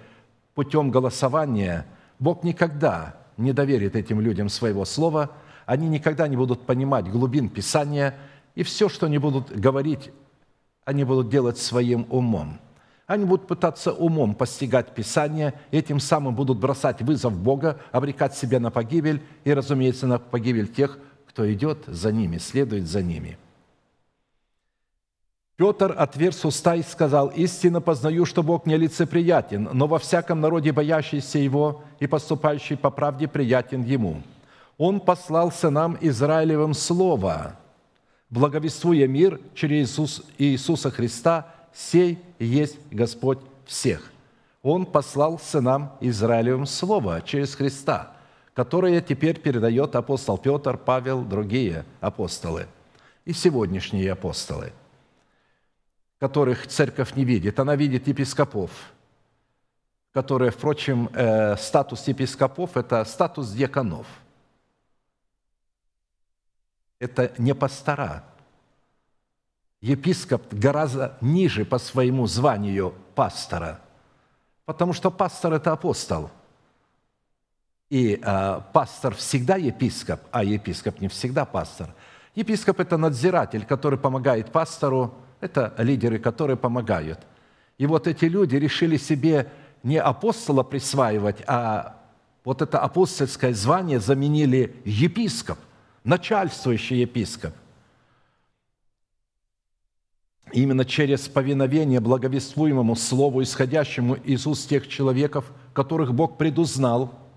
путем 0.54 0.92
голосования, 0.92 1.88
Бог 2.20 2.44
никогда 2.44 3.16
не 3.38 3.52
доверит 3.52 3.96
этим 3.96 4.22
людям 4.22 4.48
своего 4.48 4.86
слова– 4.86 5.32
они 5.70 5.88
никогда 5.88 6.28
не 6.28 6.36
будут 6.36 6.66
понимать 6.66 7.12
глубин 7.12 7.48
Писания, 7.48 8.16
и 8.56 8.64
все, 8.64 8.90
что 8.90 9.06
они 9.06 9.20
будут 9.20 9.52
говорить, 9.52 10.10
они 10.84 11.04
будут 11.04 11.30
делать 11.30 11.60
своим 11.60 12.08
умом. 12.10 12.60
Они 13.06 13.24
будут 13.24 13.46
пытаться 13.46 13.94
умом 13.94 14.34
постигать 14.34 14.96
Писание, 14.96 15.54
и 15.70 15.78
этим 15.78 16.00
самым 16.00 16.34
будут 16.34 16.58
бросать 16.58 17.04
вызов 17.04 17.38
Бога, 17.38 17.80
обрекать 17.92 18.34
себя 18.34 18.60
на 18.60 18.72
погибель 18.72 19.22
и, 19.44 19.54
разумеется, 19.54 20.08
на 20.08 20.18
погибель 20.18 20.68
тех, 20.68 20.98
кто 21.28 21.52
идет 21.54 21.84
за 21.86 22.12
ними, 22.12 22.40
следует 22.40 22.88
за 22.88 23.04
ними. 23.04 23.38
Петр 25.56 25.94
отверз 25.96 26.46
уста 26.46 26.74
и 26.74 26.82
сказал, 26.82 27.28
«Истинно 27.28 27.80
познаю, 27.80 28.26
что 28.26 28.42
Бог 28.42 28.66
не 28.66 28.76
лицеприятен, 28.76 29.70
но 29.74 29.86
во 29.86 30.00
всяком 30.00 30.42
народе 30.42 30.72
боящийся 30.72 31.38
Его 31.38 31.84
и 32.00 32.08
поступающий 32.08 32.76
по 32.76 32.90
правде 32.90 33.28
приятен 33.28 33.84
Ему». 33.84 34.24
Он 34.80 35.02
послал 35.02 35.52
сынам 35.52 35.98
Израилевым 36.00 36.74
Слово, 36.74 37.58
благовествуя 38.30 39.08
мир 39.08 39.42
через 39.54 39.90
Иисус, 39.90 40.24
Иисуса 40.38 40.90
Христа, 40.90 41.48
сей 41.74 42.18
есть 42.40 42.78
Господь 42.90 43.40
всех. 43.66 44.10
Он 44.64 44.86
послал 44.86 45.38
сынам 45.38 45.92
Израилевым 46.00 46.66
Слово 46.66 47.22
через 47.22 47.56
Христа, 47.56 48.14
которое 48.54 49.02
теперь 49.02 49.38
передает 49.42 49.98
апостол 49.98 50.38
Петр, 50.38 50.78
Павел, 50.78 51.24
другие 51.24 51.84
апостолы 52.00 52.66
и 53.26 53.34
сегодняшние 53.34 54.14
апостолы, 54.14 54.72
которых 56.20 56.68
церковь 56.68 57.16
не 57.18 57.26
видит. 57.26 57.60
Она 57.60 57.76
видит 57.76 58.08
епископов, 58.08 58.72
которые, 60.14 60.52
впрочем, 60.52 61.10
э, 61.12 61.58
статус 61.58 62.08
епископов– 62.08 62.72
это 62.78 63.04
статус 63.04 63.50
диаконов. 63.52 64.08
Это 67.00 67.32
не 67.38 67.56
пастора. 67.56 68.24
Епископ 69.82 70.54
гораздо 70.54 71.18
ниже 71.22 71.64
по 71.64 71.80
своему 71.80 72.28
званию 72.28 72.94
пастора, 73.16 73.80
потому 74.66 74.92
что 74.92 75.10
пастор– 75.10 75.54
это 75.56 75.72
апостол. 75.72 76.30
И 77.90 78.20
э, 78.22 78.62
пастор 78.74 79.16
всегда 79.16 79.56
епископ, 79.56 80.20
а 80.32 80.44
епископ 80.44 81.00
не 81.00 81.08
всегда 81.08 81.46
пастор. 81.46 81.90
Епископ– 82.36 82.80
это 82.82 82.98
надзиратель, 82.98 83.66
который 83.66 83.98
помогает 83.98 84.52
пастору, 84.52 85.16
это 85.40 85.74
лидеры, 85.78 86.20
которые 86.20 86.58
помогают. 86.58 87.20
И 87.78 87.86
вот 87.86 88.06
эти 88.06 88.26
люди 88.26 88.58
решили 88.58 88.98
себе 88.98 89.50
не 89.82 89.98
апостола 89.98 90.64
присваивать, 90.64 91.42
а 91.48 91.96
вот 92.44 92.62
это 92.62 92.80
апостольское 92.80 93.54
звание 93.54 94.02
заменили 94.02 94.76
епископ, 94.84 95.58
начальствующий 96.04 97.02
епископ. 97.02 97.54
Именно 100.52 100.84
через 100.84 101.28
повиновение 101.28 102.00
благовествуемому 102.00 102.96
слову, 102.96 103.44
исходящему 103.44 104.16
из 104.16 104.48
уст 104.48 104.68
тех 104.68 104.88
человеков, 104.88 105.52
которых 105.74 106.14
Бог 106.14 106.38
предузнал– 106.38 107.14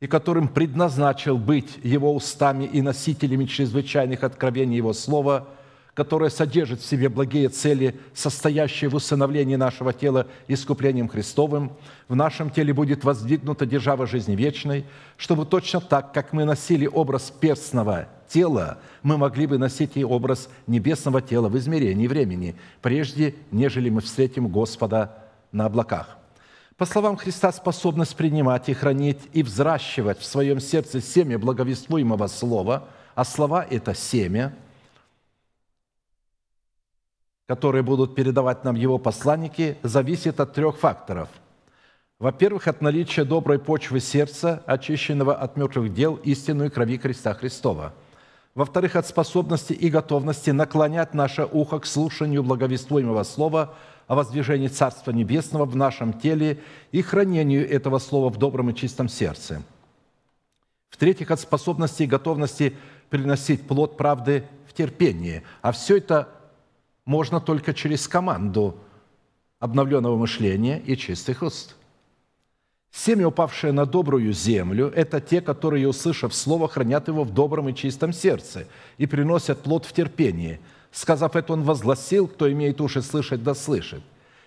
и 0.00 0.06
которым 0.06 0.48
предназначил 0.48 1.38
быть 1.38 1.78
Его 1.82 2.14
устами 2.14 2.64
и 2.64 2.82
носителями 2.82 3.46
чрезвычайных 3.46 4.22
откровений 4.22 4.76
Его 4.76 4.92
Слова, 4.92 5.48
которое 5.98 6.30
содержит 6.30 6.80
в 6.80 6.86
себе 6.86 7.08
благие 7.08 7.48
цели, 7.48 7.98
состоящие 8.14 8.88
в 8.88 8.94
усыновлении 8.94 9.56
нашего 9.56 9.92
тела 9.92 10.28
искуплением 10.46 11.08
Христовым, 11.08 11.72
в 12.06 12.14
нашем 12.14 12.50
теле 12.50 12.72
будет 12.72 13.02
воздвигнута 13.02 13.66
держава 13.66 14.06
жизни 14.06 14.36
вечной, 14.36 14.84
чтобы 15.16 15.44
точно 15.44 15.80
так, 15.80 16.14
как 16.14 16.32
мы 16.32 16.44
носили 16.44 16.86
образ 16.86 17.32
перстного 17.32 18.06
тела, 18.28 18.78
мы 19.02 19.18
могли 19.18 19.48
бы 19.48 19.58
носить 19.58 19.96
и 19.96 20.04
образ 20.04 20.48
небесного 20.68 21.20
тела 21.20 21.48
в 21.48 21.58
измерении 21.58 22.06
времени, 22.06 22.54
прежде 22.80 23.34
нежели 23.50 23.90
мы 23.90 24.00
встретим 24.00 24.46
Господа 24.46 25.18
на 25.50 25.66
облаках. 25.66 26.16
По 26.76 26.86
словам 26.86 27.16
Христа, 27.16 27.50
способность 27.50 28.14
принимать 28.14 28.68
и 28.68 28.72
хранить 28.72 29.18
и 29.32 29.42
взращивать 29.42 30.20
в 30.20 30.24
своем 30.24 30.60
сердце 30.60 31.00
семя 31.00 31.40
благовествуемого 31.40 32.28
слова, 32.28 32.84
а 33.16 33.24
слова– 33.24 33.66
это 33.68 33.96
семя, 33.96 34.54
которые 37.48 37.82
будут 37.82 38.14
передавать 38.14 38.62
нам 38.62 38.76
его 38.76 38.98
посланники, 38.98 39.78
зависит 39.82 40.38
от 40.38 40.52
трех 40.52 40.78
факторов. 40.78 41.28
Во-первых, 42.20 42.68
от 42.68 42.82
наличия 42.82 43.24
доброй 43.24 43.58
почвы 43.58 44.00
сердца, 44.00 44.62
очищенного 44.66 45.34
от 45.34 45.56
мертвых 45.56 45.92
дел 45.94 46.16
истинную 46.16 46.70
крови 46.70 46.98
Христа 46.98 47.32
Христова. 47.32 47.94
Во-вторых, 48.54 48.96
от 48.96 49.06
способности 49.06 49.72
и 49.72 49.88
готовности 49.88 50.50
наклонять 50.50 51.14
наше 51.14 51.48
ухо 51.50 51.80
к 51.80 51.86
слушанию 51.86 52.44
благовествуемого 52.44 53.24
слова– 53.24 53.74
о 54.08 54.14
воздвижении 54.14 54.68
Царства 54.68 55.12
Небесного 55.12 55.66
в 55.66 55.76
нашем 55.76 56.14
теле 56.14 56.60
и 56.92 57.02
хранению 57.02 57.70
этого 57.70 57.98
слова 57.98 58.30
в 58.30 58.38
добром 58.38 58.70
и 58.70 58.74
чистом 58.74 59.06
сердце. 59.08 59.62
В-третьих, 60.88 61.30
от 61.30 61.40
способности 61.40 62.04
и 62.04 62.06
готовности 62.06 62.74
приносить 63.10 63.68
плод 63.68 63.98
правды 63.98 64.44
в 64.66 64.72
терпении. 64.72 65.42
А 65.60 65.72
все 65.72 65.98
это 65.98 66.37
можно 67.08 67.40
только 67.40 67.74
через 67.74 68.06
команду 68.06 68.76
обновленного 69.58 70.16
мышления 70.16 70.78
и 70.78 70.96
чистых 70.96 71.42
уст. 71.42 71.74
Семя, 72.92 73.28
упавшее 73.28 73.72
на 73.72 73.84
добрую 73.84 74.32
землю, 74.32 74.92
это 74.94 75.20
те, 75.20 75.40
которые, 75.40 75.88
услышав 75.88 76.34
слово, 76.34 76.68
хранят 76.68 77.08
его 77.08 77.24
в 77.24 77.34
добром 77.34 77.68
и 77.68 77.74
чистом 77.74 78.12
сердце 78.12 78.66
и 78.96 79.06
приносят 79.06 79.62
плод 79.62 79.84
в 79.84 79.92
терпении– 79.92 80.60
Сказав 80.90 81.36
это, 81.36 81.52
он 81.52 81.62
возгласил, 81.62 82.26
кто 82.26 82.50
имеет 82.50 82.80
уши 82.80 83.02
слышать, 83.02 83.42
да 83.42 83.54
слышит. 83.54 84.02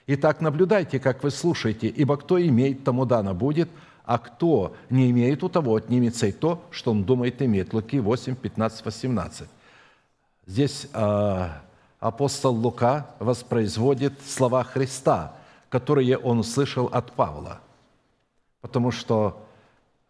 Итак, 0.08 0.42
наблюдайте, 0.42 1.00
как 1.00 1.24
вы 1.24 1.32
слушаете, 1.32 1.88
ибо 1.88 2.18
кто 2.18 2.42
имеет, 2.42 2.84
тому 2.84 3.06
дано 3.06 3.34
будет, 3.34 3.70
а 4.04 4.18
кто 4.18 4.76
не 4.90 5.12
имеет, 5.12 5.44
у 5.44 5.50
того 5.50 5.76
отнимется 5.76 6.28
и 6.28 6.32
то, 6.32 6.64
что 6.72 6.92
он 6.92 7.04
думает 7.04 7.42
иметь. 7.42 7.74
Луки 7.74 8.00
8, 8.00 8.36
15, 8.36 8.84
18. 8.84 9.48
Здесь 10.48 10.88
э, 10.92 11.50
апостол 12.02 12.54
Лука 12.54 13.08
воспроизводит 13.20 14.14
слова 14.28 14.66
Христа, 14.66 15.34
которые 15.70 16.18
он 16.18 16.40
услышал 16.40 16.88
от 16.88 17.14
Павла. 17.14 17.62
Потому 18.60 18.92
что 18.92 19.42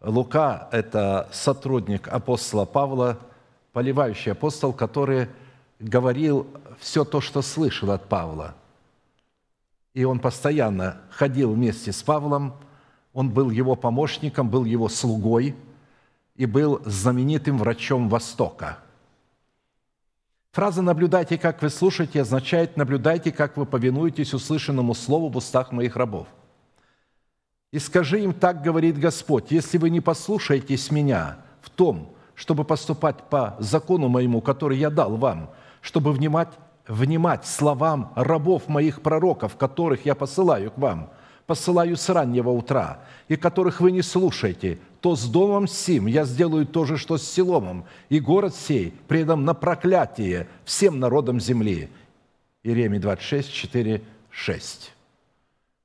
Лука– 0.00 0.68
это 0.72 1.28
сотрудник 1.30 2.08
апостола 2.08 2.64
Павла, 2.64 3.20
поливающий 3.72 4.32
апостол, 4.32 4.72
который– 4.72 5.28
говорил 5.82 6.46
все 6.78 7.04
то, 7.04 7.20
что 7.20 7.42
слышал 7.42 7.90
от 7.90 8.08
Павла. 8.08 8.54
И 9.94 10.04
он 10.04 10.20
постоянно 10.20 11.00
ходил 11.10 11.52
вместе 11.52 11.92
с 11.92 12.02
Павлом, 12.02 12.54
он 13.12 13.28
был 13.28 13.50
его 13.50 13.74
помощником, 13.74 14.48
был 14.48 14.64
его 14.64 14.88
слугой 14.88 15.54
и 16.34 16.46
был 16.46 16.80
знаменитым 16.86 17.58
врачом 17.58 18.08
Востока. 18.08 18.78
Фраза 20.52 20.82
«наблюдайте, 20.82 21.38
как 21.38 21.62
вы 21.62 21.70
слушаете» 21.70 22.20
означает 22.20 22.76
«наблюдайте, 22.76 23.32
как 23.32 23.56
вы 23.56 23.66
повинуетесь 23.66 24.34
услышанному 24.34 24.94
слову 24.94 25.28
в 25.28 25.36
устах 25.36 25.72
моих 25.72 25.96
рабов». 25.96 26.26
«И 27.72 27.78
скажи 27.78 28.20
им, 28.20 28.34
так 28.34 28.62
говорит 28.62 28.98
Господь, 28.98 29.50
если 29.50 29.78
вы 29.78 29.90
не 29.90 30.00
послушаетесь 30.00 30.90
меня 30.90 31.38
в 31.62 31.70
том, 31.70 32.14
чтобы 32.34 32.64
поступать 32.64 33.28
по 33.30 33.56
закону 33.58 34.08
моему, 34.08 34.40
который 34.40 34.78
я 34.78 34.90
дал 34.90 35.16
вам– 35.16 35.50
чтобы 35.82 36.12
внимать, 36.12 36.48
внимать 36.86 37.44
словам 37.44 38.12
рабов 38.16 38.68
моих 38.68 39.02
пророков, 39.02 39.56
которых 39.56 40.06
я 40.06 40.14
посылаю 40.14 40.70
к 40.70 40.78
вам, 40.78 41.10
посылаю 41.52 41.98
с 41.98 42.08
раннего 42.08 42.48
утра, 42.48 43.00
и 43.28 43.36
которых 43.36 43.82
вы 43.82 43.92
не 43.92 44.00
слушаете, 44.00 44.78
то 45.02 45.14
с 45.14 45.28
домом 45.28 45.68
сим 45.68 46.06
я 46.06 46.24
сделаю 46.24 46.64
то 46.64 46.86
же, 46.86 46.96
что 46.96 47.18
с 47.18 47.30
Силомом, 47.30 47.84
и 48.08 48.20
город 48.20 48.54
сей 48.54 48.94
предам 49.06 49.44
на 49.44 49.52
проклятие 49.52 50.48
всем 50.64 50.98
народам 50.98 51.38
земли». 51.38 51.90
Иеремия 52.62 52.98
26, 53.00 53.52
4, 53.52 54.02
6. 54.30 54.92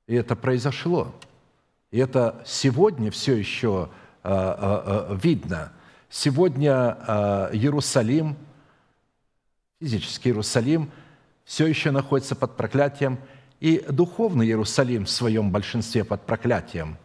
И 0.06 0.14
это 0.14 0.34
произошло. 0.36 1.14
И 1.90 1.98
это 1.98 2.42
сегодня 2.46 3.10
все 3.10 3.36
еще 3.36 3.90
э, 4.22 4.30
э, 4.30 4.82
э, 5.12 5.18
видно. 5.22 5.72
Сегодня 6.08 6.96
Иерусалим– 7.52 8.38
Физический 9.80 10.30
Иерусалим 10.30 10.90
все 11.44 11.66
еще 11.66 11.90
находится 11.90 12.34
под 12.34 12.56
проклятием, 12.56 13.18
и 13.60 13.84
духовный 13.88 14.46
Иерусалим 14.46 15.04
в 15.04 15.10
своем 15.10 15.50
большинстве 15.50 16.04
под 16.04 16.24
проклятием. 16.26 16.96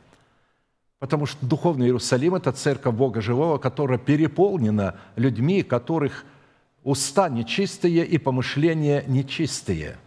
Потому 0.99 1.25
что 1.25 1.45
духовный 1.45 1.87
Иерусалим– 1.87 2.35
это 2.35 2.51
церковь 2.51 2.95
Бога 2.95 3.21
Живого, 3.21 3.57
которая 3.57 3.97
переполнена 3.97 4.95
людьми, 5.15 5.63
которых 5.63 6.25
уста 6.83 7.29
нечистые 7.29 8.05
и 8.05 8.17
помышления 8.17 9.03
нечистые. 9.07 9.97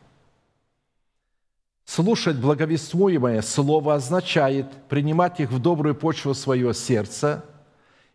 Слушать 1.84 2.36
благовествуемое 2.36 3.42
слово 3.42 3.94
означает 3.94 4.66
принимать 4.88 5.40
их 5.40 5.50
в 5.50 5.60
добрую 5.60 5.94
почву 5.94 6.34
своего 6.34 6.72
сердца– 6.72 7.44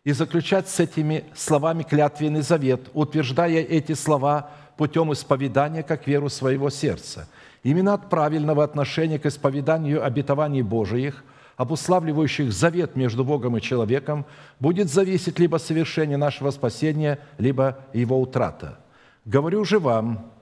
и 0.04 0.12
заключать 0.12 0.68
с 0.68 0.80
этими 0.80 1.24
словами 1.34 1.84
клятвенный 1.84 2.42
завет, 2.42 2.90
утверждая 2.92 3.62
эти 3.62 3.92
слова 3.92 4.50
путем 4.76 5.12
исповедания 5.12 5.82
как 5.82 6.06
веру 6.06 6.28
своего 6.28 6.70
сердца. 6.70 7.28
Именно 7.62 7.94
от 7.94 8.10
правильного 8.10 8.64
отношения 8.64 9.18
к 9.18 9.26
исповеданию 9.26 10.04
обетований 10.04 10.62
Божиих, 10.62 11.24
обуславливающих 11.56 12.52
завет 12.52 12.96
между 12.96 13.24
Богом 13.24 13.56
и 13.56 13.60
человеком, 13.60 14.26
будет 14.58 14.90
зависеть 14.90 15.38
либо 15.38 15.58
совершение 15.58 16.16
нашего 16.16 16.50
спасения, 16.50 17.18
либо 17.38 17.78
его 17.92 18.20
утрата. 18.20 18.78
Говорю 19.24 19.64
же 19.64 19.78
вам, 19.78 20.32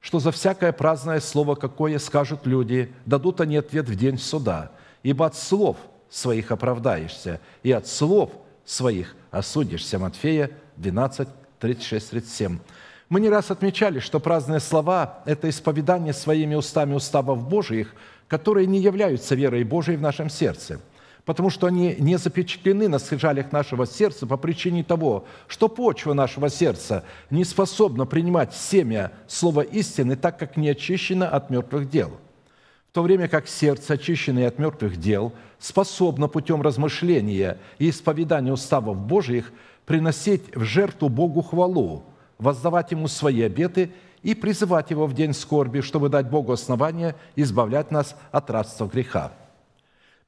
что 0.00 0.18
за 0.18 0.32
всякое 0.32 0.72
праздное 0.72 1.20
слово, 1.20 1.54
какое 1.54 1.98
скажут 1.98 2.46
люди, 2.46 2.92
дадут 3.04 3.40
они 3.40 3.56
ответ 3.56 3.88
в 3.88 3.94
день 3.94 4.18
суда, 4.18 4.70
ибо 5.02 5.26
от 5.26 5.36
слов 5.36 5.76
своих 6.08 6.50
оправдаешься, 6.50 7.40
и 7.62 7.70
от 7.70 7.86
слов 7.86 8.30
своих 8.64 9.14
осудишься». 9.30 9.98
Матфея 9.98 10.50
12, 10.76 11.28
36, 11.60 12.10
37. 12.10 12.58
Мы 13.12 13.20
не 13.20 13.28
раз 13.28 13.50
отмечали, 13.50 13.98
что 13.98 14.20
праздные 14.20 14.58
слова– 14.58 15.18
это 15.26 15.50
исповедание 15.50 16.14
своими 16.14 16.54
устами 16.54 16.94
уставов 16.94 17.46
Божиих, 17.46 17.94
которые 18.26 18.66
не 18.66 18.78
являются 18.78 19.34
верой 19.34 19.64
Божией 19.64 19.98
в 19.98 20.00
нашем 20.00 20.30
сердце, 20.30 20.80
потому 21.26 21.50
что 21.50 21.66
они 21.66 21.94
не 21.98 22.16
запечатлены 22.16 22.88
на 22.88 22.98
скрижалях 22.98 23.52
нашего 23.52 23.86
сердца 23.86 24.26
по 24.26 24.38
причине 24.38 24.82
того, 24.82 25.26
что 25.46 25.68
почва 25.68 26.14
нашего 26.14 26.48
сердца 26.48 27.04
не 27.28 27.44
способна 27.44 28.06
принимать 28.06 28.54
семя 28.54 29.12
слова 29.26 29.60
истины, 29.60 30.16
так 30.16 30.38
как 30.38 30.56
не 30.56 30.70
очищена 30.70 31.28
от 31.28 31.50
мертвых 31.50 31.90
дел– 31.90 32.12
в 32.90 32.94
то 32.94 33.02
время 33.02 33.28
как 33.28 33.46
сердце, 33.46 33.94
очищенное 33.94 34.48
от 34.48 34.58
мертвых 34.58 34.96
дел, 34.98 35.34
способно 35.58 36.28
путем 36.28 36.60
размышления 36.60 37.58
и 37.78 37.88
исповедания 37.88 38.52
уставов 38.52 38.98
Божьих 38.98 39.52
приносить 39.86 40.54
в 40.54 40.62
жертву 40.62 41.08
Богу 41.08 41.40
хвалу, 41.40 42.04
воздавать 42.42 42.90
Ему 42.90 43.08
свои 43.08 43.42
обеты 43.42 43.92
и 44.22 44.34
призывать 44.34 44.90
Его 44.90 45.06
в 45.06 45.14
день 45.14 45.32
скорби, 45.32 45.80
чтобы 45.80 46.08
дать 46.08 46.28
Богу 46.28 46.52
основание 46.52 47.14
избавлять 47.36 47.90
нас 47.90 48.16
от 48.30 48.50
рабства 48.50 48.86
греха. 48.86 49.32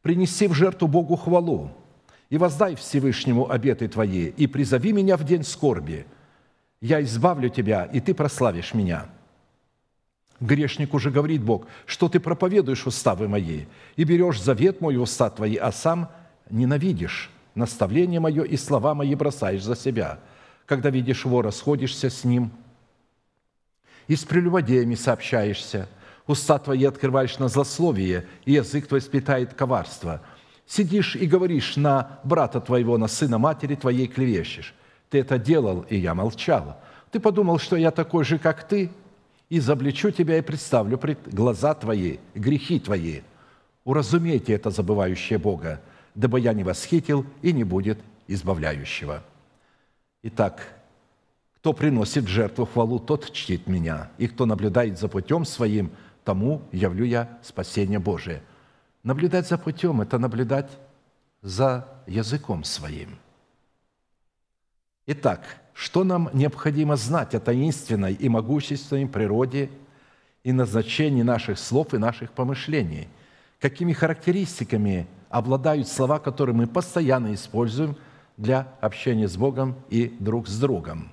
Принеси 0.01 0.47
в 0.47 0.55
жертву 0.55 0.89
Богу 0.89 1.17
хвалу 1.17 1.71
и 2.31 2.39
воздай 2.39 2.77
Всевышнему 2.77 3.51
обеты 3.51 3.89
Твои, 3.89 4.29
и 4.29 4.47
призови 4.47 4.93
меня 4.93 5.17
в 5.17 5.25
день 5.25 5.45
скорби. 5.45 6.07
Я 6.81 7.03
избавлю 7.03 7.49
тебя, 7.49 7.85
и 7.85 8.01
Ты 8.01 8.15
прославишь 8.15 8.75
меня». 8.75 9.07
Грешник 10.41 10.95
уже 10.95 11.11
говорит 11.11 11.43
Бог, 11.43 11.67
что 11.87 12.09
ты 12.09 12.19
проповедуешь 12.19 12.87
уставы 12.87 13.29
мои 13.29 13.67
и 13.97 14.05
берешь 14.05 14.43
завет 14.43 14.81
мой 14.81 14.97
уста 14.97 15.31
твои, 15.31 15.57
а 15.57 15.71
сам 15.71 16.11
ненавидишь 16.51 17.31
наставление 17.55 18.19
мое 18.19 18.43
и 18.43 18.57
слова 18.57 18.95
мои 18.95 19.15
бросаешь 19.15 19.63
за 19.63 19.77
себя. 19.77 20.19
Когда 20.67 20.91
видишь 20.91 21.25
вора, 21.25 21.51
сходишься 21.51 22.11
с 22.11 22.25
ним 22.25 22.51
и 24.07 24.17
с 24.17 24.25
прелюбодеями 24.25 24.95
сообщаешься. 24.95 25.89
Уста 26.27 26.59
твои 26.59 26.85
открываешь 26.85 27.39
на 27.39 27.49
злословие, 27.49 28.27
и 28.45 28.53
язык 28.53 28.87
твой 28.87 29.01
сплетает 29.01 29.55
коварство. 29.55 30.23
Сидишь 30.67 31.17
и 31.17 31.27
говоришь 31.27 31.77
на 31.77 32.19
брата 32.25 32.61
твоего, 32.61 32.97
на 32.97 33.09
сына 33.09 33.39
матери 33.39 33.75
твоей 33.75 34.07
клевещешь. 34.07 34.75
Ты 35.11 35.19
это 35.19 35.39
делал, 35.39 35.85
и 35.91 35.97
я 35.97 36.15
молчал. 36.15 36.79
Ты 37.11 37.21
подумал, 37.21 37.59
что 37.59 37.77
я 37.77 37.91
такой 37.91 38.25
же, 38.25 38.39
как 38.39 38.67
ты– 38.67 38.91
изобличу 39.51 40.11
тебя 40.11 40.39
и 40.39 40.43
представлю 40.43 40.99
пред 40.99 41.33
глаза 41.33 41.75
твои, 41.75 42.19
грехи 42.35 42.81
твои. 42.81 43.21
Уразумейте 43.85 44.55
это, 44.55 44.71
забывающее 44.71 45.39
Бога, 45.39 45.81
дабы 46.15 46.41
я 46.41 46.53
не 46.53 46.65
восхитил 46.65 47.27
и 47.43 47.53
не 47.53 47.65
будет 47.65 47.99
избавляющего. 48.27 49.23
Итак, 50.27 50.67
кто 51.57 51.75
приносит 51.75 52.27
жертву 52.29 52.65
хвалу, 52.65 52.99
тот 52.99 53.31
чтит 53.31 53.67
меня, 53.67 54.09
и 54.17 54.27
кто 54.27 54.47
наблюдает 54.47 54.99
за 54.99 55.07
путем 55.07 55.45
своим, 55.45 55.91
тому 56.25 56.63
явлю 56.73 57.05
я 57.05 57.39
спасение 57.43 57.99
Божие. 57.99 58.43
Наблюдать 59.03 59.47
за 59.47 59.59
путем– 59.59 60.01
это 60.03 60.19
наблюдать 60.19 60.71
за 61.43 61.87
языком 62.07 62.65
своим. 62.65 63.19
Итак, 65.07 65.43
что 65.75 66.05
нам 66.05 66.31
необходимо 66.33 66.97
знать 66.97 67.35
о 67.35 67.41
таинственной 67.41 68.15
и 68.15 68.31
могущественной 68.31 69.07
природе 69.07 69.69
и 70.43 70.53
назначении 70.53 71.21
наших 71.21 71.59
слов 71.59 71.93
и 71.93 71.99
наших 71.99 72.33
помышлений? 72.33 73.09
Какими 73.61 73.93
характеристиками 73.93 75.07
обладают 75.29 75.87
слова, 75.87 76.19
которые 76.19 76.57
мы 76.57 76.67
постоянно 76.67 77.35
используем 77.35 77.99
для 78.37 78.75
общения 78.81 79.29
с 79.29 79.37
Богом 79.37 79.77
и 79.91 80.15
друг 80.19 80.49
с 80.49 80.59
другом? 80.59 81.13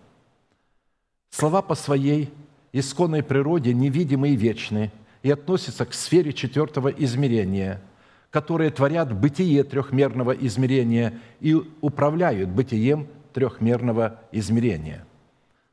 Слова 1.30 1.62
по 1.62 1.76
своей 1.76 2.34
исконной 2.74 3.24
природе 3.24 3.74
невидимы 3.74 4.30
и 4.30 4.36
вечны 4.36 4.92
и 5.24 5.32
относятся 5.32 5.86
к 5.86 5.94
сфере 5.94 6.34
четвертого 6.34 6.90
измерения, 6.90 7.82
которые 8.30 8.70
творят 8.70 9.14
бытие 9.14 9.64
трехмерного 9.64 10.32
измерения 10.32 11.20
и 11.40 11.54
управляют 11.82 12.50
бытием 12.50 13.08
трехмерного 13.34 14.20
измерения. 14.32 15.06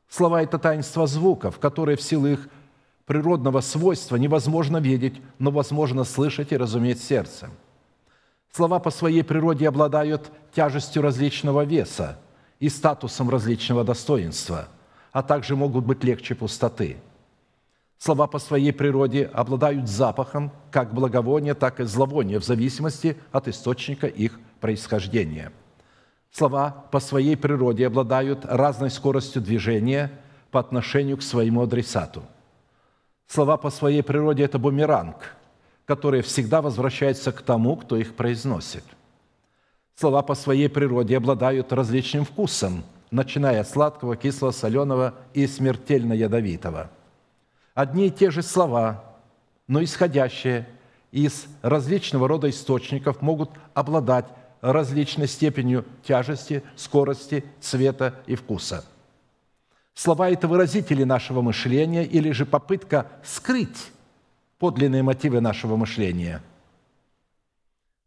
Слова– 0.07 0.41
это 0.43 0.57
таинство 0.57 1.07
звуков, 1.07 1.59
которые 1.59 1.97
в 1.97 2.01
силу 2.01 2.27
их 2.27 2.49
природного 3.05 3.61
свойства 3.61 4.15
невозможно 4.15 4.77
видеть, 4.77 5.21
но 5.39 5.51
возможно 5.51 6.03
слышать 6.03 6.51
и 6.51 6.57
разуметь 6.57 7.01
сердцем. 7.01 7.51
Слова 8.51 8.79
по 8.79 8.91
своей 8.91 9.23
природе 9.23 9.67
обладают 9.67 10.31
тяжестью 10.53 11.01
различного 11.01 11.63
веса 11.63 12.19
и 12.59 12.69
статусом 12.69 13.29
различного 13.29 13.83
достоинства, 13.83 14.67
а 15.11 15.23
также 15.23 15.55
могут 15.55 15.85
быть 15.85 16.03
легче 16.03 16.35
пустоты. 16.35 16.97
Слова 17.97 18.27
по 18.27 18.39
своей 18.39 18.71
природе 18.71 19.25
обладают 19.25 19.87
запахом 19.87 20.51
как 20.71 20.93
благовония, 20.93 21.53
так 21.53 21.79
и 21.79 21.83
зловония 21.83 22.39
в 22.39 22.45
зависимости 22.45 23.17
от 23.31 23.47
источника 23.47 24.07
их 24.07 24.39
происхождения– 24.59 25.51
Слова 26.31 26.85
по 26.91 26.99
своей 26.99 27.35
природе 27.35 27.87
обладают 27.87 28.45
разной 28.45 28.91
скоростью 28.91 29.41
движения 29.41 30.11
по 30.51 30.59
отношению 30.59 31.17
к 31.17 31.23
своему 31.23 31.63
адресату. 31.63 32.23
Слова 33.27 33.57
по 33.57 33.69
своей 33.69 34.03
природе– 34.03 34.43
это 34.45 34.57
бумеранг, 34.57 35.35
который 35.89 36.21
всегда 36.21 36.61
возвращается 36.61 37.31
к 37.31 37.41
тому, 37.41 37.75
кто 37.75 37.97
их 37.97 38.13
произносит. 38.13 38.83
Слова 39.95 40.21
по 40.21 40.35
своей 40.35 40.69
природе 40.69 41.17
обладают 41.17 41.73
различным 41.73 42.25
вкусом, 42.25 42.83
начиная 43.09 43.61
от 43.61 43.69
сладкого, 43.69 44.15
кислого, 44.15 44.51
соленого 44.51 45.15
и 45.33 45.47
смертельно 45.47 46.13
ядовитого. 46.13 46.91
Одни 47.73 48.05
и 48.05 48.11
те 48.11 48.29
же 48.29 48.43
слова, 48.43 49.03
но 49.67 49.83
исходящие 49.83 50.69
из 51.11 51.47
различного 51.63 52.27
рода 52.27 52.51
источников 52.51 53.23
могут 53.23 53.49
обладать 53.73 54.27
различной 54.61 55.27
степенью 55.27 55.85
тяжести, 56.03 56.61
скорости, 56.75 57.43
цвета 57.61 58.13
и 58.27 58.35
вкуса. 58.35 58.85
Слова– 59.95 60.29
это 60.31 60.47
выразители 60.47 61.03
нашего 61.03 61.41
мышления 61.41 62.05
или 62.05 62.29
же 62.29 62.45
попытка 62.45 63.07
скрыть 63.23 63.89
подлинные 64.59 65.01
мотивы 65.01 65.41
нашего 65.41 65.75
мышления. 65.75 66.43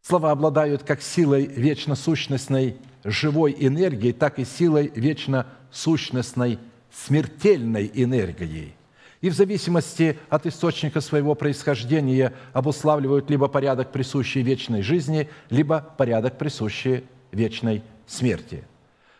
Слова 0.01 0.31
обладают 0.31 0.83
как 0.83 1.01
силой 1.01 1.45
вечно 1.45 1.95
сущностной 1.95 2.77
живой 3.03 3.55
энергии, 3.59 4.11
так 4.11 4.39
и 4.39 4.45
силой 4.45 4.91
вечно 4.95 5.47
сущностной 5.71 6.59
смертельной 6.91 7.91
энергией– 7.93 8.75
и 9.23 9.29
в 9.29 9.33
зависимости 9.33 10.19
от 10.29 10.45
источника 10.45 10.99
своего 10.99 11.33
происхождения 11.33 12.33
обуславливают 12.51 13.29
либо 13.29 13.47
порядок, 13.47 13.93
присущий 13.93 14.41
вечной 14.41 14.81
жизни, 14.81 15.29
либо 15.49 15.79
порядок, 15.97 16.37
присущий 16.37 17.05
вечной 17.31 17.83
смерти. 18.05 18.65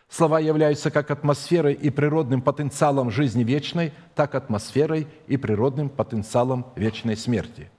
Слова 0.08 0.38
являются 0.38 0.90
как 0.90 1.10
атмосферой 1.10 1.74
и 1.74 1.90
природным 1.90 2.40
потенциалом 2.42 3.10
жизни 3.10 3.42
вечной, 3.42 3.92
так 4.14 4.34
атмосферой 4.34 5.08
и 5.26 5.36
природным 5.36 5.88
потенциалом 5.88 6.66
вечной 6.76 7.16
смерти. 7.16 7.70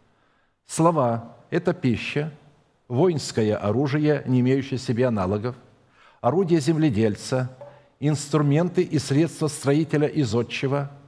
Слова– 0.66 1.36
это 1.50 1.74
пища, 1.74 2.32
воинское 2.88 3.56
оружие, 3.56 4.24
не 4.26 4.42
имеющее 4.42 4.80
себе 4.80 5.08
аналогов, 5.08 5.56
орудие 6.22 6.60
земледельца, 6.60 7.56
инструменты 8.00 8.82
и 8.82 9.00
средства 9.00 9.48
строителя 9.48 10.08
и 10.08 10.24
зодчего– 10.24 10.90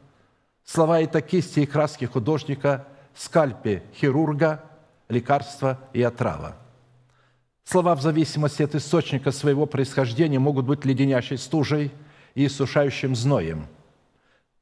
Слова– 0.67 0.99
это 1.01 1.21
кисти 1.21 1.61
и 1.61 1.65
краски 1.65 2.03
художника, 2.03 2.85
скальпе 3.15 3.83
хирурга, 3.95 4.65
лекарства 5.07 5.79
и 5.93 6.03
отрава. 6.03 6.57
Слова 7.69 7.95
в 7.95 8.01
зависимости 8.01 8.63
от 8.63 8.75
источника 8.75 9.29
своего 9.31 9.65
происхождения 9.65 10.39
могут 10.39 10.65
быть 10.65 10.85
леденящей 10.85 11.37
стужей 11.37 11.91
и 12.33 12.45
иссушающим 12.45 13.13
зноем. 13.13 13.67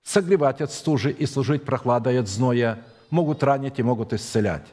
Согревать 0.01 0.59
от 0.59 0.71
стужи 0.71 1.11
и 1.11 1.27
служить 1.27 1.65
прохладой 1.65 2.19
от 2.19 2.27
зноя 2.27 2.79
могут 3.11 3.43
ранить 3.43 3.77
и 3.77 3.83
могут 3.83 4.11
исцелять. 4.13 4.65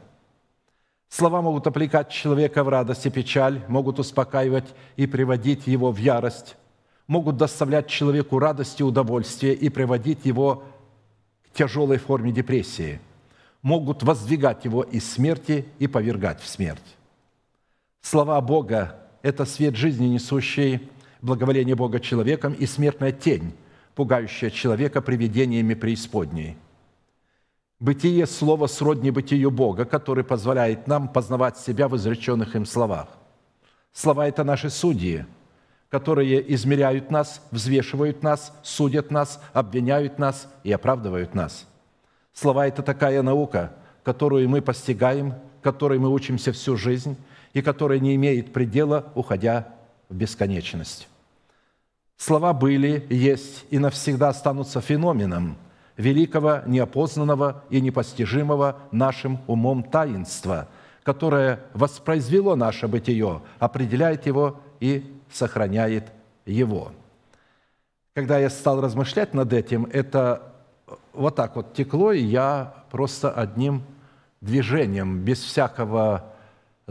Слова 1.11 1.43
могут 1.43 1.67
облекать 1.67 2.09
человека 2.09 2.65
в 2.65 2.71
радость 2.71 3.05
и 3.05 3.11
печаль, 3.11 3.61
могут 3.69 3.99
успокаивать 3.99 4.75
и 4.97 5.07
приводить 5.07 5.67
его 5.67 5.93
в 5.93 5.99
ярость, 5.99 6.57
могут 7.07 7.37
доставлять 7.37 7.89
человеку 7.89 8.39
радость 8.39 8.81
и 8.81 8.83
удовольствие 8.83 9.53
и 9.53 9.69
приводить 9.69 10.25
его 10.25 10.65
тяжелой 11.53 11.99
форме 11.99 12.33
депрессии, 12.33 12.99
могут 13.61 14.03
воздвигать 14.03 14.65
его 14.65 14.83
из 14.83 15.07
смерти 15.13 15.67
и 15.79 15.87
повергать 15.87 16.41
в 16.41 16.49
смерть. 16.49 16.97
Слова 18.03 18.41
Бога– 18.41 18.97
это 19.23 19.45
свет 19.45 19.77
жизни, 19.77 20.07
несущий 20.07 20.91
благоволение 21.23 21.77
Бога 21.77 22.01
человеком, 22.01 22.53
и 22.53 22.67
смертная 22.67 23.13
тень, 23.13 23.55
пугающая 23.95 24.51
человека 24.51 25.01
привидениями 25.01 25.75
преисподней. 25.75 26.57
Бытие– 27.79 28.27
слово 28.29 28.67
сродни 28.67 29.11
бытию 29.11 29.51
Бога, 29.53 29.85
который 29.85 30.25
позволяет 30.25 30.89
нам 30.89 31.09
познавать 31.09 31.59
себя 31.59 31.89
в 31.89 31.97
изреченных 31.97 32.57
им 32.57 32.67
словах. 32.67 33.09
Слова– 33.93 34.27
это 34.29 34.45
наши 34.45 34.69
судьи– 34.69 35.25
которые 35.89 36.55
измеряют 36.55 37.11
нас, 37.11 37.47
взвешивают 37.51 38.23
нас, 38.23 38.59
судят 38.63 39.11
нас, 39.11 39.43
обвиняют 39.53 40.19
нас 40.19 40.51
и 40.65 40.73
оправдывают 40.73 41.35
нас. 41.35 41.69
Слова– 42.33 42.67
это 42.69 42.83
такая 42.83 43.21
наука, 43.21 43.75
которую 44.03 44.49
мы 44.49 44.63
постигаем 44.63 45.35
которой 45.63 45.99
мы 45.99 46.11
учимся 46.11 46.53
всю 46.53 46.77
жизнь 46.77 47.17
и 47.53 47.63
которая 47.63 47.99
не 47.99 48.15
имеет 48.15 48.53
предела, 48.53 49.13
уходя 49.15 49.69
в 50.09 50.15
бесконечность. 50.15 51.09
Слова 52.17 52.53
были, 52.53 53.07
есть 53.11 53.65
и 53.71 53.79
навсегда 53.79 54.29
останутся 54.29 54.81
феноменом 54.81 55.57
великого, 55.97 56.63
неопознанного 56.67 57.65
и 57.71 57.81
непостижимого 57.81 58.79
нашим 58.91 59.41
умом 59.47 59.83
таинства, 59.83 60.69
которое 61.03 61.61
воспроизвело 61.75 62.55
наше 62.55 62.89
бытие, 62.89 63.43
определяет 63.59 64.27
его 64.27 64.61
и 64.81 65.21
сохраняет 65.31 66.13
его. 66.47 66.93
Когда 68.15 68.39
я 68.39 68.51
стал 68.51 68.81
размышлять 68.81 69.35
над 69.35 69.53
этим, 69.53 69.87
это 69.87 70.53
вот 71.13 71.37
так 71.37 71.57
вот 71.57 71.75
текло, 71.75 72.13
и 72.13 72.23
я 72.23 72.75
просто 72.91 73.31
одним 73.31 73.83
движением, 74.41 75.21
без 75.21 75.41
всякого 75.41 76.32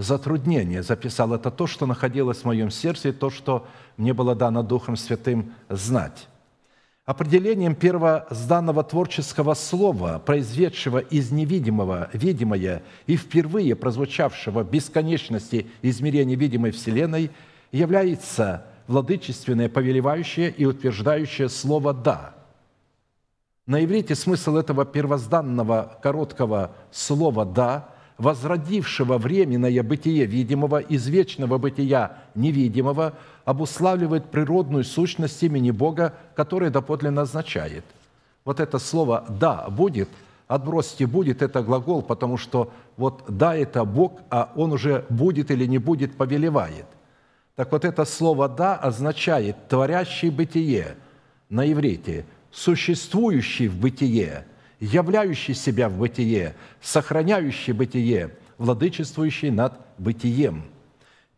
затруднения 0.02 0.84
записал 0.84 1.34
это 1.34 1.52
то, 1.52 1.68
что 1.68 1.86
находилось 1.86 2.40
в 2.40 2.45
моем 2.45 2.72
сердце, 2.72 3.10
и 3.10 3.11
то, 3.11 3.30
что 3.30 3.68
мне 3.98 4.14
было 4.14 4.36
дано 4.36 4.64
Духом 4.64 4.95
Святым 4.95 5.53
знать. 5.69 6.28
Определением 7.06 7.76
первозданного 7.76 8.84
творческого 8.84 9.53
слова, 9.53 10.22
произведшего 10.23 10.99
из 10.99 11.32
невидимого 11.32 12.10
видимое 12.14 12.84
и 13.07 13.18
впервые 13.18 13.76
прозвучавшего 13.76 14.64
в 14.64 14.69
бесконечности 14.69 15.68
измерения 15.82 16.36
видимой 16.36 16.72
Вселенной, 16.72 17.32
является 17.72 18.65
владычественное, 18.88 19.68
повелевающее 19.69 20.52
и 20.52 20.65
утверждающее 20.65 21.49
слово 21.49 21.94
«да». 21.94 22.36
На 23.65 23.84
иврите 23.84 24.15
смысл 24.15 24.57
этого 24.57 24.86
первозданного 24.86 25.98
короткого 26.02 26.72
слова 26.91 27.45
«да» 27.45 27.90
возродившего 28.18 29.18
временное 29.18 29.84
бытие 29.84 30.26
видимого 30.26 30.80
из 30.80 31.08
вечного 31.08 31.58
бытия 31.58 32.18
невидимого, 32.36 33.14
обуславливает 33.46 34.26
природную 34.26 34.84
сущность 34.84 35.42
имени 35.44 35.72
Бога, 35.72 36.14
которое 36.36 36.70
доподлинно 36.70 37.24
означает. 37.24 37.84
Вот 38.46 38.60
это 38.60 38.80
слово 38.80 39.26
«да» 39.30 39.70
будет, 39.70 40.10
отбросьте 40.48 41.08
«будет»– 41.08 41.42
это 41.44 41.62
глагол, 41.62 42.02
потому 42.02 42.38
что 42.38 42.72
вот 42.98 43.24
«да»– 43.28 43.56
это 43.58 43.86
Бог, 43.86 44.20
а 44.30 44.52
Он 44.56 44.72
уже 44.74 45.06
будет 45.10 45.52
или 45.52 45.66
не 45.66 45.78
будет, 45.78 46.16
повелевает. 46.16 46.86
Так 47.56 47.72
вот 47.72 47.86
это 47.86 48.06
слово 48.06 48.50
«да» 48.50 48.76
означает 48.76 49.68
«творящий 49.68 50.30
бытие» 50.30 50.96
на 51.50 51.72
иврите, 51.72 52.26
«существующий 52.52 53.68
в 53.68 53.80
бытие», 53.80 54.46
являющий 54.82 55.53
себя 55.53 55.88
в 55.88 55.98
бытие, 55.98 56.56
сохраняющий 56.82 57.72
бытие, 57.72 58.32
владычествующий 58.58 59.52
над 59.52 59.74
бытием. 59.98 60.66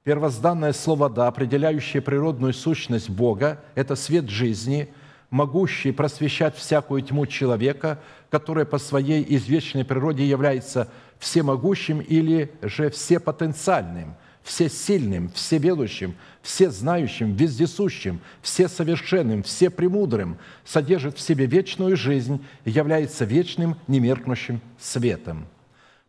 Первозданное 0.04 0.74
слово 0.74 1.10
«да», 1.10 1.28
определяющее 1.28 2.02
природную 2.02 2.54
сущность 2.54 3.10
Бога, 3.10 3.62
это 3.76 3.96
свет 3.96 4.30
жизни, 4.30 4.90
могущий 5.30 5.92
просвещать 5.92 6.56
всякую 6.56 7.02
тьму 7.02 7.26
человека, 7.26 8.00
которая 8.30 8.66
по 8.66 8.78
своей 8.78 9.26
извечной 9.36 9.84
природе 9.86 10.26
является 10.26 10.90
всемогущим 11.20 12.00
или 12.00 12.52
же 12.62 12.90
всепотенциальным– 12.90 14.16
всесильным, 14.44 15.30
всеведущим, 15.30 16.16
всезнающим, 16.42 17.34
вездесущим, 17.34 18.20
всесовершенным, 18.42 19.44
всепремудрым, 19.44 20.38
содержит 20.66 21.18
в 21.18 21.22
себе 21.22 21.46
вечную 21.46 21.96
жизнь 21.96 22.44
и 22.66 22.72
является 22.72 23.26
вечным, 23.26 23.78
немеркнущим 23.88 24.62
светом. 24.80 25.48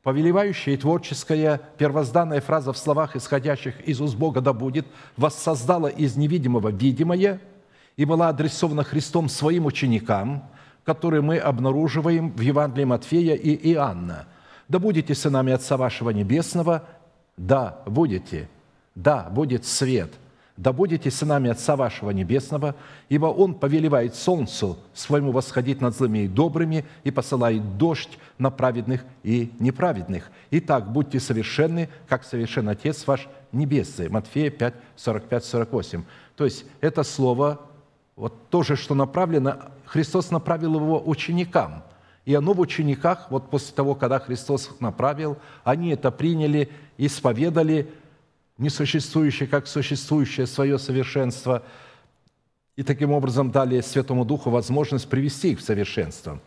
Повелевающая 0.03 0.75
и 0.75 0.77
творческая 0.77 1.61
первозданная 1.79 2.43
фраза 2.43 2.73
в 2.73 2.79
словах, 2.79 3.17
исходящих 3.17 3.81
из 3.89 4.01
уст 4.01 4.17
Бога 4.17 4.43
да 4.43 4.53
будет, 4.53 4.87
воссоздала 5.17 5.87
из 5.87 6.17
невидимого 6.17 6.69
видимое 6.69 7.41
и 7.97 8.05
была 8.05 8.29
адресована 8.29 8.85
Христом 8.85 9.29
своим 9.29 9.65
ученикам, 9.65 10.51
которые 10.85 11.23
мы 11.23 11.39
обнаруживаем 11.39 12.33
в 12.33 12.41
Евангелии 12.41 12.85
Матфея 12.85 13.35
и 13.35 13.73
Иоанна. 13.73 14.27
«Да 14.69 14.79
будете 14.79 15.15
сынами 15.15 15.53
Отца 15.53 15.77
вашего 15.77 16.11
Небесного, 16.11 16.85
да, 17.37 17.79
будете, 17.87 18.49
да, 18.95 19.29
будет 19.31 19.65
свет, 19.65 20.13
да 20.57 20.73
будете 20.73 21.11
сынами 21.11 21.51
Отца 21.51 21.75
вашего 21.75 22.11
Небесного, 22.11 22.77
ибо 23.09 23.27
Он 23.27 23.55
повелевает 23.55 24.15
солнцу 24.15 24.79
своему 24.93 25.33
восходить 25.33 25.81
над 25.81 25.97
злыми 25.97 26.21
и 26.21 26.29
добрыми 26.29 26.85
и 27.03 27.11
посылает 27.11 27.77
дождь 27.77 28.19
на 28.39 28.51
праведных 28.51 29.05
и 29.25 29.53
неправедных. 29.59 30.31
Итак, 30.53 30.93
будьте 30.93 31.19
совершенны, 31.19 31.89
как 32.09 32.25
совершен 32.25 32.69
Отец 32.69 33.05
ваш 33.07 33.29
Небесный». 33.51 34.09
Матфея 34.09 34.51
5, 34.51 34.75
45-48. 34.97 36.03
То 36.37 36.45
есть 36.45 36.65
это 36.81 37.03
слово, 37.03 37.61
вот 38.15 38.49
то 38.49 38.63
же, 38.63 38.77
что 38.77 38.95
направлено, 38.95 39.57
Христос 39.87 40.31
направил 40.31 40.77
его 40.77 41.03
ученикам– 41.05 41.83
и 42.25 42.35
оно 42.35 42.55
в 42.55 42.61
учениках, 42.61 43.31
вот 43.31 43.51
после 43.51 43.75
того, 43.75 43.95
когда 43.95 44.19
Христос 44.19 44.71
направил, 44.81 45.37
они 45.63 45.91
это 45.91 46.11
приняли, 46.11 46.71
исповедали 46.97 47.91
несуществующее 48.57 49.49
как 49.49 49.67
существующее 49.67 50.47
свое 50.47 50.79
совершенство, 50.79 51.63
и 52.77 52.83
таким 52.83 53.13
образом 53.13 53.51
дали 53.51 53.81
Святому 53.81 54.25
Духу 54.25 54.51
возможность 54.51 55.09
привести 55.09 55.53
их 55.53 55.61
в 55.61 55.63
совершенство. 55.63 56.41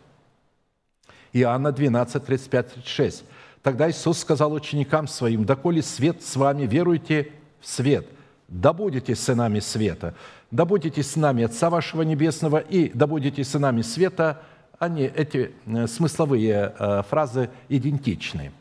Иоанна 1.32 1.72
12, 1.72 2.24
35, 2.24 2.72
36. 2.74 3.24
Тогда 3.62 3.90
Иисус 3.90 4.18
сказал 4.18 4.52
ученикам 4.52 5.06
Своим, 5.06 5.44
«Доколе 5.44 5.82
свет 5.82 6.22
с 6.22 6.36
вами, 6.36 6.66
веруйте 6.66 7.32
в 7.60 7.66
свет, 7.66 8.06
да 8.48 8.72
будете 8.72 9.14
сынами 9.14 9.60
света, 9.60 10.14
да 10.50 10.64
будете 10.64 11.02
сынами 11.02 11.44
Отца 11.44 11.70
вашего 11.70 12.02
Небесного, 12.02 12.58
и 12.58 12.90
да 12.94 13.06
будете 13.06 13.44
сынами 13.44 13.82
света, 13.82 14.42
они, 14.78 15.02
эти 15.02 15.52
э, 15.66 15.86
смысловые 15.86 16.72
э, 16.78 17.02
фразы 17.08 17.50
идентичны. 17.68 18.52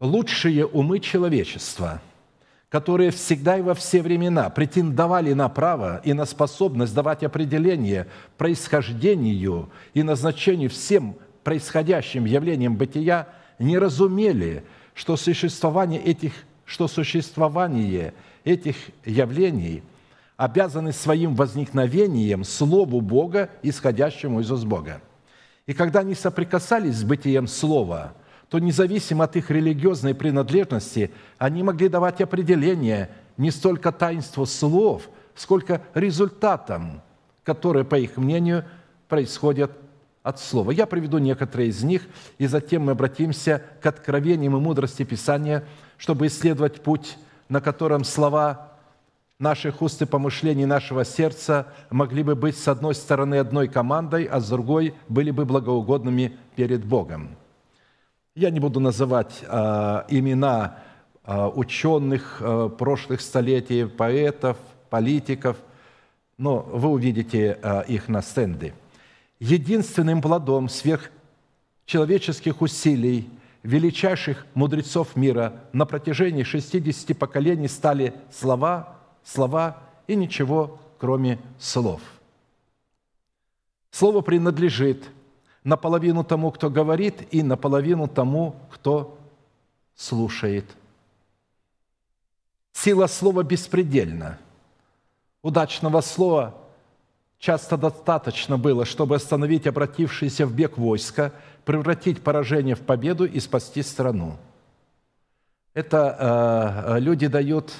Лучшие 0.00 0.64
умы 0.64 1.00
человечества, 1.00 2.00
которые 2.68 3.10
всегда 3.10 3.58
и 3.58 3.62
во 3.62 3.74
все 3.74 4.00
времена 4.02 4.48
претендовали 4.50 5.32
на 5.32 5.48
право 5.48 6.00
и 6.04 6.12
на 6.12 6.24
способность 6.24 6.94
давать 6.94 7.24
определение 7.24 8.06
происхождению 8.36 9.70
и 9.94 10.02
назначению 10.02 10.70
всем 10.70 11.16
происходящим 11.44 12.24
явлениям 12.24 12.76
бытия, 12.76 13.28
не 13.58 13.78
разумели, 13.78 14.64
что 14.94 15.16
существование 15.16 16.00
этих, 16.00 16.32
что 16.64 16.88
существование 16.88 18.14
этих 18.44 18.76
явлений 19.04 19.82
обязаны 20.36 20.92
своим 20.92 21.34
возникновением 21.34 22.44
Слову 22.44 23.00
Бога, 23.00 23.50
исходящему 23.62 24.40
из 24.40 24.50
уст 24.50 24.64
Бога. 24.64 25.00
И 25.68 25.74
когда 25.74 26.00
они 26.00 26.14
соприкасались 26.14 26.96
с 26.96 27.04
бытием 27.04 27.46
Слова, 27.46 28.14
то 28.48 28.58
независимо 28.58 29.24
от 29.24 29.36
их 29.36 29.50
религиозной 29.50 30.14
принадлежности, 30.14 31.10
они 31.36 31.62
могли 31.62 31.90
давать 31.90 32.22
определение 32.22 33.10
не 33.36 33.50
столько 33.50 33.92
таинству 33.92 34.46
слов, 34.46 35.10
сколько 35.34 35.82
результатам, 35.92 37.02
которые, 37.44 37.84
по 37.84 37.96
их 37.96 38.16
мнению, 38.16 38.64
происходят 39.08 39.70
от 40.22 40.40
Слова. 40.40 40.70
Я 40.70 40.86
приведу 40.86 41.18
некоторые 41.18 41.68
из 41.68 41.84
них, 41.84 42.08
и 42.38 42.46
затем 42.46 42.86
мы 42.86 42.92
обратимся 42.92 43.62
к 43.82 43.86
откровениям 43.86 44.56
и 44.56 44.60
мудрости 44.60 45.02
Писания, 45.02 45.64
чтобы 45.98 46.28
исследовать 46.28 46.82
путь, 46.82 47.18
на 47.50 47.60
котором 47.60 48.04
слова 48.04 48.67
наших 49.38 49.82
уст 49.82 50.02
и 50.02 50.06
помышлений 50.06 50.66
нашего 50.66 51.04
сердца 51.04 51.68
могли 51.90 52.24
бы 52.24 52.34
быть 52.34 52.58
с 52.58 52.66
одной 52.66 52.94
стороны 52.94 53.36
одной 53.36 53.68
командой, 53.68 54.24
а 54.24 54.40
с 54.40 54.48
другой 54.48 54.94
были 55.08 55.30
бы 55.30 55.44
благоугодными 55.44 56.36
перед 56.56 56.84
Богом. 56.84 57.36
Я 58.34 58.50
не 58.50 58.58
буду 58.58 58.80
называть 58.80 59.42
э, 59.42 60.02
имена 60.08 60.78
э, 61.24 61.50
ученых 61.54 62.38
э, 62.40 62.68
прошлых 62.76 63.20
столетий, 63.20 63.86
поэтов, 63.86 64.56
политиков, 64.90 65.56
но 66.36 66.58
вы 66.58 66.88
увидите 66.88 67.58
э, 67.62 67.84
их 67.86 68.08
на 68.08 68.22
стенде. 68.22 68.74
Единственным 69.38 70.20
плодом 70.20 70.68
сверхчеловеческих 70.68 72.60
усилий 72.60 73.30
величайших 73.62 74.46
мудрецов 74.54 75.14
мира 75.14 75.52
на 75.72 75.86
протяжении 75.86 76.42
60 76.42 77.16
поколений 77.16 77.68
стали 77.68 78.14
слова– 78.32 78.94
слова 79.24 79.78
и 80.06 80.16
ничего, 80.16 80.78
кроме 80.98 81.38
слов. 81.58 82.00
Слово 83.90 84.20
принадлежит 84.20 85.08
наполовину 85.64 86.24
тому, 86.24 86.50
кто 86.50 86.70
говорит, 86.70 87.32
и 87.32 87.42
наполовину 87.42 88.08
тому, 88.08 88.56
кто 88.70 89.18
слушает. 89.94 90.64
Сила 92.72 93.06
слова 93.06 93.42
беспредельна. 93.42 94.38
Удачного 95.42 96.00
слова 96.00 96.54
часто 97.38 97.76
достаточно 97.76 98.56
было, 98.56 98.84
чтобы 98.84 99.16
остановить 99.16 99.66
обратившееся 99.66 100.46
в 100.46 100.54
бег 100.54 100.78
войско, 100.78 101.32
превратить 101.64 102.22
поражение 102.22 102.74
в 102.74 102.80
победу 102.80 103.24
и 103.24 103.40
спасти 103.40 103.82
страну. 103.82 104.36
Это 105.74 106.94
э, 106.96 107.00
люди 107.00 107.26
дают 107.26 107.72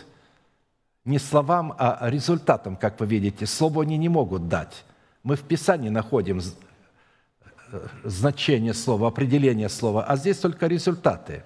не 1.08 1.18
словам, 1.18 1.74
а 1.78 2.08
результатам, 2.08 2.76
как 2.76 3.00
вы 3.00 3.06
видите. 3.06 3.46
Слово 3.46 3.82
они 3.82 3.96
не 3.96 4.08
могут 4.08 4.48
дать. 4.48 4.84
Мы 5.22 5.36
в 5.36 5.42
Писании 5.42 5.88
находим 5.88 6.40
э, 6.40 7.86
значение 8.04 8.74
слова, 8.74 9.08
определение 9.08 9.68
слова, 9.68 10.04
а 10.04 10.16
здесь 10.16 10.38
только 10.38 10.66
результаты. 10.66 11.42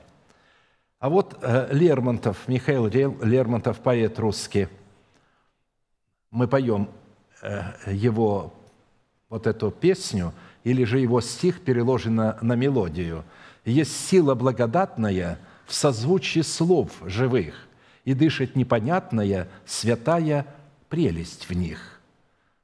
А 0.99 1.09
вот 1.09 1.39
э, 1.41 1.69
Лермонтов, 1.73 2.49
Михаил 2.49 2.87
Лермонтов, 2.87 3.79
поэт 3.79 4.19
русский, 4.19 4.69
мы 6.31 6.49
поем 6.49 6.89
э, 7.43 7.63
его 7.87 8.53
вот 9.29 9.47
эту 9.47 9.71
песню, 9.71 10.33
или 10.65 10.85
же 10.85 10.99
его 10.99 11.21
стих 11.21 11.63
переложен 11.63 12.15
на, 12.15 12.39
на 12.43 12.55
мелодию. 12.55 13.25
«Есть 13.65 14.09
сила 14.09 14.35
благодатная 14.35 15.39
в 15.67 15.75
созвучии 15.75 16.41
слов 16.41 16.91
живых, 17.05 17.55
и 18.05 18.15
дышит 18.15 18.57
непонятная 18.57 19.49
святая 19.65 20.47
прелесть 20.89 21.49
в 21.49 21.53
них». 21.53 22.01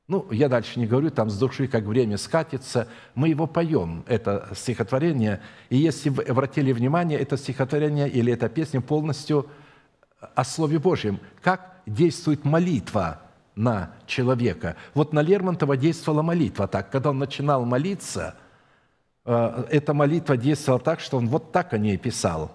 Ну, 0.09 0.27
я 0.31 0.49
дальше 0.49 0.81
не 0.81 0.87
говорю, 0.87 1.11
там 1.11 1.29
с 1.29 1.39
души, 1.39 1.69
как 1.69 1.85
время 1.85 2.17
скатится. 2.17 2.89
Мы 3.15 3.29
его 3.29 3.47
поем, 3.47 4.05
это 4.09 4.49
стихотворение. 4.55 5.43
И 5.69 5.77
если 5.77 6.09
вы 6.09 6.23
обратили 6.23 6.73
внимание, 6.73 7.19
это 7.19 7.37
стихотворение 7.37 8.09
или 8.09 8.33
эта 8.33 8.49
песня 8.49 8.81
полностью 8.81 9.51
о 10.35 10.45
Слове 10.45 10.79
Божьем. 10.79 11.21
Как 11.43 11.83
действует 11.87 12.47
молитва 12.47 13.21
на 13.55 13.91
человека. 14.07 14.77
Вот 14.95 15.13
на 15.13 15.21
Лермонтова 15.21 15.77
действовала 15.77 16.23
молитва 16.23 16.69
так. 16.69 16.91
Когда 16.91 17.11
он 17.11 17.19
начинал 17.19 17.65
молиться, 17.65 18.37
э, 19.25 19.65
эта 19.71 19.93
молитва 19.93 20.37
действовала 20.37 20.81
так, 20.81 21.01
что 21.01 21.19
он 21.19 21.29
вот 21.29 21.53
так 21.53 21.73
о 21.75 21.79
ней 21.79 21.97
писал. 21.97 22.53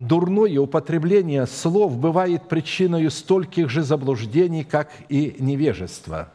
Дурное 0.00 0.58
употребление 0.58 1.46
слов 1.46 1.96
бывает 1.96 2.48
причиной 2.48 3.10
стольких 3.10 3.70
же 3.70 3.82
заблуждений, 3.82 4.64
как 4.64 4.90
и 5.08 5.36
невежество. 5.38 6.32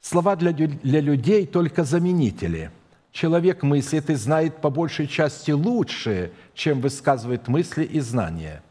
Слова 0.00 0.36
для, 0.36 0.52
для 0.52 1.00
людей 1.00 1.46
только 1.46 1.84
заменители. 1.84 2.70
Человек 3.12 3.62
мыслит 3.62 4.08
и 4.08 4.14
знает 4.14 4.58
по 4.58 4.70
большей 4.70 5.08
части 5.08 5.50
лучше, 5.50 6.32
чем 6.54 6.80
высказывает 6.80 7.48
мысли 7.48 7.84
и 7.84 7.98
знания. 8.00 8.62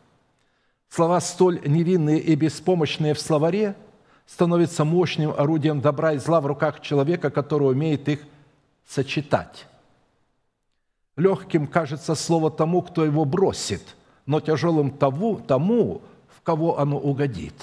Слова 0.90 1.20
столь 1.20 1.62
невинные 1.66 2.20
и 2.20 2.36
беспомощные 2.36 3.14
в 3.14 3.20
словаре 3.20 3.76
становятся 4.26 4.86
мощным 4.86 5.34
орудием 5.38 5.82
добра 5.82 6.14
и 6.14 6.18
зла 6.18 6.40
в 6.40 6.46
руках 6.46 6.82
человека, 6.82 7.30
который 7.30 7.70
умеет 7.70 8.08
их 8.08 8.22
сочетать. 8.88 9.68
Легким 11.20 11.68
кажется 11.68 12.16
слово 12.16 12.50
тому, 12.50 12.82
кто 12.82 13.04
его 13.04 13.26
бросит, 13.26 13.98
но 14.26 14.40
тяжелым 14.40 14.90
тому, 14.90 15.38
тому 15.38 16.02
в 16.30 16.42
кого 16.42 16.80
оно 16.80 16.98
угодит. 16.98 17.54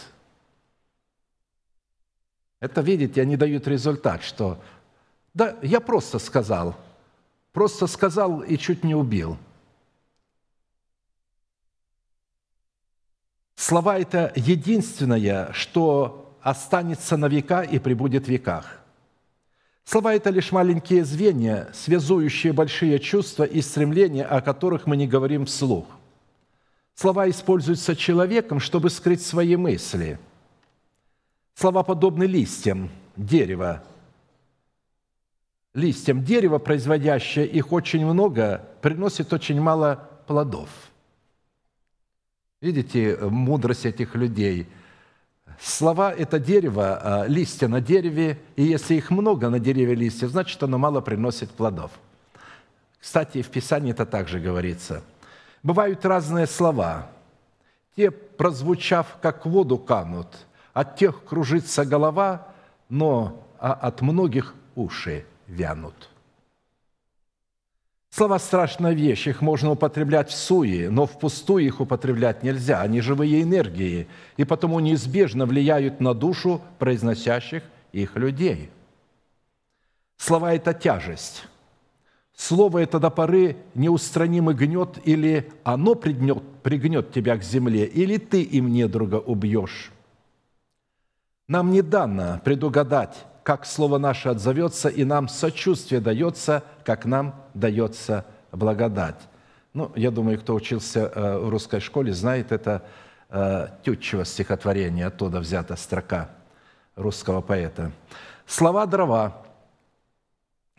Это, 2.60 2.82
видите, 2.82 3.22
они 3.22 3.34
дают 3.38 3.66
результат, 3.66 4.22
что 4.22 4.58
да, 5.32 5.56
я 5.62 5.80
просто 5.80 6.18
сказал, 6.18 6.76
просто 7.52 7.86
сказал 7.86 8.42
и 8.42 8.58
чуть 8.58 8.84
не 8.84 8.94
убил. 8.94 9.38
Слова– 13.54 13.98
это 13.98 14.34
единственное, 14.36 15.50
что 15.54 16.36
останется 16.42 17.16
на 17.16 17.26
века 17.28 17.62
и 17.62 17.78
пребудет 17.78 18.26
в 18.26 18.28
веках. 18.28 18.82
Слова– 19.88 20.14
это 20.16 20.30
лишь 20.30 20.50
маленькие 20.50 21.04
звенья, 21.04 21.68
связующие 21.72 22.52
большие 22.52 22.98
чувства 22.98 23.44
и 23.44 23.62
стремления, 23.62 24.24
о 24.24 24.40
которых 24.40 24.84
мы 24.88 24.96
не 24.96 25.06
говорим 25.06 25.46
вслух. 25.46 25.86
Слова 26.96 27.30
используются 27.30 27.94
человеком, 27.94 28.58
чтобы 28.58 28.90
скрыть 28.90 29.22
свои 29.22 29.54
мысли. 29.54 30.18
Слова 31.54 31.84
подобны 31.84 32.24
листьям 32.24 32.90
дерева. 33.14 33.84
Листьям 35.72 36.24
дерева, 36.24 36.58
производящее 36.58 37.46
их 37.46 37.70
очень 37.70 38.04
много, 38.04 38.68
приносит 38.82 39.32
очень 39.32 39.60
мало 39.60 40.10
плодов. 40.26 40.68
Видите 42.60 43.16
мудрость 43.20 43.86
этих 43.86 44.16
людей? 44.16 44.66
Слова– 45.60 46.12
это 46.16 46.38
дерево, 46.38 47.00
а 47.02 47.26
листья 47.26 47.68
на 47.68 47.80
дереве, 47.80 48.38
и 48.56 48.62
если 48.62 48.94
их 48.94 49.10
много 49.10 49.48
на 49.48 49.58
дереве 49.58 49.94
листьев, 49.94 50.30
значит, 50.30 50.62
оно 50.62 50.78
мало 50.78 51.00
приносит 51.00 51.50
плодов. 51.50 51.90
Кстати, 53.00 53.42
в 53.42 53.48
Писании 53.48 53.92
это 53.92 54.04
также 54.04 54.40
говорится. 54.40 55.02
Бывают 55.62 56.04
разные 56.04 56.46
слова. 56.46 57.10
Те, 57.96 58.10
прозвучав, 58.10 59.16
как 59.22 59.46
воду 59.46 59.78
канут, 59.78 60.28
от 60.72 60.96
тех 60.96 61.24
кружится 61.24 61.84
голова, 61.84 62.48
но 62.88 63.42
а 63.58 63.72
от 63.72 64.02
многих 64.02 64.54
уши 64.74 65.24
вянут. 65.46 66.10
Слова– 68.16 68.38
страшная 68.40 68.94
вещь, 68.94 69.26
их 69.26 69.42
можно 69.42 69.72
употреблять 69.72 70.30
в 70.30 70.34
суе, 70.34 70.88
но 70.88 71.04
впустую 71.04 71.66
их 71.66 71.82
употреблять 71.82 72.42
нельзя. 72.42 72.80
Они 72.80 73.02
живые 73.02 73.42
энергии, 73.42 74.08
и 74.38 74.44
потому 74.44 74.80
неизбежно 74.80 75.44
влияют 75.44 76.00
на 76.00 76.14
душу 76.14 76.62
произносящих 76.78 77.62
их 77.92 78.16
людей. 78.16 78.70
Слова– 80.16 80.54
это 80.54 80.72
тяжесть. 80.72 81.46
Слово– 82.34 82.78
это 82.84 82.98
до 82.98 83.10
поры 83.10 83.58
неустранимый 83.74 84.54
гнет, 84.54 84.98
или 85.04 85.52
оно 85.62 85.94
пригнет, 85.94 86.42
пригнет 86.62 87.12
тебя 87.12 87.36
к 87.36 87.42
земле, 87.42 87.84
или 87.84 88.16
ты 88.16 88.40
им 88.40 88.72
недруга 88.72 89.16
убьешь. 89.16 89.92
Нам 91.48 91.70
не 91.70 91.82
дано 91.82 92.40
предугадать, 92.42 93.26
как 93.46 93.64
слово 93.64 93.98
наше 93.98 94.30
отзовется, 94.30 94.88
и 94.88 95.04
нам 95.04 95.28
сочувствие 95.28 96.00
дается, 96.00 96.64
как 96.84 97.04
нам 97.04 97.32
дается 97.54 98.24
благодать. 98.50 99.20
Ну, 99.72 99.92
я 99.94 100.10
думаю, 100.10 100.40
кто 100.40 100.52
учился 100.52 101.12
э, 101.14 101.38
в 101.38 101.48
русской 101.48 101.78
школе, 101.78 102.12
знает 102.12 102.50
это 102.50 102.82
э, 103.28 103.68
Тютчево 103.84 104.24
стихотворение, 104.24 105.06
оттуда 105.06 105.38
взята 105.38 105.76
строка 105.76 106.30
русского 106.96 107.40
поэта. 107.40 107.92
«Слова 108.46 108.84
дрова, 108.84 109.44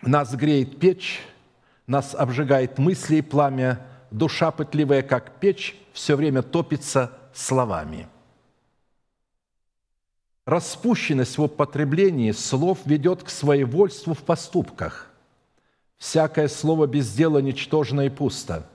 нас 0.01 0.35
греет 0.35 0.77
печь, 0.77 1.21
нас 1.87 2.13
обжигает 2.13 2.79
мысли 2.79 3.15
и 3.15 3.21
пламя, 3.21 3.79
душа 4.11 4.51
пытливая, 4.51 5.03
как 5.03 5.39
печь, 5.39 5.81
все 5.93 6.17
время 6.17 6.41
топится 6.41 7.13
словами». 7.33 8.09
Распущенность 10.47 11.37
в 11.37 11.43
употреблении 11.43 12.31
слов 12.31 12.79
ведет 12.85 13.21
к 13.21 13.29
своевольству 13.29 14.13
в 14.13 14.19
поступках. 14.19 15.11
Всякое 15.97 16.47
слово 16.47 16.87
без 16.87 17.11
дела 17.13 17.39
ничтожно 17.39 18.05
и 18.05 18.09
пусто. 18.09 18.65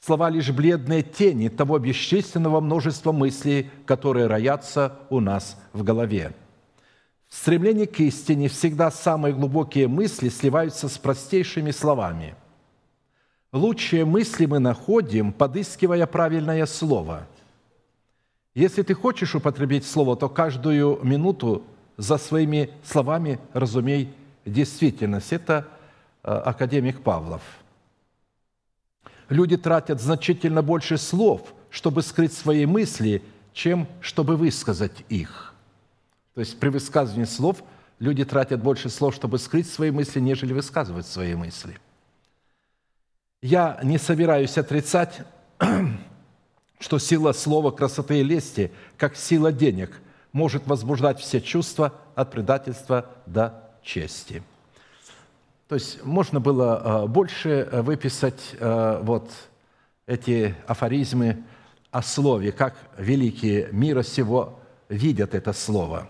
Слова 0.00 0.30
лишь 0.30 0.50
бледные 0.50 1.02
тени 1.02 1.50
того 1.50 1.78
бесчисленного 1.78 2.60
множества 2.60 3.12
мыслей, 3.12 3.70
которые 3.84 4.28
роятся 4.28 4.96
у 5.10 5.20
нас 5.20 5.58
в 5.74 5.84
голове. 5.84 6.32
В 7.28 7.36
стремлении 7.36 7.84
к 7.84 8.00
истине 8.00 8.48
всегда 8.48 8.90
самые 8.90 9.34
глубокие 9.34 9.88
мысли 9.88 10.30
сливаются 10.30 10.88
с 10.88 10.96
простейшими 10.96 11.70
словами. 11.70 12.34
Лучшие 13.52 14.06
мысли 14.06 14.46
мы 14.46 14.58
находим, 14.58 15.34
подыскивая 15.34 16.06
правильное 16.06 16.64
слово– 16.64 17.26
если 18.54 18.82
ты 18.82 18.94
хочешь 18.94 19.34
употребить 19.34 19.86
слово, 19.86 20.16
то 20.16 20.28
каждую 20.28 21.00
минуту 21.02 21.62
за 21.96 22.18
своими 22.18 22.70
словами 22.84 23.38
разумей 23.52 24.12
действительность. 24.44 25.32
Это 25.32 25.68
э, 26.22 26.30
академик 26.30 27.02
Павлов. 27.02 27.42
Люди 29.28 29.56
тратят 29.56 30.00
значительно 30.00 30.62
больше 30.62 30.98
слов, 30.98 31.54
чтобы 31.70 32.02
скрыть 32.02 32.34
свои 32.34 32.66
мысли, 32.66 33.22
чем 33.54 33.88
чтобы 34.00 34.36
высказать 34.36 35.04
их. 35.08 35.54
То 36.34 36.40
есть 36.40 36.58
при 36.58 36.68
высказывании 36.68 37.24
слов 37.24 37.62
люди 37.98 38.24
тратят 38.24 38.62
больше 38.62 38.90
слов, 38.90 39.14
чтобы 39.14 39.38
скрыть 39.38 39.70
свои 39.70 39.90
мысли, 39.90 40.20
нежели 40.20 40.52
высказывать 40.52 41.06
свои 41.06 41.34
мысли. 41.34 41.78
Я 43.40 43.80
не 43.82 43.98
собираюсь 43.98 44.58
отрицать 44.58 45.22
что 46.82 46.98
сила 46.98 47.32
слова 47.32 47.70
красоты 47.70 48.18
и 48.20 48.24
лести, 48.24 48.72
как 48.98 49.16
сила 49.16 49.52
денег, 49.52 49.92
может 50.32 50.66
возбуждать 50.66 51.20
все 51.20 51.40
чувства 51.40 51.94
от 52.16 52.32
предательства 52.32 53.06
до 53.24 53.70
чести. 53.82 54.42
То 55.68 55.76
есть 55.76 56.04
можно 56.04 56.40
было 56.40 57.06
больше 57.08 57.68
выписать 57.72 58.56
вот 58.60 59.30
эти 60.06 60.56
афоризмы 60.66 61.44
о 61.92 62.02
слове, 62.02 62.50
как 62.50 62.74
великие 62.98 63.68
мира 63.70 64.02
сего 64.02 64.58
видят 64.88 65.34
это 65.34 65.52
слово. 65.52 66.08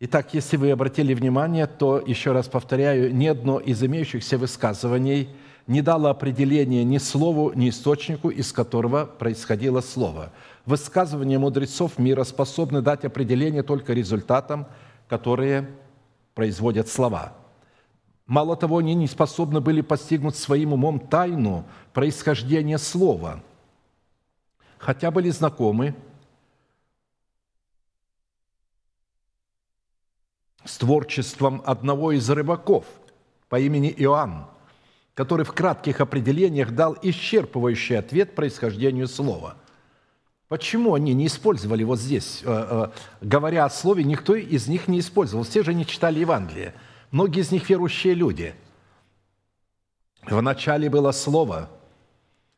Итак, 0.00 0.34
если 0.34 0.58
вы 0.58 0.70
обратили 0.70 1.14
внимание, 1.14 1.66
то, 1.66 1.98
еще 1.98 2.32
раз 2.32 2.46
повторяю, 2.46 3.12
ни 3.14 3.26
одно 3.26 3.58
из 3.58 3.82
имеющихся 3.82 4.36
высказываний 4.36 5.30
не 5.68 5.82
дало 5.82 6.08
определения 6.08 6.82
ни 6.82 6.96
слову, 6.96 7.52
ни 7.52 7.68
источнику, 7.68 8.30
из 8.30 8.52
которого 8.52 9.04
происходило 9.04 9.82
слово. 9.82 10.32
Высказывания 10.64 11.38
мудрецов 11.38 11.98
мира 11.98 12.24
способны 12.24 12.80
дать 12.80 13.04
определение 13.04 13.62
только 13.62 13.92
результатам, 13.92 14.66
которые 15.08 15.70
производят 16.34 16.88
слова. 16.88 17.34
Мало 18.26 18.56
того, 18.56 18.78
они 18.78 18.94
не 18.94 19.06
способны 19.06 19.60
были 19.60 19.82
постигнуть 19.82 20.36
своим 20.36 20.72
умом 20.72 20.98
тайну 20.98 21.66
происхождения 21.92 22.78
слова, 22.78 23.42
хотя 24.78 25.10
были 25.10 25.28
знакомы 25.28 25.94
с 30.64 30.78
творчеством 30.78 31.62
одного 31.66 32.12
из 32.12 32.28
рыбаков 32.30 32.86
по 33.50 33.58
имени 33.60 33.94
Иоанн, 33.98 34.46
который 35.18 35.44
в 35.44 35.50
кратких 35.50 36.00
определениях 36.00 36.70
дал 36.70 36.94
исчерпывающий 37.02 37.98
ответ 37.98 38.36
происхождению 38.36 39.08
слова. 39.08 39.56
Почему 40.46 40.94
они 40.94 41.12
не 41.12 41.26
использовали 41.26 41.82
вот 41.82 41.98
здесь, 41.98 42.42
э, 42.44 42.46
э, 42.46 42.90
говоря 43.20 43.64
о 43.64 43.70
слове, 43.70 44.04
никто 44.04 44.36
из 44.36 44.68
них 44.68 44.86
не 44.86 45.00
использовал. 45.00 45.42
Все 45.42 45.64
же 45.64 45.74
не 45.74 45.84
читали 45.84 46.20
Евангелие. 46.20 46.72
Многие 47.10 47.40
из 47.40 47.50
них 47.50 47.68
верующие 47.68 48.14
люди. 48.14 48.54
В 50.22 50.40
начале 50.40 50.88
было 50.88 51.10
Слово, 51.10 51.68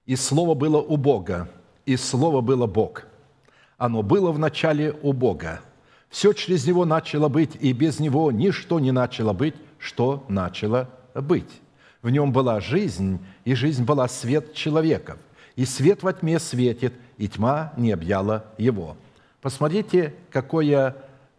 и 0.05 0.15
Слово 0.15 0.53
было 0.55 0.83
у 0.83 0.99
Бога, 0.99 1.49
и 1.87 1.97
Слово 1.97 2.43
было 2.43 2.67
Бог. 2.67 3.07
Оно 3.79 4.03
было 4.03 4.33
в 4.33 4.39
начале 4.39 4.95
у 5.01 5.15
Бога. 5.15 5.63
Все 6.11 6.35
через 6.35 6.67
Него 6.67 6.85
начало 6.85 7.31
быть, 7.31 7.57
и 7.59 7.73
без 7.73 8.01
Него 8.01 8.31
ничто 8.31 8.81
не 8.81 8.93
начало 8.93 9.33
быть, 9.33 9.55
что 9.79 10.27
начало 10.29 10.91
быть. 11.15 11.49
В 12.03 12.11
Нем 12.11 12.33
была 12.33 12.61
жизнь, 12.61 13.19
и 13.45 13.55
жизнь 13.55 13.85
была 13.85 14.09
свет 14.09 14.55
человеков. 14.55 15.19
И 15.57 15.65
свет 15.65 16.03
во 16.03 16.13
тьме 16.13 16.39
светит, 16.39 16.95
и 17.19 17.29
тьма 17.29 17.73
не 17.77 17.93
объяла 17.93 18.47
его. 18.57 18.97
Посмотрите, 19.43 20.15
какое, 20.31 20.97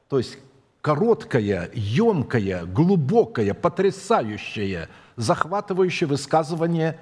то 0.09 0.17
есть 0.17 0.37
короткое, 0.81 1.71
емкое, 1.73 2.65
глубокое, 2.65 3.53
потрясающее, 3.53 4.89
захватывающее 5.15 6.07
высказывание 6.07 6.99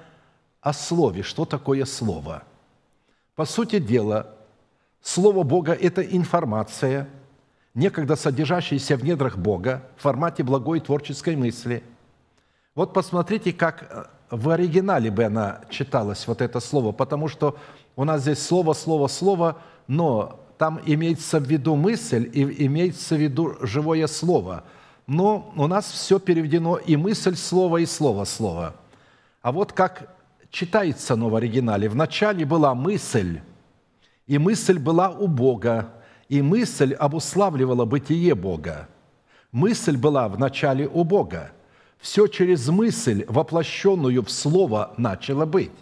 о 0.60 0.72
слове. 0.72 1.22
Что 1.22 1.44
такое 1.44 1.84
слово? 1.84 2.44
По 3.34 3.44
сути 3.44 3.78
дела, 3.78 4.36
Слово 5.02 5.42
Бога– 5.44 5.72
это 5.80 6.02
информация, 6.02 7.08
некогда 7.74 8.16
содержащаяся 8.16 8.96
в 8.96 9.04
недрах 9.04 9.38
Бога 9.38 9.82
в 9.96 10.02
формате 10.02 10.42
благой 10.42 10.80
творческой 10.80 11.36
мысли. 11.36 11.82
Вот 12.74 12.92
посмотрите, 12.92 13.52
как 13.52 13.82
э, 13.82 14.04
в 14.30 14.48
оригинале 14.50 15.10
бы 15.10 15.24
она 15.24 15.60
читалась, 15.70 16.26
вот 16.26 16.40
это 16.40 16.60
слово, 16.60 16.92
потому 16.92 17.28
что 17.28 17.56
у 17.96 18.04
нас 18.04 18.22
здесь 18.22 18.40
слово, 18.40 18.74
слово, 18.74 19.08
слово, 19.08 19.60
но 19.88 20.40
там 20.56 20.80
имеется 20.86 21.40
в 21.40 21.44
виду 21.44 21.74
мысль 21.74 22.30
и 22.32 22.66
имеется 22.66 23.16
в 23.16 23.18
виду 23.18 23.56
живое 23.62 24.06
слово. 24.06 24.64
Но 25.06 25.52
у 25.56 25.66
нас 25.66 25.90
все 25.90 26.20
переведено 26.20 26.76
и 26.76 26.96
мысль 26.96 27.34
слово, 27.34 27.78
и 27.78 27.86
слово 27.86 28.24
слово. 28.24 28.74
А 29.42 29.50
вот 29.50 29.72
как 29.72 30.14
читается 30.50 31.14
оно 31.14 31.28
в 31.28 31.34
оригинале. 31.34 31.88
Вначале 31.88 32.44
была 32.44 32.74
мысль, 32.74 33.40
и 34.26 34.38
мысль 34.38 34.78
была 34.78 35.10
у 35.10 35.26
Бога, 35.26 35.88
и 36.28 36.42
мысль 36.42 36.92
обуславливала 36.92 37.84
бытие 37.84 38.34
Бога. 38.34 38.88
Мысль 39.50 39.96
была 39.96 40.28
в 40.28 40.38
начале 40.38 40.86
у 40.86 41.02
Бога. 41.02 41.50
Все 42.00 42.26
через 42.26 42.68
мысль, 42.68 43.24
воплощенную 43.28 44.22
в 44.22 44.30
Слово, 44.30 44.94
начало 44.96 45.44
быть 45.44 45.72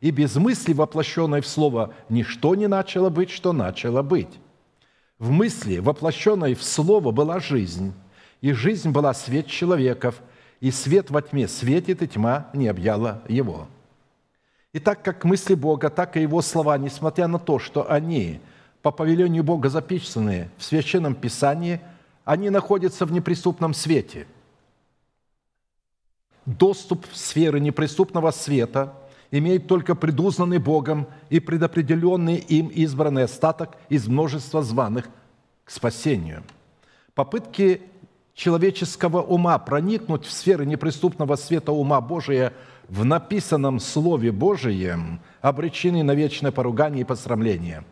и 0.00 0.10
без 0.10 0.36
мысли, 0.36 0.72
воплощенной 0.72 1.40
в 1.40 1.46
Слово, 1.46 1.94
ничто 2.08 2.54
не 2.54 2.68
начало 2.68 3.10
быть, 3.10 3.30
что 3.30 3.52
начало 3.52 4.02
быть. 4.02 4.38
В 5.18 5.30
мысли, 5.30 5.78
воплощенной 5.78 6.54
в 6.54 6.62
Слово, 6.62 7.10
была 7.10 7.40
жизнь, 7.40 7.94
и 8.40 8.52
жизнь 8.52 8.90
была 8.90 9.14
свет 9.14 9.46
человеков, 9.46 10.20
и 10.60 10.70
свет 10.70 11.10
во 11.10 11.22
тьме 11.22 11.48
светит, 11.48 12.02
и 12.02 12.08
тьма 12.08 12.48
не 12.52 12.68
объяла 12.68 13.22
его. 13.28 13.66
И 14.72 14.78
так 14.78 15.02
как 15.02 15.24
мысли 15.24 15.54
Бога, 15.54 15.88
так 15.88 16.16
и 16.16 16.22
Его 16.22 16.42
слова, 16.42 16.76
несмотря 16.76 17.28
на 17.28 17.38
то, 17.38 17.58
что 17.58 17.90
они 17.90 18.40
по 18.82 18.90
повелению 18.90 19.42
Бога 19.42 19.70
записаны 19.70 20.50
в 20.58 20.64
Священном 20.64 21.14
Писании, 21.14 21.80
они 22.24 22.50
находятся 22.50 23.06
в 23.06 23.12
неприступном 23.12 23.72
свете. 23.72 24.26
Доступ 26.46 27.06
в 27.10 27.16
сферы 27.16 27.60
неприступного 27.60 28.30
света– 28.30 28.94
имеет 29.30 29.66
только 29.66 29.94
предузнанный 29.94 30.58
Богом 30.58 31.06
и 31.30 31.40
предопределенный 31.40 32.36
им 32.36 32.68
избранный 32.68 33.24
остаток 33.24 33.76
из 33.88 34.06
множества 34.08 34.62
званых 34.62 35.08
к 35.64 35.70
спасению. 35.70 36.42
Попытки 37.14 37.82
человеческого 38.34 39.22
ума 39.22 39.58
проникнуть 39.58 40.24
в 40.24 40.30
сферы 40.30 40.66
неприступного 40.66 41.36
света 41.36 41.72
ума 41.72 42.00
Божия 42.00 42.52
в 42.88 43.04
написанном 43.04 43.80
Слове 43.80 44.30
Божием 44.30 45.20
обречены 45.40 46.02
на 46.02 46.14
вечное 46.14 46.52
поругание 46.52 47.00
и 47.00 47.04
посрамление. 47.04 47.84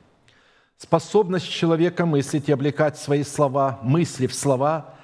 Способность 0.76 1.48
человека 1.48 2.04
мыслить 2.04 2.48
и 2.48 2.52
облекать 2.52 2.98
свои 2.98 3.22
слова, 3.22 3.78
мысли 3.82 4.26
в 4.26 4.34
слова, 4.34 4.94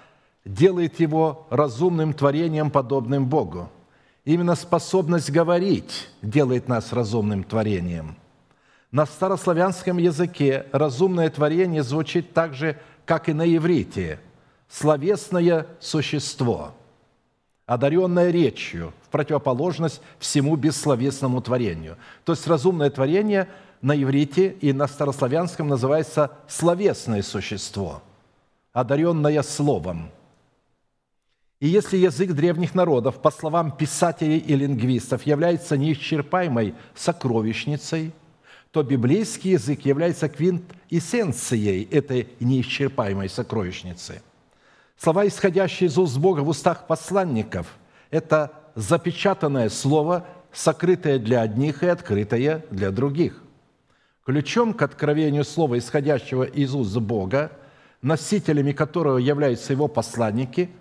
делает 0.45 1.01
его 1.01 1.47
разумным 1.51 2.15
творением, 2.15 2.71
подобным 2.71 3.27
Богу– 3.27 3.69
Именно 4.25 4.55
способность 4.55 5.31
говорить 5.31 6.09
делает 6.23 6.69
нас 6.69 6.93
разумным 6.93 7.43
творением. 7.43 8.17
На 8.93 9.07
старославянском 9.07 9.99
языке 9.99 10.67
разумное 10.73 11.31
творение 11.31 11.83
звучит 11.83 12.35
так 12.35 12.55
же, 12.55 12.79
как 13.07 13.29
и 13.29 13.33
на 13.33 13.45
иврите– 13.45 14.21
словесное 14.69 15.67
существо, 15.81 16.75
одаренное 17.67 18.31
речью, 18.31 18.93
в 19.05 19.09
противоположность 19.09 20.01
всему 20.19 20.55
бессловесному 20.57 21.41
творению. 21.41 21.97
То 22.25 22.33
есть 22.33 22.47
разумное 22.47 22.91
творение 22.91 23.49
на 23.81 24.01
иврите 24.01 24.51
и 24.61 24.73
на 24.73 24.87
старославянском 24.87 25.67
называется 25.67 26.31
словесное 26.47 27.23
существо, 27.23 28.03
одаренное 28.73 29.43
словом– 29.43 30.11
и 31.61 31.69
если 31.69 31.99
язык 31.99 32.33
древних 32.33 32.75
народов, 32.75 33.21
по 33.21 33.31
словам 33.31 33.71
писателей 33.71 34.39
и 34.39 34.57
лингвистов, 34.57 35.25
является 35.25 35.77
неисчерпаемой 35.77 36.75
сокровищницей, 36.95 38.13
то 38.71 38.83
библейский 38.83 39.53
язык 39.53 39.85
является 39.85 40.31
квинтэссенцией 40.31 41.87
этой 41.91 42.29
неисчерпаемой 42.41 43.29
сокровищницы. 43.29 44.23
Слова, 44.97 45.27
исходящие 45.27 45.89
из 45.89 45.99
уст 45.99 46.17
Бога 46.17 46.41
в 46.41 46.49
устах 46.49 46.87
посланников, 46.87 47.67
это 48.11 48.53
запечатанное 48.75 49.69
слово, 49.69 50.27
сокрытое 50.53 51.19
для 51.19 51.43
одних 51.43 51.83
и 51.83 51.89
открытое 51.89 52.65
для 52.71 52.91
других. 52.91 53.43
Ключом 54.25 54.73
к 54.73 54.81
откровению 54.81 55.45
слова, 55.45 55.77
исходящего 55.77 56.45
из 56.45 56.75
уст 56.75 56.97
Бога, 56.97 57.53
носителями 58.01 58.73
которого 58.73 59.19
являются 59.19 59.75
его 59.75 59.89
посланники– 59.89 60.71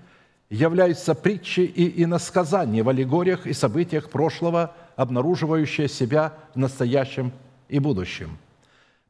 являются 0.50 1.14
притчи 1.14 1.62
и 1.62 2.04
иносказания 2.04 2.84
в 2.84 2.90
аллегориях 2.90 3.46
и 3.46 3.54
событиях 3.54 4.10
прошлого, 4.10 4.74
обнаруживающие 4.96 5.88
себя 5.88 6.34
в 6.56 6.58
настоящем 6.58 7.32
и 7.68 7.80
будущем. 7.80 8.38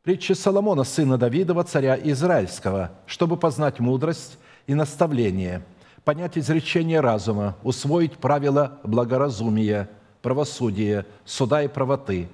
Притчи 0.03 0.33
Соломона, 0.33 0.83
сына 0.83 1.17
Давидова, 1.17 1.63
царя 1.63 1.97
Израильского, 2.01 2.91
чтобы 3.05 3.37
познать 3.37 3.79
мудрость 3.79 4.37
и 4.67 4.73
наставление, 4.73 5.63
понять 6.03 6.37
изречение 6.37 6.99
разума, 6.99 7.57
усвоить 7.63 8.13
правила 8.13 8.79
благоразумия, 8.83 9.89
правосудия, 10.21 11.05
суда 11.25 11.63
и 11.63 11.67
правоты, 11.67 12.27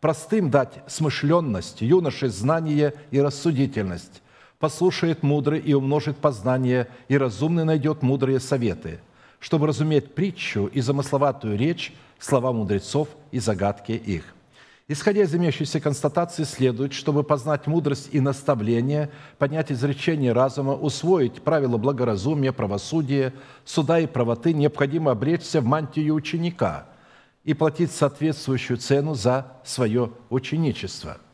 простым 0.00 0.50
дать 0.50 0.74
смышленность, 0.86 1.80
юноше 1.80 2.28
знание 2.28 2.94
и 3.10 3.20
рассудительность, 3.20 4.22
послушает 4.58 5.22
мудрый 5.22 5.60
и 5.60 5.74
умножит 5.74 6.16
познание, 6.18 6.88
и 7.08 7.18
разумный 7.18 7.64
найдет 7.64 8.02
мудрые 8.02 8.40
советы, 8.40 9.00
чтобы 9.38 9.66
разуметь 9.66 10.14
притчу 10.14 10.66
и 10.66 10.80
замысловатую 10.80 11.58
речь, 11.58 11.92
слова 12.18 12.52
мудрецов 12.52 13.08
и 13.30 13.38
загадки 13.38 13.92
их. 13.92 14.24
Исходя 14.88 15.22
из 15.22 15.34
имеющейся 15.34 15.80
констатации, 15.80 16.44
следует, 16.44 16.92
чтобы 16.92 17.24
познать 17.24 17.66
мудрость 17.66 18.10
и 18.12 18.20
наставление, 18.20 19.10
понять 19.36 19.72
изречение 19.72 20.32
разума, 20.32 20.74
усвоить 20.74 21.42
правила 21.42 21.76
благоразумия, 21.76 22.52
правосудия, 22.52 23.34
суда 23.64 23.98
и 23.98 24.06
правоты, 24.06 24.52
необходимо 24.52 25.10
обречься 25.10 25.60
в 25.60 25.64
мантию 25.64 26.14
ученика 26.14 26.86
и 27.42 27.52
платить 27.52 27.90
соответствующую 27.90 28.76
цену 28.76 29.14
за 29.14 29.54
свое 29.64 30.12
ученичество– 30.30 31.18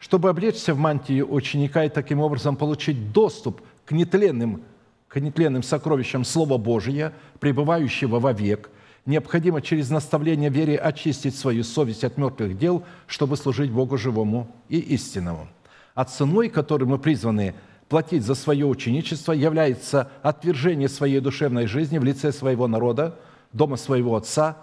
чтобы 0.00 0.30
облечься 0.30 0.74
в 0.74 0.78
мантию 0.78 1.32
ученика 1.32 1.84
и 1.84 1.90
таким 1.90 2.20
образом 2.20 2.56
получить 2.56 3.12
доступ 3.12 3.60
к 3.84 3.92
нетленным, 3.92 4.62
к 5.06 5.20
нетленным 5.20 5.62
сокровищам 5.62 6.24
Слова 6.24 6.56
Божия, 6.56 7.12
пребывающего 7.38 8.18
вовек, 8.18 8.70
необходимо 9.04 9.60
через 9.60 9.90
наставление 9.90 10.48
вере 10.48 10.76
очистить 10.78 11.36
свою 11.36 11.64
совесть 11.64 12.02
от 12.02 12.16
мертвых 12.16 12.56
дел, 12.56 12.82
чтобы 13.06 13.36
служить 13.36 13.70
Богу 13.70 13.98
живому 13.98 14.50
и 14.70 14.78
истинному. 14.78 15.48
А 15.94 16.04
ценой, 16.04 16.48
которой 16.48 16.84
мы 16.84 16.98
призваны 16.98 17.54
платить 17.88 18.24
за 18.24 18.34
свое 18.34 18.64
ученичество, 18.64 19.32
является 19.32 20.10
отвержение 20.22 20.88
своей 20.88 21.20
душевной 21.20 21.66
жизни 21.66 21.98
в 21.98 22.04
лице 22.04 22.32
своего 22.32 22.66
народа, 22.66 23.18
дома 23.52 23.76
своего 23.76 24.16
Отца, 24.16 24.56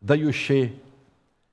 дающей 0.00 0.80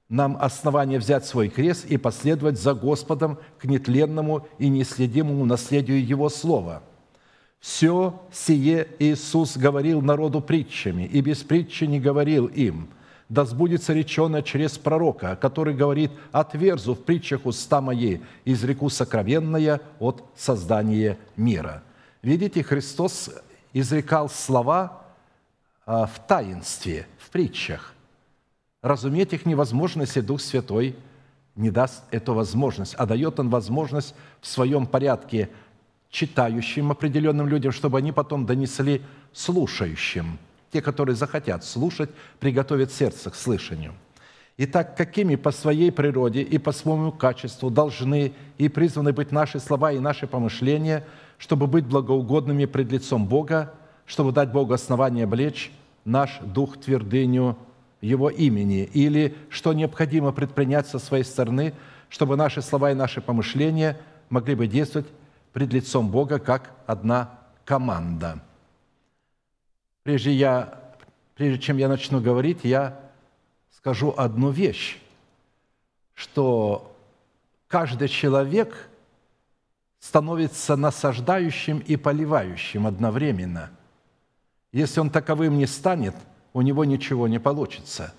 нам 0.09 0.37
основание 0.41 0.97
взять 0.97 1.25
свой 1.25 1.49
крест 1.49 1.85
и 1.85 1.97
последовать 1.97 2.59
за 2.59 2.73
Господом 2.73 3.37
к 3.59 3.65
нетленному 3.65 4.47
и 4.57 4.67
неследимому 4.67 5.45
наследию 5.45 6.05
Его 6.05 6.29
Слова. 6.29 6.81
Все 7.59 8.19
сие 8.31 8.87
Иисус 8.97 9.55
говорил 9.55 10.01
народу 10.01 10.41
притчами, 10.41 11.03
и 11.03 11.21
без 11.21 11.43
притчи 11.43 11.83
не 11.83 11.99
говорил 11.99 12.47
им. 12.47 12.89
Да 13.27 13.45
сбудется 13.45 13.93
речено 13.93 14.41
через 14.41 14.79
пророка, 14.79 15.35
который 15.35 15.75
говорит, 15.75 16.11
«Отверзу 16.31 16.95
в 16.95 17.03
притчах 17.03 17.45
уста 17.45 17.79
мои, 17.79 18.19
изреку 18.45 18.89
сокровенное 18.89 19.81
от 19.99 20.23
создания 20.35 21.19
мира». 21.37 21.83
Видите, 22.23 22.63
Христос 22.63 23.29
изрекал 23.71 24.29
слова 24.29 25.03
а, 25.85 26.07
в 26.07 26.25
таинстве, 26.25 27.05
в 27.19 27.29
притчах– 27.29 27.93
Разуметь 28.81 29.33
их 29.33 29.45
невозможно, 29.45 30.01
если 30.01 30.21
Дух 30.21 30.39
Святой 30.39 30.95
не 31.55 31.69
даст 31.69 32.03
эту 32.11 32.33
возможность, 32.33 32.95
а 32.95 33.05
дает 33.05 33.39
Он 33.39 33.49
возможность 33.49 34.15
в 34.39 34.47
своем 34.47 34.85
порядке 34.85 35.49
читающим 36.09 36.91
определенным 36.91 37.47
людям, 37.47 37.71
чтобы 37.71 37.97
они 37.97 38.11
потом 38.11 38.45
донесли 38.45 39.01
слушающим. 39.33 40.39
Те, 40.71 40.81
которые 40.81 41.15
захотят 41.15 41.65
слушать, 41.65 42.09
приготовят 42.39 42.91
сердце 42.91 43.29
к 43.29 43.35
слышанию. 43.35 43.93
Итак, 44.57 44.95
какими 44.95 45.35
по 45.35 45.51
своей 45.51 45.91
природе 45.91 46.41
и 46.41 46.57
по 46.57 46.71
своему 46.71 47.11
качеству 47.11 47.69
должны 47.69 48.33
и 48.57 48.69
призваны 48.69 49.13
быть 49.13 49.31
наши 49.31 49.59
слова 49.59 49.91
и 49.91 49.99
наши 49.99 50.27
помышления, 50.27 51.05
чтобы 51.37 51.67
быть 51.67 51.85
благоугодными 51.85 52.65
пред 52.65 52.91
лицом 52.91 53.25
Бога, 53.25 53.73
чтобы 54.05 54.31
дать 54.31 54.51
Богу 54.51 54.73
основание 54.73 55.25
облечь 55.25 55.71
наш 56.05 56.39
дух 56.39 56.77
твердыню 56.77 57.57
его 58.01 58.29
имени, 58.29 58.83
или 58.93 59.35
что 59.49 59.73
необходимо 59.73 60.31
предпринять 60.31 60.87
со 60.87 60.99
своей 60.99 61.23
стороны, 61.23 61.73
чтобы 62.07 62.35
наши 62.35 62.61
слова 62.61 62.91
и 62.91 62.95
наши 62.95 63.21
помышления 63.21 63.99
могли 64.29 64.55
бы 64.55 64.67
действовать 64.67 65.07
пред 65.53 65.73
лицом 65.73 66.09
Бога 66.09 66.39
как 66.39 66.71
одна 66.85 67.39
команда. 67.65 68.39
Прежде, 70.03 70.31
я, 70.31 70.93
прежде 71.35 71.59
чем 71.59 71.77
я 71.77 71.87
начну 71.87 72.21
говорить, 72.21 72.59
я 72.63 72.99
скажу 73.75 74.13
одну 74.15 74.49
вещь, 74.49 74.97
что 76.13 76.95
каждый 77.67 78.07
человек 78.07 78.89
становится 79.99 80.77
насаждающим 80.77 81.79
и 81.79 81.97
поливающим 81.97 82.87
одновременно. 82.87 83.69
Если 84.71 84.99
он 84.99 85.09
таковым 85.09 85.57
не 85.57 85.67
станет– 85.67 86.15
у 86.53 86.61
него 86.61 86.85
ничего 86.85 87.27
не 87.27 87.39
получится. 87.39 88.13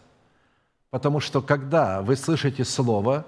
Потому 0.91 1.21
что 1.21 1.41
когда 1.41 2.03
вы 2.03 2.17
слышите 2.17 2.65
Слово, 2.65 3.25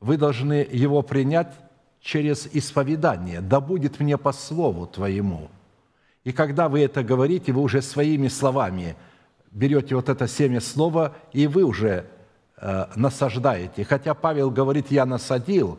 вы 0.00 0.16
должны 0.16 0.66
его 0.70 1.02
принять 1.02 1.52
через 2.00 2.46
исповедание. 2.52 3.40
«Да 3.40 3.60
будет 3.60 4.00
мне 4.00 4.18
по 4.18 4.32
Слову 4.32 4.86
Твоему». 4.86 5.50
И 6.24 6.32
когда 6.32 6.68
вы 6.68 6.80
это 6.80 7.02
говорите, 7.02 7.52
вы 7.52 7.62
уже 7.62 7.82
своими 7.82 8.28
словами 8.28 8.96
берете 9.50 9.94
вот 9.94 10.08
это 10.08 10.26
семя 10.26 10.60
слова, 10.60 11.14
и 11.32 11.46
вы 11.46 11.64
уже 11.64 12.06
э, 12.56 12.86
насаждаете. 12.96 13.84
Хотя 13.84 14.14
Павел 14.14 14.50
говорит, 14.50 14.90
я 14.90 15.04
насадил, 15.04 15.78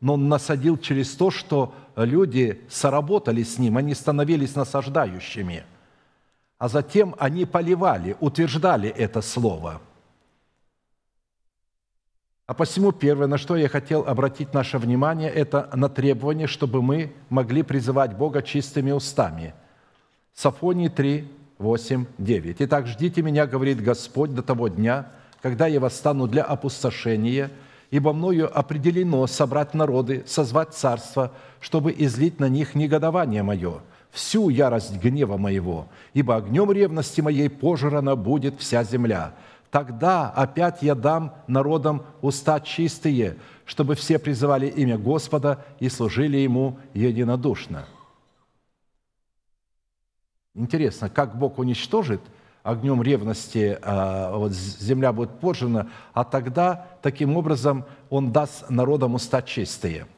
но 0.00 0.14
он 0.14 0.28
насадил 0.28 0.76
через 0.76 1.14
то, 1.14 1.30
что 1.30 1.74
люди 1.96 2.60
соработали 2.68 3.42
с 3.42 3.58
ним, 3.58 3.78
они 3.78 3.94
становились 3.94 4.54
насаждающими– 4.54 5.64
а 6.58 6.68
затем 6.68 7.14
они 7.18 7.44
поливали, 7.44 8.16
утверждали 8.20 8.88
это 8.88 9.20
слово. 9.20 9.80
А 12.46 12.54
посему 12.54 12.92
первое, 12.92 13.26
на 13.26 13.38
что 13.38 13.56
я 13.56 13.68
хотел 13.68 14.06
обратить 14.06 14.54
наше 14.54 14.78
внимание, 14.78 15.30
это 15.30 15.68
на 15.74 15.88
требование, 15.88 16.46
чтобы 16.46 16.80
мы 16.80 17.12
могли 17.28 17.62
призывать 17.62 18.16
Бога 18.16 18.40
чистыми 18.40 18.92
устами. 18.92 19.52
Сафонии 20.32 20.88
3, 20.88 21.28
8, 21.58 22.06
9. 22.18 22.56
«Итак, 22.60 22.86
ждите 22.86 23.22
меня, 23.22 23.46
говорит 23.46 23.82
Господь, 23.82 24.34
до 24.34 24.42
того 24.42 24.68
дня, 24.68 25.10
когда 25.42 25.66
я 25.66 25.80
восстану 25.80 26.28
для 26.28 26.44
опустошения, 26.44 27.50
ибо 27.90 28.12
мною 28.12 28.56
определено 28.56 29.26
собрать 29.26 29.74
народы, 29.74 30.22
созвать 30.26 30.72
царство, 30.74 31.32
чтобы 31.58 31.92
излить 31.98 32.38
на 32.38 32.48
них 32.48 32.74
негодование 32.74 33.42
мое» 33.42 33.80
всю 34.16 34.48
ярость 34.48 34.96
гнева 34.96 35.36
моего, 35.36 35.88
ибо 36.14 36.36
огнем 36.36 36.72
ревности 36.72 37.20
моей 37.20 37.50
пожрана 37.50 38.16
будет 38.16 38.58
вся 38.58 38.82
земля. 38.82 39.34
Тогда 39.70 40.30
опять 40.30 40.82
я 40.82 40.94
дам 40.94 41.34
народам 41.46 42.02
уста 42.22 42.60
чистые, 42.60 43.36
чтобы 43.66 43.94
все 43.94 44.18
призывали 44.18 44.68
имя 44.68 44.96
Господа 44.96 45.64
и 45.80 45.88
служили 45.90 46.38
Ему 46.38 46.78
единодушно». 46.94 47.86
Интересно, 50.54 51.10
как 51.10 51.36
Бог 51.36 51.58
уничтожит 51.58 52.22
огнем 52.62 53.02
ревности, 53.02 53.78
а, 53.82 54.34
вот 54.34 54.52
земля 54.52 55.12
будет 55.12 55.38
пожжена, 55.38 55.90
а 56.14 56.24
тогда 56.24 56.86
таким 57.02 57.36
образом 57.36 57.84
Он 58.08 58.32
даст 58.32 58.70
народам 58.70 59.14
уста 59.14 59.42
чистые– 59.42 60.06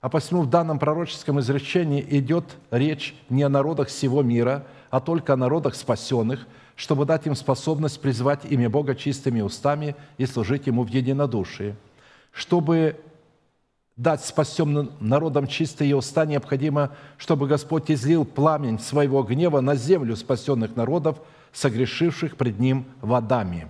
а 0.00 0.08
посему 0.08 0.42
в 0.42 0.50
данном 0.50 0.78
пророческом 0.78 1.40
изречении 1.40 2.04
идет 2.10 2.44
речь 2.70 3.14
не 3.28 3.42
о 3.42 3.48
народах 3.48 3.88
всего 3.88 4.22
мира, 4.22 4.64
а 4.90 5.00
только 5.00 5.32
о 5.32 5.36
народах 5.36 5.74
спасенных, 5.74 6.46
чтобы 6.76 7.04
дать 7.04 7.26
им 7.26 7.34
способность 7.34 8.00
призывать 8.00 8.44
имя 8.44 8.70
Бога 8.70 8.94
чистыми 8.94 9.40
устами 9.40 9.96
и 10.16 10.26
служить 10.26 10.66
Ему 10.68 10.84
в 10.84 10.88
единодушии. 10.88 11.74
Чтобы 12.30 13.00
дать 13.96 14.24
спасенным 14.24 14.92
народам 15.00 15.48
чистые 15.48 15.96
уста, 15.96 16.24
необходимо, 16.24 16.92
чтобы 17.16 17.48
Господь 17.48 17.90
излил 17.90 18.24
пламень 18.24 18.78
своего 18.78 19.24
гнева 19.24 19.60
на 19.60 19.74
землю 19.74 20.14
спасенных 20.14 20.76
народов, 20.76 21.20
согрешивших 21.52 22.36
пред 22.36 22.60
Ним 22.60 22.86
водами. 23.00 23.66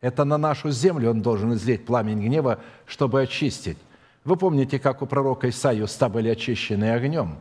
Это 0.00 0.24
на 0.24 0.36
нашу 0.36 0.72
землю 0.72 1.10
Он 1.10 1.22
должен 1.22 1.54
излить 1.54 1.86
пламень 1.86 2.20
гнева, 2.20 2.58
чтобы 2.86 3.22
очистить. 3.22 3.78
Вы 4.24 4.36
помните, 4.36 4.78
как 4.78 5.02
у 5.02 5.06
пророка 5.06 5.48
Исаии 5.48 5.80
уста 5.80 6.08
были 6.08 6.28
очищены 6.28 6.92
огнем? 6.92 7.38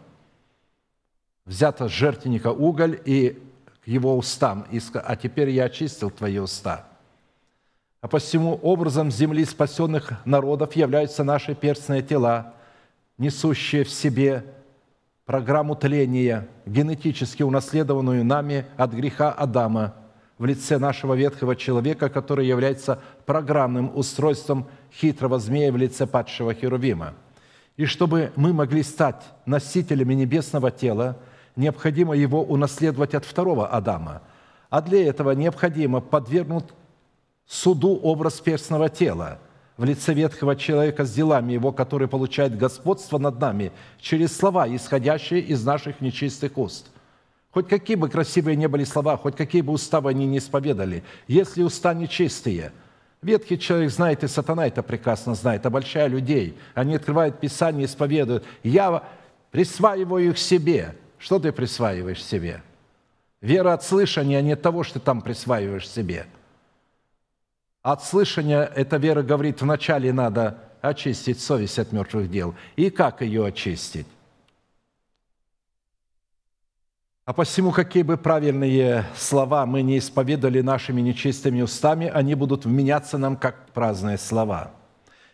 Взято 1.46 1.88
с 1.88 1.92
жертвенника 1.92 2.52
уголь 2.52 3.00
и 3.06 3.42
к 3.84 3.88
его 3.88 4.18
устам, 4.18 4.66
а 4.94 5.16
теперь 5.16 5.50
я 5.50 5.66
очистил 5.66 6.10
твои 6.10 6.40
уста. 6.40 6.88
А 8.02 8.08
посему 8.08 8.56
образом 8.64 9.12
земли 9.12 9.46
спасенных 9.46 10.26
народов 10.26 10.76
являются 10.76 11.24
наши 11.24 11.54
перстные 11.54 12.02
тела, 12.02 12.56
несущие 13.20 13.84
в 13.84 13.92
себе 13.92 14.44
программу 15.26 15.76
тления, 15.76 16.48
генетически 16.66 17.44
унаследованную 17.44 18.26
нами 18.26 18.66
от 18.76 18.92
греха 18.92 19.32
Адама 19.32 19.96
в 20.42 20.46
лице 20.46 20.80
нашего 20.80 21.14
ветхого 21.14 21.56
человека, 21.56 22.10
который 22.10 22.48
является 22.48 23.00
программным 23.28 23.96
устройством 23.96 24.68
хитрого 24.92 25.38
змея 25.38 25.72
в 25.72 25.78
лице 25.78 26.08
падшего 26.08 26.56
Херувима. 26.56 27.14
И 27.78 27.86
чтобы 27.86 28.32
мы 28.36 28.52
могли 28.52 28.82
стать 28.82 29.24
носителями 29.46 30.16
небесного 30.16 30.72
тела, 30.72 31.16
необходимо 31.56 32.16
его 32.16 32.42
унаследовать 32.42 33.14
от 33.14 33.24
второго 33.24 33.68
Адама. 33.68 34.24
А 34.72 34.82
для 34.82 35.08
этого 35.08 35.30
необходимо 35.34 36.02
подвергнуть 36.02 36.66
суду 37.46 38.00
образ 38.02 38.40
перстного 38.40 38.90
тела 38.90 39.38
в 39.78 39.84
лице 39.84 40.16
ветхого 40.16 40.56
человека 40.56 41.06
с 41.06 41.14
делами 41.14 41.54
его, 41.54 41.72
который 41.72 42.08
получает 42.08 42.58
господство 42.58 43.20
над 43.20 43.40
нами 43.40 43.72
через 44.00 44.36
слова, 44.36 44.68
исходящие 44.68 45.42
из 45.42 45.64
наших 45.64 46.02
нечистых 46.02 46.58
уст. 46.58 46.91
Хоть 47.52 47.68
какие 47.68 47.96
бы 47.96 48.10
красивые 48.10 48.56
не 48.56 48.68
были 48.68 48.86
слова, 48.86 49.18
хоть 49.18 49.36
какие 49.36 49.62
бы 49.62 49.74
уставы 49.74 50.10
они 50.10 50.26
не 50.26 50.38
исповедали, 50.38 51.04
если 51.28 51.64
уста 51.64 51.94
нечистые– 51.94 52.72
Ветхий 53.22 53.60
человек 53.60 53.92
знает, 53.92 54.24
и 54.24 54.28
сатана 54.28 54.66
это 54.66 54.82
прекрасно 54.82 55.36
знает, 55.36 55.66
обольщая 55.66 56.08
людей. 56.08 56.58
Они 56.74 56.96
открывают 56.96 57.40
Писание, 57.40 57.86
исповедуют. 57.86 58.44
Я 58.64 59.04
присваиваю 59.52 60.30
их 60.30 60.40
себе. 60.40 60.96
Что 61.20 61.38
ты 61.38 61.52
присваиваешь 61.52 62.24
себе? 62.24 62.64
Вера 63.40 63.74
от 63.74 63.84
слышания, 63.84 64.40
а 64.40 64.42
не 64.42 64.54
от 64.54 64.62
того, 64.64 64.84
что 64.84 65.00
ты 65.00 65.06
там 65.06 65.22
присваиваешь 65.22 65.88
себе. 65.88 66.26
От 67.84 68.04
слышания 68.04 68.64
эта 68.64 68.98
вера 68.98 69.22
говорит, 69.22 69.62
вначале 69.62 70.12
надо 70.12 70.58
очистить 70.82 71.40
совесть 71.40 71.78
от 71.78 71.92
мертвых 71.92 72.30
дел. 72.30 72.56
И 72.76 72.90
как 72.90 73.22
ее 73.22 73.46
очистить? 73.46 74.08
А 77.24 77.34
посему, 77.34 77.72
какие 77.72 78.02
бы 78.02 78.18
правильные 78.18 79.06
слова 79.16 79.68
мы 79.68 79.84
не 79.84 80.00
исповедали 80.00 80.62
нашими 80.62 81.02
нечистыми 81.02 81.62
устами, 81.62 82.08
они 82.08 82.34
будут 82.34 82.66
вменяться 82.66 83.20
нам 83.20 83.38
как 83.38 83.68
праздные 83.74 84.18
слова. 84.18 84.72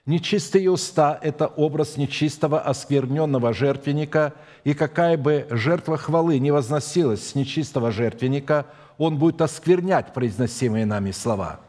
Нечистые 0.06 0.70
уста– 0.70 1.18
это 1.22 1.48
образ 1.48 1.96
нечистого, 1.96 2.60
оскверненного 2.60 3.54
жертвенника, 3.54 4.34
и 4.66 4.74
какая 4.74 5.18
бы 5.18 5.48
жертва 5.50 5.98
хвалы 5.98 6.40
не 6.40 6.52
возносилась 6.52 7.26
с 7.26 7.36
нечистого 7.36 7.92
жертвенника, 7.92 8.66
он 8.98 9.18
будет 9.18 9.42
осквернять 9.42 10.14
произносимые 10.14 10.86
нами 10.86 11.12
слова. 11.12 11.62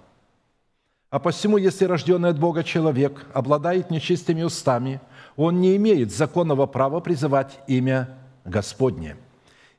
А 1.11 1.21
посему, 1.21 1.59
если 1.59 1.85
рожденный 1.85 2.31
от 2.31 2.41
Бога 2.41 2.65
человек 2.65 3.25
обладает 3.35 3.91
нечистыми 3.91 4.43
устами, 4.43 5.01
он 5.37 5.61
не 5.61 5.77
имеет 5.77 6.13
законного 6.13 6.67
права 6.67 6.99
призывать 6.99 7.61
имя 7.69 8.09
Господне– 8.45 9.17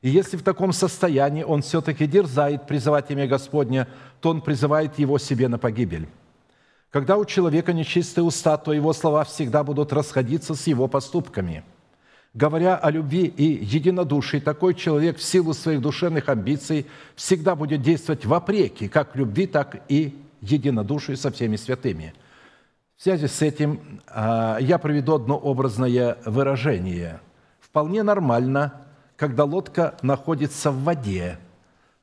и 0.02 0.08
если 0.08 0.36
в 0.36 0.42
таком 0.42 0.72
состоянии 0.72 1.42
он 1.42 1.60
все-таки 1.60 2.06
дерзает 2.06 2.66
призывать 2.66 3.10
имя 3.10 3.26
Господня, 3.26 3.86
то 4.20 4.30
он 4.30 4.40
призывает 4.40 4.98
его 4.98 5.18
себе 5.18 5.48
на 5.48 5.58
погибель. 5.58 6.08
Когда 6.90 7.18
у 7.18 7.24
человека 7.24 7.72
нечистые 7.72 8.24
уста, 8.24 8.56
то 8.56 8.72
его 8.72 8.92
слова 8.92 9.24
всегда 9.24 9.62
будут 9.62 9.92
расходиться 9.92 10.54
с 10.54 10.66
его 10.66 10.88
поступками. 10.88 11.64
Говоря 12.32 12.76
о 12.76 12.90
любви 12.90 13.26
и 13.26 13.64
единодушии, 13.64 14.38
такой 14.38 14.74
человек 14.74 15.18
в 15.18 15.22
силу 15.22 15.52
своих 15.52 15.82
душевных 15.82 16.28
амбиций 16.28 16.86
всегда 17.14 17.54
будет 17.54 17.82
действовать 17.82 18.24
вопреки 18.24 18.88
как 18.88 19.16
любви, 19.16 19.46
так 19.46 19.82
и 19.88 20.16
единодушию 20.40 21.16
со 21.16 21.30
всеми 21.30 21.56
святыми. 21.56 22.14
В 22.96 23.02
связи 23.02 23.26
с 23.26 23.42
этим 23.42 24.00
а, 24.06 24.58
я 24.60 24.78
приведу 24.78 25.14
одно 25.14 25.36
образное 25.36 26.18
выражение. 26.24 27.20
Вполне 27.60 28.02
нормально– 28.02 28.72
когда 29.20 29.44
лодка 29.44 29.98
находится 30.00 30.70
в 30.70 30.82
воде, 30.82 31.38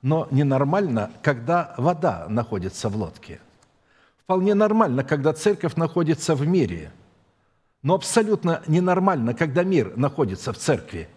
но 0.03 0.27
ненормально, 0.29 1.11
когда 1.23 1.73
вода 1.75 2.27
находится 2.29 2.89
в 2.89 2.95
лодке. 2.95 3.41
Вполне 4.19 4.53
нормально, 4.53 5.03
когда 5.03 5.33
церковь 5.33 5.75
находится 5.77 6.35
в 6.35 6.45
мире, 6.45 6.91
но 7.81 7.95
абсолютно 7.95 8.61
ненормально, 8.67 9.33
когда 9.33 9.63
мир 9.63 9.97
находится 9.97 10.53
в 10.53 10.59
церкви. 10.59 11.09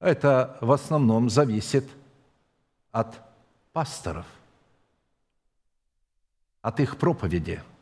Это 0.00 0.56
в 0.62 0.72
основном 0.72 1.28
зависит 1.28 1.86
от 2.92 3.14
пасторов, 3.74 4.24
от 6.62 6.80
их 6.80 6.96
проповеди– 6.96 7.62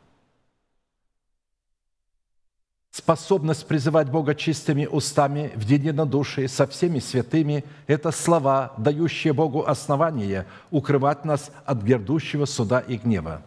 Способность 2.93 3.65
призывать 3.65 4.11
Бога 4.11 4.35
чистыми 4.35 4.85
устами 4.85 5.51
в 5.55 5.61
единодушии 5.61 6.45
со 6.45 6.67
всеми 6.67 6.99
святыми– 6.99 7.65
это 7.87 8.11
слова, 8.11 8.73
дающие 8.77 9.33
Богу 9.33 9.65
основание 9.65 10.45
укрывать 10.69 11.25
нас 11.25 11.49
от 11.65 11.81
грядущего 11.81 12.45
суда 12.45 12.81
и 12.81 12.97
гнева. 12.97 13.41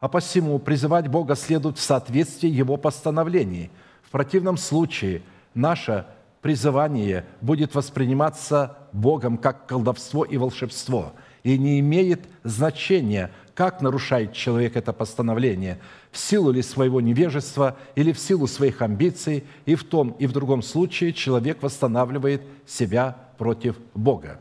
А 0.00 0.08
посему 0.08 0.58
призывать 0.58 1.08
Бога 1.08 1.34
следует 1.34 1.78
в 1.78 1.80
соответствии 1.80 2.50
Его 2.50 2.76
постановлений. 2.76 3.70
В 4.02 4.10
противном 4.10 4.58
случае 4.58 5.22
наше 5.54 6.04
призывание 6.42 7.24
будет 7.40 7.74
восприниматься 7.74 8.76
Богом 8.92 9.38
как 9.38 9.64
колдовство 9.64 10.24
и 10.24 10.36
волшебство 10.36 11.14
и 11.42 11.56
не 11.56 11.80
имеет 11.80 12.26
значения– 12.42 13.30
как 13.54 13.80
нарушает 13.80 14.32
человек 14.32 14.76
это 14.76 14.92
постановление, 14.92 15.78
в 16.10 16.18
силу 16.18 16.50
ли 16.50 16.62
своего 16.62 17.00
невежества 17.00 17.76
или 17.94 18.12
в 18.12 18.18
силу 18.18 18.46
своих 18.46 18.82
амбиций, 18.82 19.44
и 19.64 19.74
в 19.74 19.84
том 19.84 20.10
и 20.18 20.26
в 20.26 20.32
другом 20.32 20.62
случае 20.62 21.12
человек 21.12 21.62
восстанавливает 21.62 22.42
себя 22.66 23.16
против 23.38 23.76
Бога. 23.94 24.40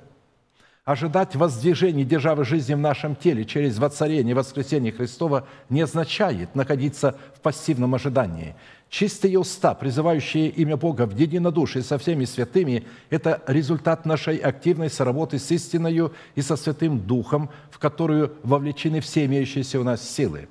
Ожидать 0.85 1.33
воздвижения 1.37 2.03
державы 2.03 2.43
жизни 2.43 2.73
в 2.73 2.79
нашем 2.79 3.15
теле 3.15 3.45
через 3.45 3.77
воцарение 3.77 4.31
и 4.31 4.33
воскресение 4.33 4.91
Христова 4.91 5.47
не 5.69 5.81
означает 5.81 6.55
находиться 6.55 7.17
в 7.35 7.39
пассивном 7.39 7.95
ожидании. 7.95 8.55
Чистые 8.93 9.39
уста, 9.39 9.73
призывающие 9.73 10.49
имя 10.49 10.77
Бога 10.77 11.07
в 11.07 11.17
единодушии 11.17 11.79
со 11.79 11.97
всеми 11.97 12.25
святыми, 12.25 12.85
это 13.09 13.41
результат 13.47 14.05
нашей 14.05 14.37
активной 14.37 14.91
соработы 14.91 15.39
с 15.39 15.49
истиною 15.49 16.13
и 16.35 16.43
со 16.43 16.55
Святым 16.55 16.99
Духом, 16.99 17.49
в 17.71 17.79
которую 17.79 18.33
вовлечены 18.43 19.01
все 19.01 19.25
имеющиеся 19.25 19.79
у 19.79 19.83
нас 19.83 20.07
силы. 20.07 20.47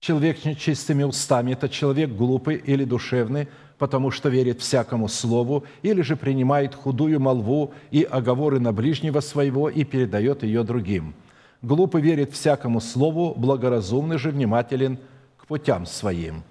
Человек 0.00 0.38
с 0.38 0.46
нечистыми 0.46 1.02
устами– 1.02 1.52
это 1.52 1.68
человек 1.68 2.08
глупый 2.08 2.56
или 2.56 2.84
душевный, 2.84 3.48
потому 3.76 4.10
что 4.10 4.30
верит 4.30 4.62
всякому 4.62 5.08
слову, 5.08 5.64
или 5.82 6.00
же 6.00 6.16
принимает 6.16 6.74
худую 6.74 7.20
молву 7.20 7.74
и 7.90 8.04
оговоры 8.04 8.58
на 8.58 8.72
ближнего 8.72 9.20
своего 9.20 9.68
и 9.68 9.84
передает 9.84 10.44
ее 10.44 10.62
другим. 10.62 11.14
Глупый 11.60 12.00
верит 12.00 12.32
всякому 12.32 12.80
слову, 12.80 13.34
благоразумный 13.36 14.16
же 14.16 14.30
внимателен– 14.30 14.98
путям 15.52 15.84
своим, 15.84 16.42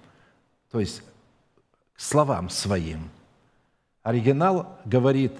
то 0.70 0.78
есть 0.78 1.02
к 1.92 2.00
словам 2.00 2.48
своим. 2.48 3.10
Оригинал 4.04 4.78
говорит, 4.84 5.32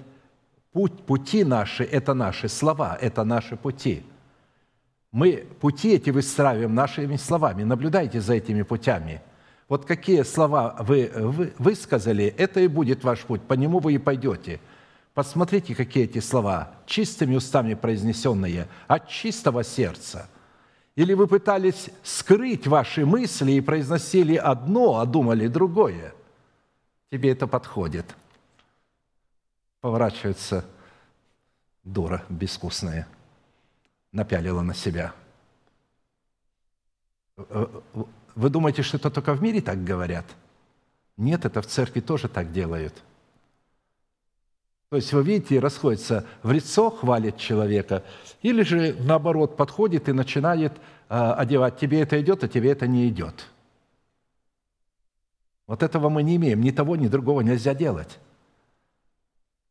путь, 0.72 1.06
пути 1.06 1.44
наши– 1.44 1.84
это 1.93 2.12
наши 2.12 2.48
слова, 2.48 2.98
это 3.01 3.22
наши 3.22 3.56
пути. 3.56 4.02
Мы 5.12 5.47
пути 5.60 5.93
эти 5.93 6.10
выстраиваем 6.10 6.74
нашими 6.74 7.14
словами. 7.14 7.62
Наблюдайте 7.62 8.20
за 8.20 8.34
этими 8.34 8.62
путями. 8.62 9.22
Вот 9.68 9.84
какие 9.84 10.24
слова 10.24 10.74
вы, 10.80 11.12
вы 11.14 11.52
высказали, 11.56 12.34
это 12.36 12.59
и 12.59 12.66
будет 12.66 13.05
ваш 13.05 13.20
путь, 13.20 13.43
по 13.43 13.55
нему 13.55 13.78
вы 13.78 13.94
и 13.94 13.98
пойдете. 13.98 14.59
Посмотрите, 15.14 15.76
какие 15.76 16.02
эти 16.02 16.18
слова, 16.18 16.72
чистыми 16.84 17.36
устами 17.36 17.74
произнесенные, 17.74 18.66
от 18.89 19.09
чистого 19.09 19.62
сердца– 19.62 20.28
или 20.94 21.14
вы 21.14 21.27
пытались 21.27 21.90
скрыть 22.02 22.66
ваши 22.66 23.06
мысли 23.06 23.52
и 23.52 23.60
произносили 23.60 24.36
одно, 24.36 24.98
а 24.98 25.06
думали 25.06 25.48
другое? 25.48 26.14
Тебе 27.10 27.31
это 27.32 27.47
подходит. 27.47 28.14
Поворачивается 29.81 30.64
дура 31.82 32.24
безвкусная, 32.28 33.09
напялила 34.12 34.60
на 34.60 34.74
себя. 34.74 35.14
Вы 37.36 38.51
думаете, 38.51 38.82
что 38.82 38.98
это 38.98 39.10
только 39.10 39.35
в 39.35 39.43
мире 39.43 39.60
так 39.60 39.82
говорят? 39.82 40.27
Нет, 41.16 41.44
это 41.44 41.62
в 41.62 41.66
церкви 41.66 42.01
тоже 42.01 42.28
так 42.28 42.52
делают– 42.52 43.02
то 44.93 44.97
есть 44.97 45.10
вы 45.14 45.23
видите, 45.23 45.59
расходится 45.59 46.27
в 46.43 46.52
лицо, 46.52 46.90
хвалит 46.90 47.39
человека, 47.39 48.05
или 48.43 48.62
же 48.62 48.94
наоборот 49.01 49.56
подходит 49.56 50.10
и 50.10 50.12
начинает 50.12 50.74
э, 51.09 51.32
одевать, 51.39 51.78
тебе 51.78 52.02
это 52.02 52.20
идет, 52.20 52.44
а 52.44 52.48
тебе 52.48 52.73
это 52.73 52.86
не 52.86 53.09
идет. 53.09 53.47
Вот 55.66 55.82
этого 55.82 56.10
мы 56.10 56.23
не 56.23 56.36
имеем, 56.36 56.60
ни 56.60 56.73
того, 56.73 56.97
ни 56.97 57.09
другого 57.09 57.40
нельзя 57.40 57.73
делать. 57.74 58.19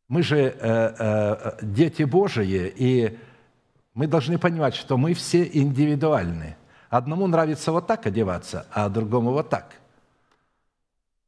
Мы 0.07 0.23
же 0.23 0.39
э, 0.39 0.55
э, 0.59 1.57
дети 1.61 2.01
Божии, 2.01 2.73
и 2.75 3.19
мы 3.93 4.07
должны 4.07 4.39
понимать, 4.39 4.73
что 4.73 4.97
мы 4.97 5.13
все 5.13 5.43
индивидуальны. 5.43 6.57
Одному 6.89 7.27
нравится 7.27 7.71
вот 7.71 7.85
так 7.85 8.07
одеваться, 8.07 8.65
а 8.71 8.89
другому 8.89 9.33
вот 9.33 9.49
так. 9.49 9.75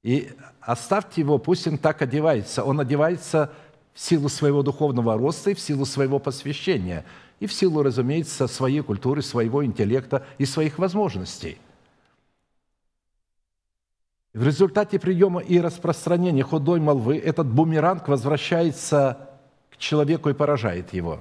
И 0.02 0.32
оставьте 0.62 1.22
его, 1.22 1.38
пусть 1.38 1.68
он 1.68 1.78
так 1.78 2.02
одевается. 2.02 2.64
Он 2.64 2.80
одевается 2.80 3.54
в 3.94 4.00
силу 4.00 4.30
своего 4.30 4.64
духовного 4.64 5.18
роста 5.18 5.52
и 5.52 5.54
в 5.54 5.60
силу 5.60 5.86
своего 5.86 6.20
посвящения, 6.20 7.06
и 7.40 7.48
в 7.48 7.54
силу, 7.54 7.84
разумеется, 7.84 8.48
своей 8.48 8.82
культуры, 8.82 9.22
своего 9.22 9.64
интеллекта 9.64 10.26
и 10.38 10.46
своих 10.46 10.80
возможностей. 10.80 11.58
В 14.34 14.44
результате 14.44 15.00
приема 15.00 15.42
и 15.42 15.60
распространения 15.60 16.42
худой 16.42 16.80
молвы 16.80 17.18
этот 17.18 17.48
бумеранг 17.48 18.08
возвращается 18.08 19.30
к 19.70 19.78
человеку 19.78 20.30
и 20.30 20.34
поражает 20.34 20.92
его. 20.92 21.20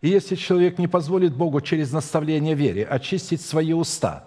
И 0.00 0.08
если 0.08 0.34
человек 0.34 0.78
не 0.78 0.88
позволит 0.88 1.36
Богу 1.36 1.60
через 1.60 1.92
наставление 1.92 2.54
вере 2.54 2.84
очистить 2.84 3.42
свои 3.42 3.72
уста, 3.72 4.24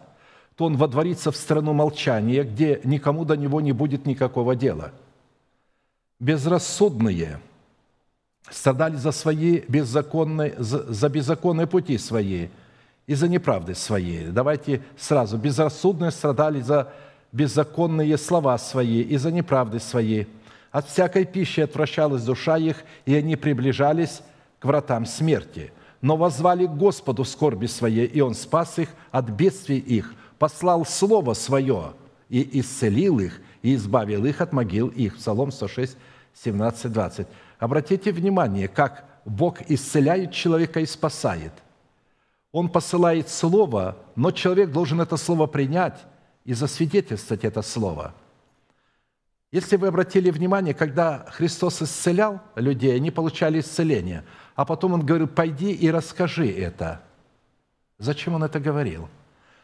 то 0.56 0.66
он 0.66 0.78
водворится 0.78 1.32
в 1.32 1.36
страну 1.36 1.74
молчания, 1.74 2.44
где 2.44 2.80
никому 2.86 3.26
до 3.26 3.36
него 3.36 3.60
не 3.60 3.74
будет 3.74 4.06
никакого 4.06 4.56
дела. 4.56 4.94
Безрассудные– 6.20 7.42
страдали 8.50 8.96
за 8.96 9.12
свои 9.12 9.62
беззаконные, 9.68 10.56
за 10.58 11.10
беззаконные 11.10 11.68
пути 11.68 11.98
свои 11.98 12.48
и 13.08 13.16
за 13.16 13.28
неправды 13.28 13.76
свои. 13.76 14.26
Давайте 14.26 14.82
сразу. 14.98 15.38
Безрассудные 15.38 16.12
страдали 16.12 16.62
за 16.62 16.92
беззаконные 17.32 18.18
слова 18.18 18.58
свои 18.58 19.02
и 19.02 19.18
за 19.18 19.32
неправды 19.32 19.80
свои. 19.80 20.26
От 20.72 20.88
всякой 20.88 21.26
пищи 21.26 21.62
отвращалась 21.62 22.24
душа 22.24 22.58
их, 22.58 22.84
и 23.06 23.14
они 23.14 23.36
приближались 23.36 24.22
к 24.60 24.66
вратам 24.66 25.06
смерти. 25.06 25.72
Но 26.02 26.18
возвали 26.18 26.66
к 26.66 26.72
Господу 26.72 27.26
скорби 27.26 27.68
своей, 27.68 28.08
и 28.08 28.22
Он 28.22 28.34
спас 28.34 28.80
их 28.80 28.90
от 29.12 29.30
бедствий 29.30 29.78
их, 29.78 30.16
послал 30.40 30.86
Слово 30.86 31.34
Свое 31.34 31.94
и 32.30 32.60
исцелил 32.60 33.20
их, 33.20 33.42
и 33.62 33.76
избавил 33.76 34.26
их 34.26 34.42
от 34.42 34.54
могил 34.54 34.88
их». 34.88 35.18
Псалом 35.18 35.52
106, 35.52 35.98
17, 36.34 36.92
20. 36.92 37.28
Обратите 37.62 38.12
внимание, 38.12 38.68
как 38.68 39.06
Бог 39.24 39.62
исцеляет 39.70 40.32
человека 40.32 40.80
и 40.80 40.86
спасает. 40.88 41.54
Он 42.52 42.70
посылает 42.70 43.30
Слово, 43.30 44.00
но 44.16 44.32
человек 44.32 44.72
должен 44.72 45.00
это 45.00 45.16
Слово 45.16 45.46
принять 45.46 46.00
и 46.44 46.54
засвидетельствовать 46.54 47.46
это 47.46 47.62
Слово. 47.62 48.16
Если 49.52 49.76
вы 49.76 49.90
обратили 49.90 50.32
внимание, 50.32 50.74
когда 50.74 51.28
Христос 51.30 51.84
исцелял 51.84 52.42
людей, 52.56 52.96
они 52.96 53.12
получали 53.12 53.60
исцеление, 53.60 54.26
а 54.56 54.66
потом 54.66 54.94
Он 54.94 55.06
говорил, 55.06 55.28
пойди 55.28 55.72
и 55.72 55.92
расскажи 55.92 56.50
это. 56.50 57.04
Зачем 58.00 58.34
Он 58.34 58.44
это 58.44 58.60
говорил? 58.60 59.08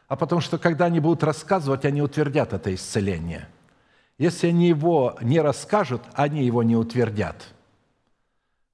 А 0.07 0.15
потому 0.15 0.41
что, 0.41 0.60
когда 0.60 0.86
они 0.86 0.99
будут 0.99 1.24
рассказывать, 1.24 1.84
они 1.84 2.03
утвердят 2.03 2.53
это 2.53 2.76
исцеление. 2.76 3.49
Если 4.19 4.49
они 4.49 4.68
его 4.68 5.18
не 5.24 5.41
расскажут, 5.41 6.03
они 6.14 6.45
его 6.45 6.61
не 6.61 6.76
утвердят– 6.76 7.44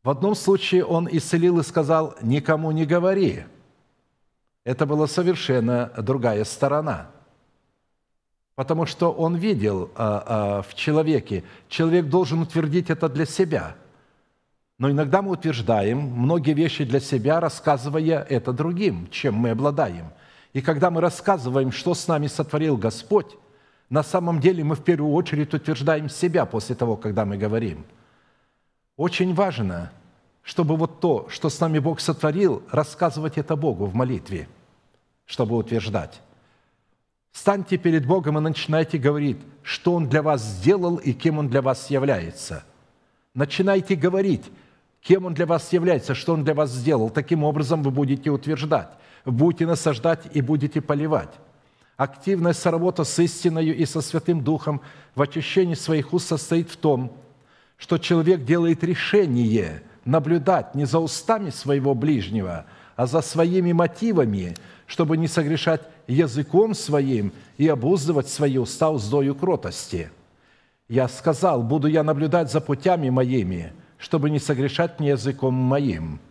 в 0.04 0.10
одном 0.10 0.36
случае 0.36 0.84
он 0.84 1.08
исцелил 1.10 1.60
и 1.60 1.64
сказал, 1.64 2.16
никому 2.22 2.72
не 2.72 2.86
говори. 2.86 3.46
Это 4.66 4.86
была 4.86 5.08
совершенно 5.08 5.92
другая 5.98 6.44
сторона. 6.44 7.10
Потому 8.56 8.86
что 8.86 9.12
он 9.12 9.36
видел 9.36 9.92
а, 9.96 10.24
а, 10.26 10.62
в 10.62 10.76
человеке, 10.76 11.44
человек 11.70 12.08
должен 12.08 12.42
утвердить 12.42 12.90
это 12.90 13.08
для 13.08 13.26
себя. 13.26 13.76
Но 14.78 14.92
иногда 14.92 15.22
мы 15.22 15.32
утверждаем 15.32 16.00
многие 16.00 16.54
вещи 16.54 16.84
для 16.84 17.00
себя, 17.00 17.40
рассказывая 17.40 18.24
это 18.30 18.52
другим, 18.52 19.08
чем 19.10 19.36
мы 19.36 19.52
обладаем. 19.52 20.08
И 20.52 20.62
когда 20.62 20.92
мы 20.92 21.00
рассказываем, 21.00 21.72
что 21.72 21.94
с 21.94 22.08
нами 22.08 22.28
сотворил 22.28 22.76
Господь, 22.76 23.38
на 23.90 24.04
самом 24.04 24.42
деле 24.42 24.64
мы 24.64 24.76
в 24.76 24.84
первую 24.84 25.14
очередь 25.14 25.54
утверждаем 25.54 26.10
себя 26.10 26.46
после 26.46 26.76
того, 26.76 26.98
когда 26.98 27.24
мы 27.24 27.38
говорим– 27.38 27.86
очень 28.98 29.34
важно, 29.34 29.92
чтобы 30.44 30.76
вот 30.76 31.00
то, 31.00 31.28
что 31.30 31.50
с 31.50 31.60
нами 31.60 31.80
Бог 31.80 32.00
сотворил, 32.00 32.64
рассказывать 32.70 33.38
это 33.38 33.56
Богу 33.56 33.86
в 33.86 33.96
молитве, 33.96 34.48
чтобы 35.26 35.56
утверждать. 35.56 36.22
Станьте 37.32 37.78
перед 37.78 38.06
Богом 38.06 38.38
и 38.38 38.42
начинайте 38.42 38.98
говорить, 38.98 39.38
что 39.64 39.96
Он 39.96 40.08
для 40.08 40.22
вас 40.22 40.44
сделал 40.44 40.98
и 40.98 41.14
кем 41.14 41.40
Он 41.40 41.50
для 41.50 41.62
вас 41.62 41.90
является. 41.90 42.64
Начинайте 43.34 43.96
говорить, 43.96 44.44
кем 45.02 45.26
Он 45.26 45.34
для 45.34 45.48
вас 45.48 45.74
является, 45.74 46.14
что 46.14 46.34
Он 46.34 46.44
для 46.44 46.54
вас 46.54 46.70
сделал. 46.70 47.10
Таким 47.10 47.44
образом 47.44 47.82
вы 47.82 47.90
будете 47.90 48.30
утверждать, 48.30 48.90
будете 49.26 49.66
насаждать 49.66 50.22
и 50.34 50.42
будете 50.42 50.82
поливать. 50.82 51.32
Активная 51.98 52.54
соработа 52.54 53.04
с 53.04 53.18
истиною 53.20 53.76
и 53.76 53.86
со 53.86 54.02
Святым 54.02 54.44
Духом 54.44 54.82
в 55.16 55.22
очищении 55.22 55.76
своих 55.76 56.14
уст 56.14 56.28
состоит 56.28 56.70
в 56.70 56.78
том, 56.78 57.12
что 57.84 57.98
человек 57.98 58.46
делает 58.46 58.82
решение 58.82 59.84
наблюдать 60.06 60.74
не 60.74 60.86
за 60.86 61.00
устами 61.00 61.50
своего 61.50 61.94
ближнего, 61.94 62.64
а 62.96 63.08
за 63.08 63.20
своими 63.20 63.74
мотивами, 63.74 64.56
чтобы 64.88 65.18
не 65.18 65.28
согрешать 65.28 65.82
языком 66.08 66.76
своим 66.76 67.34
и 67.58 67.68
обуздывать 67.68 68.30
свои 68.30 68.58
уста 68.58 68.90
уздою 68.90 69.36
кротости. 69.36 70.10
Я 70.88 71.10
сказал, 71.10 71.62
буду 71.62 71.90
я 71.90 72.04
наблюдать 72.04 72.50
за 72.50 72.62
путями 72.62 73.10
моими, 73.10 73.74
чтобы 73.98 74.30
не 74.30 74.40
согрешать 74.40 75.02
мне 75.02 75.10
языком 75.10 75.54
моим. 75.54 76.22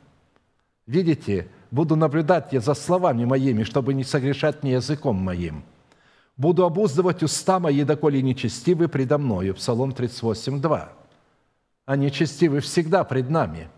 Видите, 0.86 1.48
буду 1.70 1.96
наблюдать 1.96 2.54
я 2.54 2.60
за 2.60 2.72
словами 2.72 3.26
моими, 3.26 3.64
чтобы 3.64 3.92
не 3.92 4.04
согрешать 4.04 4.62
мне 4.62 4.72
языком 4.72 5.16
моим. 5.16 5.64
Буду 6.38 6.64
обуздывать 6.64 7.22
уста 7.22 7.60
мои, 7.60 7.84
доколе 7.84 8.22
нечестивы 8.22 8.88
предо 8.88 9.18
мною. 9.18 9.54
Псалом 9.54 9.92
38, 9.92 10.58
2 10.58 11.01
а 11.84 11.96
нечестивый 11.96 12.60
всегда 12.60 13.04
пред 13.04 13.30
нами. 13.30 13.68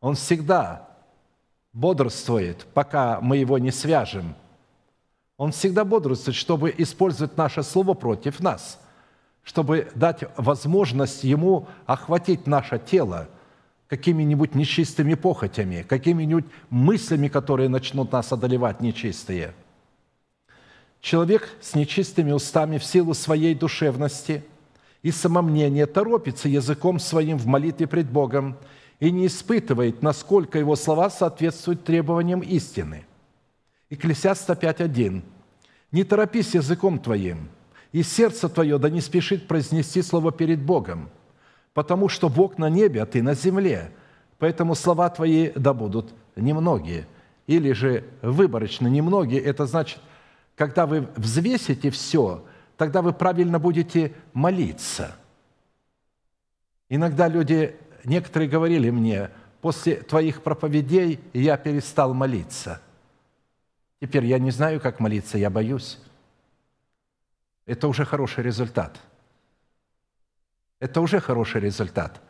Он 0.00 0.14
всегда 0.14 0.88
бодрствует, 1.72 2.66
пока 2.72 3.20
мы 3.20 3.36
его 3.36 3.58
не 3.58 3.70
свяжем. 3.70 4.34
Он 5.36 5.52
всегда 5.52 5.84
бодрствует, 5.84 6.36
чтобы 6.36 6.74
использовать 6.76 7.36
наше 7.36 7.62
слово 7.62 7.94
против 7.94 8.40
нас, 8.40 8.80
чтобы 9.44 9.90
дать 9.94 10.24
возможность 10.36 11.24
ему 11.24 11.68
охватить 11.86 12.46
наше 12.46 12.78
тело 12.78 13.28
какими-нибудь 13.88 14.54
нечистыми 14.54 15.14
похотями, 15.14 15.82
какими-нибудь 15.82 16.44
мыслями, 16.68 17.28
которые 17.28 17.68
начнут 17.68 18.12
нас 18.12 18.32
одолевать 18.32 18.80
нечистые. 18.80 19.54
Человек 21.00 21.48
с 21.60 21.74
нечистыми 21.74 22.32
устами 22.32 22.78
в 22.78 22.84
силу 22.84 23.14
своей 23.14 23.54
душевности– 23.54 24.44
и 25.02 25.10
самомнение 25.10 25.86
торопится 25.86 26.48
языком 26.48 26.98
своим 26.98 27.38
в 27.38 27.46
молитве 27.46 27.86
пред 27.86 28.10
Богом 28.10 28.56
и 29.00 29.10
не 29.10 29.26
испытывает, 29.26 30.02
насколько 30.02 30.58
его 30.58 30.74
слова 30.76 31.08
соответствуют 31.08 31.84
требованиям 31.84 32.40
истины. 32.40 33.06
Экклесиаста 33.90 34.54
5.1. 34.54 35.22
«Не 35.92 36.04
торопись 36.04 36.54
языком 36.54 36.98
твоим, 36.98 37.48
и 37.92 38.02
сердце 38.02 38.48
твое 38.48 38.78
да 38.78 38.90
не 38.90 39.00
спешит 39.00 39.46
произнести 39.46 40.02
слово 40.02 40.32
перед 40.32 40.60
Богом, 40.60 41.08
потому 41.72 42.08
что 42.08 42.28
Бог 42.28 42.58
на 42.58 42.68
небе, 42.68 43.02
а 43.02 43.06
ты 43.06 43.22
на 43.22 43.34
земле, 43.34 43.92
поэтому 44.38 44.74
слова 44.74 45.08
твои 45.08 45.50
да 45.54 45.72
будут 45.72 46.12
немногие». 46.36 47.06
Или 47.46 47.72
же 47.72 48.04
выборочно 48.20 48.88
немногие, 48.88 49.40
это 49.40 49.64
значит, 49.64 50.00
когда 50.54 50.84
вы 50.84 51.08
взвесите 51.16 51.90
все– 51.90 52.44
тогда 52.78 53.02
вы 53.02 53.12
правильно 53.12 53.58
будете 53.58 54.14
молиться. 54.32 55.16
Иногда 56.88 57.28
люди, 57.28 57.76
некоторые 58.04 58.48
говорили 58.48 58.88
мне, 58.88 59.30
после 59.60 59.96
твоих 59.96 60.42
проповедей 60.42 61.20
я 61.34 61.56
перестал 61.56 62.14
молиться. 62.14 62.80
Теперь 64.00 64.24
я 64.26 64.38
не 64.38 64.52
знаю, 64.52 64.80
как 64.80 65.00
молиться, 65.00 65.36
я 65.36 65.50
боюсь. 65.50 65.98
Это 67.66 67.88
уже 67.88 68.04
хороший 68.04 68.44
результат. 68.44 68.98
Это 70.78 71.00
уже 71.00 71.18
хороший 71.18 71.60
результат. 71.60 72.22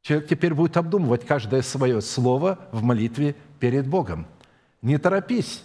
Человек 0.00 0.26
теперь 0.26 0.54
будет 0.54 0.78
обдумывать 0.78 1.26
каждое 1.26 1.60
свое 1.60 2.00
слово 2.00 2.58
в 2.72 2.82
молитве 2.82 3.36
перед 3.60 3.86
Богом. 3.86 4.26
Не 4.80 4.96
торопись 4.96 5.62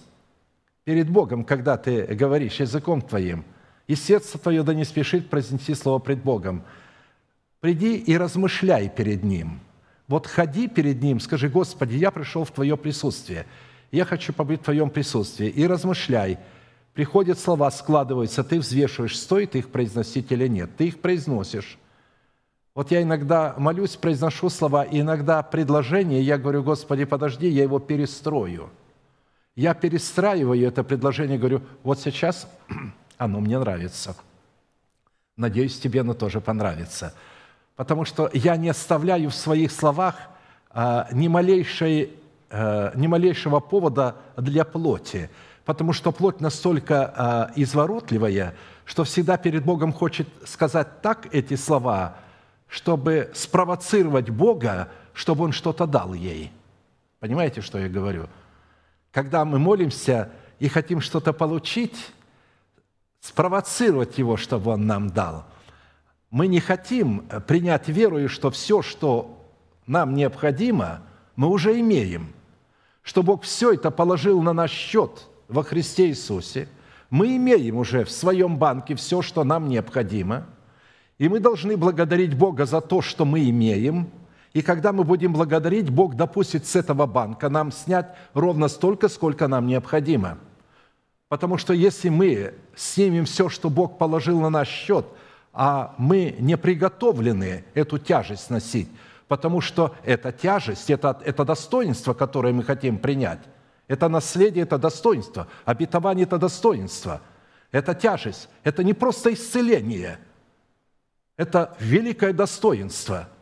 перед 0.84 1.10
Богом, 1.10 1.46
когда 1.46 1.78
ты 1.78 2.04
говоришь 2.08 2.60
языком 2.60 3.02
твоим– 3.02 3.46
и 3.90 3.96
сердце 3.96 4.38
твое 4.38 4.62
да 4.62 4.76
не 4.76 4.86
спешит 4.86 5.32
произнести 5.32 5.74
слово 5.74 5.98
пред 5.98 6.22
Богом. 6.22 6.64
Приди 7.60 7.98
и 7.98 8.16
размышляй 8.18 8.88
перед 8.88 9.24
Ним. 9.24 9.62
Вот 10.08 10.28
ходи 10.28 10.68
перед 10.68 11.02
Ним, 11.02 11.20
скажи, 11.20 11.50
Господи, 11.50 11.96
я 11.96 12.12
пришел 12.12 12.46
в 12.46 12.52
Твое 12.52 12.78
присутствие, 12.78 13.48
я 13.92 14.06
хочу 14.06 14.32
побыть 14.32 14.62
в 14.62 14.66
Твоем 14.66 14.92
присутствии, 14.92 15.50
и 15.50 15.66
размышляй. 15.66 16.38
Приходят 16.94 17.40
слова, 17.40 17.72
складываются, 17.72 18.44
ты 18.44 18.60
взвешиваешь, 18.60 19.18
стоит 19.18 19.56
их 19.56 19.70
произносить 19.70 20.32
или 20.32 20.48
нет. 20.48 20.70
Ты 20.78 20.90
их 20.90 21.00
произносишь. 21.00 21.80
Вот 22.76 22.92
я 22.92 23.02
иногда 23.02 23.56
молюсь, 23.58 23.96
произношу 23.96 24.50
слова, 24.50 24.84
и 24.84 25.02
иногда 25.02 25.42
предложение, 25.42 26.22
я 26.22 26.38
говорю, 26.38 26.62
Господи, 26.62 27.06
подожди, 27.06 27.48
я 27.48 27.64
его 27.64 27.80
перестрою. 27.80 28.70
Я 29.56 29.74
перестраиваю 29.74 30.68
это 30.68 30.84
предложение, 30.84 31.40
говорю, 31.40 31.62
вот 31.82 32.00
сейчас 32.00 32.48
оно 33.20 33.42
мне 33.42 33.60
нравится. 33.60 34.16
Надеюсь, 35.36 35.78
тебе 35.78 36.02
оно 36.02 36.14
тоже 36.14 36.42
понравится. 36.42 37.14
Потому 37.76 38.06
что 38.06 38.30
я 38.34 38.56
не 38.58 38.70
оставляю 38.70 39.30
в 39.30 39.36
своих 39.36 39.72
словах 39.72 40.16
а, 40.70 41.08
ни, 41.12 41.28
малейшей, 41.28 42.14
а, 42.50 42.92
ни 42.96 43.08
малейшего 43.08 43.60
повода 43.60 44.16
для 44.38 44.64
плоти, 44.64 45.30
потому 45.66 45.94
что 45.94 46.12
плоть 46.12 46.40
настолько 46.40 47.14
а, 47.16 47.52
изворотливая, 47.56 48.56
что 48.86 49.04
всегда 49.04 49.38
перед 49.38 49.66
Богом 49.66 49.92
хочет 49.92 50.28
сказать 50.46 51.02
так 51.02 51.28
эти 51.34 51.56
слова, 51.56 52.16
чтобы 52.68 53.32
спровоцировать 53.36 54.30
Бога, 54.30 54.88
чтобы 55.14 55.44
Он 55.44 55.52
что-то 55.52 55.86
дал 55.86 56.14
ей. 56.14 56.52
Понимаете, 57.20 57.60
что 57.60 57.80
я 57.80 57.90
говорю? 57.90 58.28
Когда 59.12 59.44
мы 59.44 59.60
молимся 59.60 60.30
и 60.60 60.70
хотим 60.70 61.02
что-то 61.02 61.34
получить, 61.34 62.14
спровоцировать 63.22 64.18
Его, 64.18 64.38
чтобы 64.38 64.72
Он 64.72 64.86
нам 64.86 65.10
дал. 65.10 65.46
Мы 66.32 66.48
не 66.48 66.60
хотим 66.60 67.26
принять 67.48 67.88
верою, 67.88 68.30
что 68.30 68.52
все, 68.52 68.82
что 68.82 69.44
нам 69.88 70.14
необходимо, 70.14 71.02
мы 71.36 71.48
уже 71.48 71.80
имеем, 71.80 72.34
что 73.02 73.24
Бог 73.24 73.44
все 73.44 73.74
это 73.74 73.92
положил 73.92 74.42
на 74.42 74.54
наш 74.54 74.72
счет 74.72 75.28
во 75.48 75.64
Христе 75.64 76.10
Иисусе. 76.10 76.68
Мы 77.10 77.38
имеем 77.38 77.78
уже 77.78 78.06
в 78.06 78.12
своем 78.12 78.58
банке 78.58 78.94
все, 78.94 79.22
что 79.24 79.44
нам 79.44 79.68
необходимо, 79.68 80.46
и 81.18 81.28
мы 81.28 81.40
должны 81.40 81.76
благодарить 81.76 82.38
Бога 82.38 82.66
за 82.66 82.82
то, 82.82 83.02
что 83.02 83.26
мы 83.26 83.50
имеем, 83.50 84.10
и 84.54 84.62
когда 84.62 84.94
мы 84.94 85.04
будем 85.04 85.34
благодарить, 85.34 85.90
Бог 85.90 86.16
допустит 86.16 86.66
с 86.66 86.76
этого 86.76 87.06
банка 87.08 87.50
нам 87.50 87.72
снять 87.72 88.16
ровно 88.34 88.68
столько, 88.68 89.08
сколько 89.08 89.48
нам 89.48 89.66
необходимо– 89.66 90.38
Потому 91.30 91.58
что 91.58 91.74
если 91.74 92.10
мы 92.10 92.56
снимем 92.76 93.26
все, 93.26 93.50
что 93.50 93.70
Бог 93.70 93.98
положил 93.98 94.42
на 94.42 94.50
наш 94.50 94.68
счет, 94.68 95.06
а 95.54 95.96
мы 95.98 96.36
не 96.40 96.58
приготовлены 96.58 97.64
эту 97.74 97.98
тяжесть 98.00 98.50
носить, 98.50 98.90
потому 99.28 99.62
что 99.62 99.96
эта 100.04 100.32
тяжесть, 100.32 100.90
это, 100.90 101.22
это 101.24 101.46
достоинство, 101.46 102.14
которое 102.14 102.52
мы 102.52 102.64
хотим 102.64 102.98
принять, 102.98 103.40
это 103.88 104.10
наследие, 104.10 104.64
это 104.64 104.78
достоинство, 104.78 105.48
обетование– 105.66 106.24
это 106.26 106.38
достоинство, 106.38 107.22
это 107.72 107.96
тяжесть, 107.96 108.50
это 108.64 108.84
не 108.84 108.94
просто 108.94 109.34
исцеление, 109.34 110.20
это 111.38 111.76
великое 111.80 112.34
достоинство– 112.34 113.30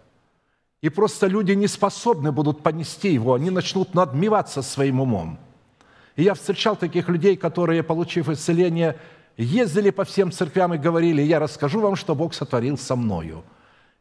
и 0.81 0.89
просто 0.89 1.27
люди 1.27 1.53
не 1.53 1.67
способны 1.67 2.31
будут 2.31 2.61
понести 2.61 3.11
его, 3.11 3.33
они 3.33 3.49
начнут 3.49 3.95
надмеваться 3.95 4.61
своим 4.61 5.01
умом. 5.01 5.39
И 6.17 6.23
я 6.23 6.33
встречал 6.33 6.75
таких 6.75 7.07
людей, 7.09 7.37
которые, 7.37 7.83
получив 7.83 8.27
исцеление, 8.27 8.97
ездили 9.37 9.91
по 9.91 10.03
всем 10.03 10.31
церквям 10.31 10.73
и 10.73 10.77
говорили, 10.79 11.21
я 11.21 11.39
расскажу 11.39 11.79
вам, 11.79 11.95
что 11.95 12.15
Бог 12.15 12.33
сотворил 12.33 12.77
со 12.77 12.95
мною. 12.95 13.43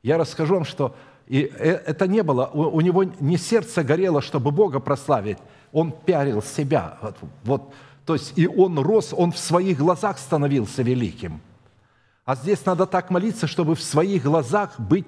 Я 0.03 0.19
расскажу 0.19 0.55
вам, 0.55 0.65
что... 0.65 0.97
И 1.29 1.43
э, 1.43 1.73
это 1.87 2.07
не 2.07 2.23
было, 2.23 2.47
у, 2.47 2.81
него 2.81 3.05
не 3.05 3.37
сердце 3.37 3.83
горело, 3.83 4.23
чтобы 4.23 4.51
Бога 4.51 4.81
прославить, 4.81 5.39
он 5.73 5.93
пиарил 5.93 6.41
себя. 6.41 6.99
Вот, 7.03 7.17
вот, 7.45 7.75
то 8.07 8.15
есть 8.15 8.33
и 8.39 8.47
он 8.47 8.79
рос, 8.79 9.13
он 9.13 9.33
в 9.33 9.39
своих 9.39 9.79
глазах 9.79 10.19
становился 10.19 10.83
великим. 10.83 11.41
А 12.25 12.35
здесь 12.37 12.65
надо 12.65 12.87
так 12.87 13.11
молиться, 13.11 13.47
чтобы 13.47 13.75
в 13.75 13.83
своих 13.83 14.23
глазах 14.23 14.81
быть 14.81 15.07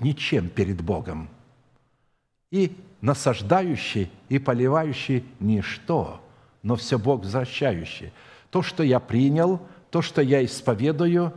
ничем 0.00 0.48
перед 0.48 0.82
Богом. 0.82 1.28
И 2.50 2.76
насаждающий 3.00 4.10
и 4.28 4.38
поливающий 4.38 5.24
ничто, 5.38 6.20
но 6.62 6.76
все 6.76 6.98
Бог 6.98 7.22
возвращающий. 7.22 8.12
То, 8.50 8.62
что 8.62 8.82
я 8.82 9.00
принял, 9.00 9.60
то, 9.90 10.02
что 10.02 10.22
я 10.22 10.44
исповедую, 10.44 11.32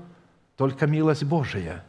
только 0.58 0.88
милость 0.88 1.24
Божия. 1.24 1.84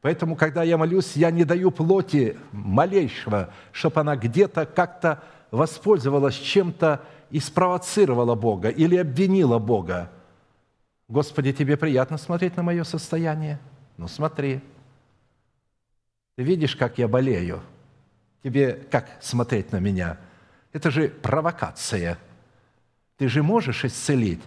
Поэтому, 0.00 0.34
когда 0.34 0.64
я 0.64 0.76
молюсь, 0.76 1.12
я 1.14 1.30
не 1.30 1.44
даю 1.44 1.70
плоти 1.70 2.36
малейшего, 2.50 3.50
чтобы 3.70 4.00
она 4.00 4.16
где-то 4.16 4.66
как-то 4.66 5.22
воспользовалась 5.50 6.34
чем-то 6.34 7.00
и 7.30 7.38
спровоцировала 7.38 8.34
Бога 8.34 8.68
или 8.68 8.96
обвинила 8.96 9.58
Бога. 9.58 10.10
Господи, 11.08 11.52
тебе 11.52 11.76
приятно 11.76 12.18
смотреть 12.18 12.56
на 12.56 12.62
мое 12.62 12.84
состояние? 12.84 13.60
Ну, 13.96 14.08
смотри. 14.08 14.60
Ты 16.36 16.42
видишь, 16.42 16.74
как 16.74 16.98
я 16.98 17.06
болею? 17.06 17.62
Тебе 18.42 18.74
как 18.90 19.08
смотреть 19.20 19.72
на 19.72 19.78
меня? 19.78 20.18
Это 20.72 20.90
же 20.90 21.08
провокация. 21.08 22.18
Ты 23.16 23.28
же 23.28 23.42
можешь 23.42 23.84
исцелить, 23.84 24.42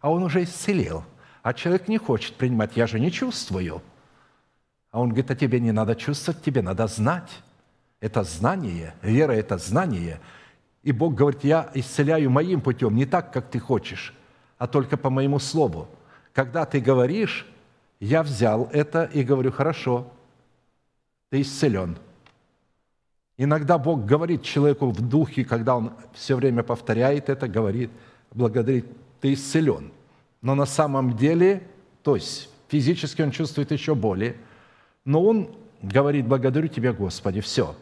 а 0.00 0.10
он 0.10 0.22
уже 0.22 0.42
исцелил. 0.42 1.04
А 1.42 1.54
человек 1.54 1.88
не 1.88 1.98
хочет 1.98 2.34
принимать, 2.34 2.76
я 2.76 2.86
же 2.86 3.00
не 3.00 3.10
чувствую. 3.10 3.80
А 4.90 5.00
он 5.00 5.08
говорит, 5.10 5.30
а 5.30 5.36
тебе 5.36 5.60
не 5.60 5.72
надо 5.72 5.94
чувствовать, 5.94 6.42
тебе 6.42 6.62
надо 6.62 6.86
знать. 6.86 7.30
Это 8.00 8.22
знание, 8.22 8.94
вера– 9.02 9.32
это 9.34 9.58
знание. 9.58 10.20
И 10.82 10.92
Бог 10.92 11.14
говорит, 11.14 11.44
я 11.44 11.70
исцеляю 11.74 12.30
моим 12.30 12.60
путем, 12.60 12.94
не 12.94 13.06
так, 13.06 13.32
как 13.32 13.50
ты 13.50 13.58
хочешь, 13.58 14.14
а 14.58 14.66
только 14.66 14.96
по 14.96 15.10
моему 15.10 15.38
слову. 15.38 15.88
Когда 16.32 16.64
ты 16.64 16.80
говоришь, 16.80 17.46
я 18.00 18.22
взял 18.22 18.68
это 18.72 19.04
и 19.04 19.22
говорю, 19.22 19.50
хорошо, 19.50 20.12
ты 21.30 21.40
исцелен. 21.40 21.98
Иногда 23.38 23.78
Бог 23.78 24.04
говорит 24.04 24.42
человеку 24.42 24.90
в 24.90 25.00
духе, 25.00 25.44
когда 25.44 25.76
он 25.76 25.92
все 26.12 26.36
время 26.36 26.62
повторяет 26.62 27.30
это, 27.30 27.48
говорит, 27.48 27.90
благодарит, 28.32 28.86
ты 29.20 29.32
исцелен. 29.32 29.90
Но 30.42 30.54
на 30.54 30.66
самом 30.66 31.16
деле, 31.16 31.62
то 32.02 32.16
есть 32.16 32.50
физически 32.68 33.22
он 33.22 33.30
чувствует 33.30 33.70
еще 33.70 33.94
боли, 33.94 34.36
но 35.04 35.24
он 35.24 35.50
говорит, 35.80 36.26
благодарю 36.26 36.68
Тебя, 36.68 36.92
Господи, 36.92 37.40
все. 37.40 37.74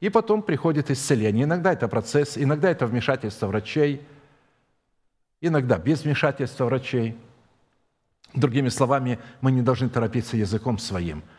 И 0.00 0.08
потом 0.08 0.42
приходит 0.42 0.90
исцеление. 0.90 1.44
Иногда 1.44 1.72
это 1.72 1.86
процесс, 1.88 2.36
иногда 2.36 2.70
это 2.70 2.86
вмешательство 2.86 3.46
врачей, 3.46 4.00
иногда 5.40 5.78
без 5.78 6.02
вмешательства 6.02 6.64
врачей. 6.64 7.16
Другими 8.34 8.70
словами, 8.70 9.18
мы 9.40 9.52
не 9.52 9.62
должны 9.62 9.88
торопиться 9.88 10.36
языком 10.36 10.78
своим– 10.78 11.22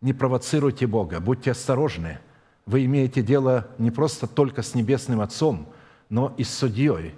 не 0.00 0.12
провоцируйте 0.12 0.86
Бога, 0.86 1.20
будьте 1.20 1.50
осторожны. 1.50 2.18
Вы 2.66 2.84
имеете 2.84 3.22
дело 3.22 3.68
не 3.78 3.92
просто 3.92 4.26
только 4.26 4.62
с 4.62 4.74
Небесным 4.74 5.20
Отцом, 5.20 5.68
но 6.08 6.34
и 6.36 6.42
с 6.42 6.52
Судьей. 6.52 7.14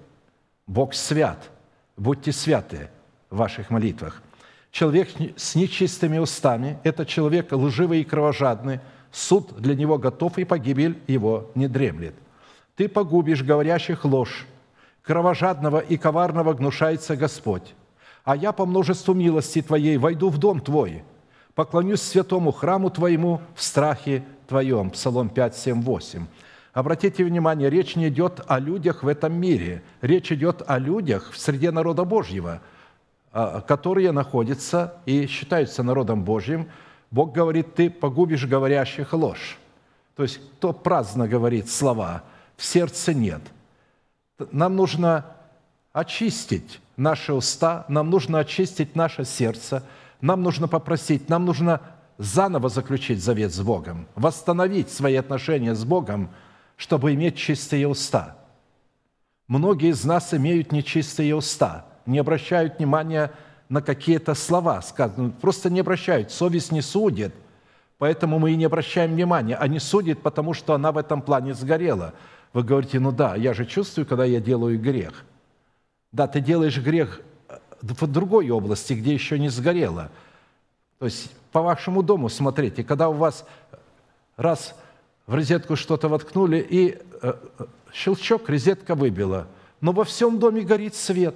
Бог 0.67 0.93
свят. 0.93 1.51
Будьте 1.97 2.33
святы 2.33 2.91
в 3.31 3.39
ваших 3.39 3.71
молитвах. 3.71 4.23
Человек 4.71 5.09
с 5.37 5.55
нечистыми 5.55 6.19
устами– 6.19 6.79
это 6.85 7.07
человек 7.07 7.51
лживый 7.53 8.03
и 8.03 8.05
кровожадный. 8.05 8.81
Суд 9.11 9.55
для 9.59 9.75
него 9.75 9.97
готов, 9.97 10.37
и 10.37 10.45
погибель 10.45 10.99
его 11.07 11.51
не 11.55 11.67
дремлет. 11.67 12.15
Ты 12.77 12.87
погубишь 12.89 13.43
говорящих 13.43 14.05
ложь. 14.05 14.47
Кровожадного 15.03 15.79
и 15.79 15.97
коварного 15.97 16.53
гнушается 16.53 17.17
Господь. 17.17 17.75
А 18.23 18.37
я 18.37 18.53
по 18.53 18.67
множеству 18.67 19.15
милости 19.15 19.63
Твоей 19.63 19.97
войду 19.97 20.29
в 20.29 20.37
дом 20.37 20.61
Твой– 20.61 21.03
поклонюсь 21.59 22.03
святому 22.03 22.53
храму 22.53 22.89
Твоему 22.89 23.41
в 23.57 23.65
страхе 23.65 24.23
Твоем». 24.49 24.91
Псалом 24.91 25.29
5, 25.29 25.57
7, 25.57 25.83
8. 25.83 26.27
Обратите 26.73 27.25
внимание, 27.25 27.71
речь 27.71 27.97
не 27.97 28.09
идет 28.09 28.41
о 28.47 28.59
людях 28.59 29.03
в 29.03 29.09
этом 29.09 29.35
мире. 29.35 29.83
Речь 30.01 30.33
идет 30.33 30.63
о 30.67 30.79
людях 30.79 31.31
в 31.33 31.39
среде 31.39 31.71
народа 31.71 32.05
Божьего, 32.05 32.61
а, 33.33 33.61
которые 33.61 34.11
находятся 34.11 34.95
и 35.07 35.27
считаются 35.27 35.83
народом 35.83 36.25
Божьим. 36.25 36.69
Бог 37.11 37.33
говорит, 37.33 37.75
ты 37.75 37.91
погубишь 37.91 38.47
говорящих 38.47 39.13
ложь. 39.13 39.59
То 40.17 40.23
есть, 40.23 40.41
кто 40.57 40.73
праздно 40.73 41.29
говорит 41.29 41.69
слова, 41.69 42.25
в 42.57 42.65
сердце 42.65 43.15
нет. 43.15 43.43
Нам 44.51 44.77
нужно 44.77 45.27
очистить 45.93 46.81
наши 46.97 47.33
уста, 47.33 47.85
нам 47.89 48.11
нужно 48.11 48.39
очистить 48.39 48.97
наше 48.97 49.25
сердце– 49.25 49.85
нам 50.21 50.43
нужно 50.43 50.69
попросить, 50.69 51.29
нам 51.29 51.45
нужно 51.45 51.81
заново 52.19 52.69
заключить 52.69 53.23
завет 53.23 53.53
с 53.55 53.61
Богом, 53.61 54.07
восстановить 54.17 54.91
свои 54.91 55.15
отношения 55.15 55.75
с 55.75 55.85
Богом, 55.85 56.31
чтобы 56.77 57.15
иметь 57.15 57.37
чистые 57.37 57.89
уста. 57.89 58.37
Многие 59.47 59.91
из 59.91 60.05
нас 60.05 60.35
имеют 60.35 60.73
нечистые 60.73 61.35
уста, 61.35 61.87
не 62.07 62.19
обращают 62.19 62.79
внимания 62.79 63.33
на 63.69 63.81
какие-то 63.81 64.35
слова, 64.35 64.83
сказанные, 64.83 65.31
просто 65.31 65.71
не 65.71 65.81
обращают, 65.81 66.31
совесть 66.31 66.73
не 66.73 66.83
судит, 66.83 67.35
поэтому 67.99 68.39
мы 68.39 68.53
и 68.53 68.57
не 68.57 68.65
обращаем 68.65 69.13
внимания, 69.13 69.57
а 69.57 69.69
не 69.69 69.79
судит, 69.79 70.21
потому 70.21 70.55
что 70.55 70.75
она 70.75 70.93
в 70.93 70.99
этом 70.99 71.23
плане 71.23 71.55
сгорела. 71.55 72.15
Вы 72.53 72.63
говорите, 72.63 72.99
ну 72.99 73.13
да, 73.13 73.37
я 73.37 73.55
же 73.55 73.65
чувствую, 73.65 74.07
когда 74.07 74.25
я 74.25 74.41
делаю 74.41 74.81
грех. 74.81 75.25
Да, 76.13 76.27
ты 76.27 76.41
делаешь 76.41 76.79
грех 76.79 77.21
в 77.83 78.07
другой 78.07 78.51
области, 78.51 78.95
где 78.95 79.13
еще 79.13 79.39
не 79.39 79.51
сгорело. 79.51 80.11
То 80.99 81.07
есть 81.07 81.31
по 81.53 81.63
вашему 81.63 82.03
дому 82.03 82.29
смотрите, 82.29 82.85
когда 82.85 83.09
у 83.09 83.15
вас 83.15 83.45
раз 84.37 84.75
в 85.27 85.35
розетку 85.35 85.77
что-то 85.77 86.09
воткнули, 86.09 86.59
и 86.59 86.99
э, 87.23 87.35
щелчок, 87.93 88.49
розетка 88.49 88.95
выбила. 88.95 89.47
Но 89.81 89.93
во 89.93 90.05
всем 90.05 90.39
доме 90.39 90.63
горит 90.63 90.95
свет. 90.95 91.35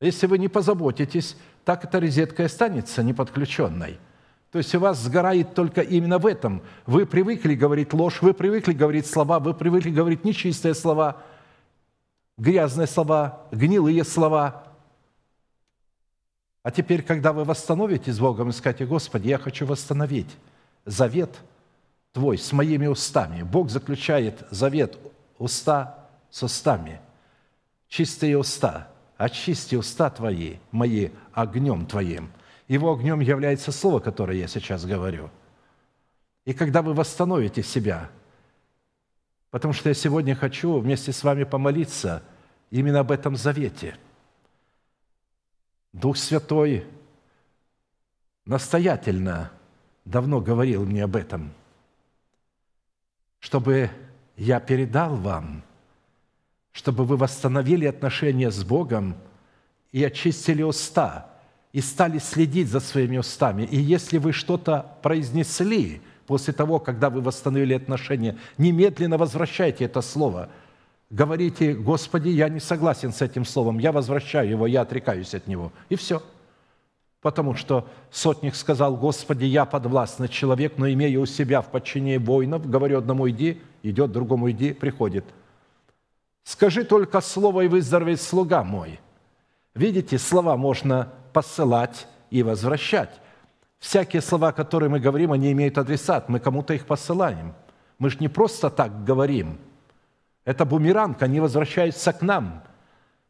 Если 0.00 0.26
вы 0.26 0.38
не 0.38 0.48
позаботитесь, 0.48 1.36
так 1.64 1.84
эта 1.84 2.00
розетка 2.00 2.42
и 2.42 2.46
останется 2.46 3.02
неподключенной. 3.02 3.98
То 4.52 4.58
есть 4.58 4.74
у 4.74 4.80
вас 4.80 4.98
сгорает 4.98 5.54
только 5.54 5.80
именно 5.80 6.18
в 6.18 6.26
этом. 6.26 6.62
Вы 6.86 7.06
привыкли 7.06 7.54
говорить 7.54 7.92
ложь, 7.92 8.22
вы 8.22 8.34
привыкли 8.34 8.72
говорить 8.72 9.06
слова, 9.06 9.38
вы 9.38 9.54
привыкли 9.54 9.90
говорить 9.90 10.24
нечистые 10.24 10.74
слова– 10.74 11.22
грязные 12.38 12.86
слова, 12.86 13.46
гнилые 13.50 14.04
слова. 14.04 14.64
А 16.66 16.72
теперь, 16.72 17.02
когда 17.02 17.32
вы 17.32 17.44
восстановите 17.44 18.12
с 18.12 18.18
Богом 18.18 18.48
и 18.48 18.52
скажете, 18.52 18.86
Господи, 18.86 19.28
я 19.28 19.38
хочу 19.38 19.64
восстановить 19.64 20.36
завет 20.84 21.30
Твой 22.12 22.38
с 22.38 22.50
моими 22.50 22.88
устами. 22.88 23.44
Бог 23.44 23.70
заключает 23.70 24.42
завет 24.50 24.98
уста 25.38 26.08
с 26.28 26.42
устами. 26.42 27.00
Чистые 27.86 28.36
уста. 28.36 28.88
Очисти 29.16 29.76
уста 29.76 30.10
Твои, 30.10 30.56
мои 30.72 31.10
огнем 31.32 31.86
Твоим. 31.86 32.32
Его 32.66 32.92
огнем 32.92 33.20
является 33.20 33.70
слово, 33.70 34.00
которое 34.00 34.36
я 34.36 34.48
сейчас 34.48 34.84
говорю. 34.84 35.30
И 36.46 36.52
когда 36.52 36.82
вы 36.82 36.94
восстановите 36.94 37.62
себя– 37.62 38.10
Потому 39.56 39.72
что 39.72 39.88
я 39.88 39.94
сегодня 39.94 40.34
хочу 40.34 40.78
вместе 40.78 41.12
с 41.12 41.24
вами 41.24 41.44
помолиться 41.44 42.22
именно 42.70 43.00
об 43.00 43.10
этом 43.10 43.36
завете. 43.36 43.96
Дух 45.96 46.18
Святой 46.18 46.84
настоятельно 48.44 49.50
давно 50.04 50.42
говорил 50.42 50.84
мне 50.84 51.02
об 51.04 51.16
этом, 51.16 51.54
чтобы 53.38 53.90
я 54.36 54.60
передал 54.60 55.16
вам, 55.16 55.62
чтобы 56.72 57.06
вы 57.06 57.16
восстановили 57.16 57.86
отношения 57.86 58.50
с 58.50 58.62
Богом 58.62 59.16
и 59.90 60.04
очистили 60.04 60.62
уста, 60.62 61.30
и 61.72 61.80
стали 61.80 62.18
следить 62.18 62.68
за 62.68 62.80
своими 62.80 63.16
устами. 63.16 63.62
И 63.62 63.80
если 63.80 64.18
вы 64.18 64.32
что-то 64.32 64.98
произнесли 65.00 66.02
после 66.26 66.52
того, 66.52 66.78
когда 66.78 67.08
вы 67.08 67.22
восстановили 67.22 67.72
отношения, 67.72 68.36
немедленно 68.58 69.16
возвращайте 69.16 69.86
это 69.86 70.02
слово. 70.02 70.50
Говорите, 71.10 71.74
Господи, 71.74 72.28
я 72.30 72.48
не 72.48 72.58
согласен 72.58 73.12
с 73.12 73.22
этим 73.22 73.44
словом, 73.44 73.78
я 73.78 73.92
возвращаю 73.92 74.48
его, 74.48 74.66
я 74.66 74.80
отрекаюсь 74.82 75.34
от 75.34 75.46
него. 75.46 75.72
И 75.88 75.96
все. 75.96 76.22
Потому 77.22 77.54
что 77.54 77.88
сотник 78.10 78.54
сказал, 78.54 78.96
Господи, 78.96 79.44
я 79.44 79.64
подвластный 79.64 80.28
человек, 80.28 80.74
но 80.76 80.88
имея 80.88 81.18
у 81.18 81.26
себя 81.26 81.60
в 81.60 81.70
подчинении 81.70 82.18
воинов, 82.18 82.68
говорю 82.68 82.98
одному 82.98 83.28
иди, 83.28 83.60
идет, 83.82 84.12
другому 84.12 84.50
иди, 84.50 84.72
приходит. 84.72 85.24
Скажи 86.44 86.84
только 86.84 87.20
слово, 87.20 87.62
и 87.62 87.68
выздоровеет 87.68 88.20
слуга 88.20 88.62
мой. 88.62 89.00
Видите, 89.74 90.18
слова 90.18 90.56
можно 90.56 91.12
посылать 91.32 92.06
и 92.30 92.42
возвращать. 92.42 93.10
Всякие 93.78 94.22
слова, 94.22 94.52
которые 94.52 94.88
мы 94.88 95.00
говорим, 95.00 95.32
они 95.32 95.52
имеют 95.52 95.78
адресат. 95.78 96.28
Мы 96.28 96.40
кому-то 96.40 96.74
их 96.74 96.86
посылаем. 96.86 97.54
Мы 97.98 98.10
же 98.10 98.18
не 98.20 98.28
просто 98.28 98.70
так 98.70 99.04
говорим. 99.04 99.58
Это 100.46 100.64
бумеранг, 100.64 101.20
они 101.22 101.40
возвращаются 101.40 102.12
к 102.12 102.22
нам. 102.22 102.62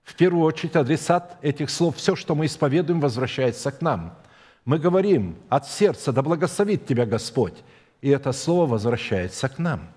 В 0.05 0.15
первую 0.15 0.45
очередь 0.45 0.77
адресат 0.77 1.39
этих 1.43 1.71
слов, 1.71 1.97
все, 1.97 2.15
что 2.15 2.37
мы 2.37 2.47
исповедуем, 2.47 3.01
возвращается 3.01 3.73
к 3.73 3.81
нам. 3.81 4.15
Мы 4.67 4.79
говорим 4.79 5.37
от 5.49 5.67
сердца, 5.67 6.13
да 6.13 6.23
благословит 6.23 6.87
тебя 6.87 7.07
Господь. 7.07 7.55
И 8.03 8.11
это 8.11 8.33
слово 8.33 8.67
возвращается 8.67 9.49
к 9.49 9.59
нам. 9.59 9.89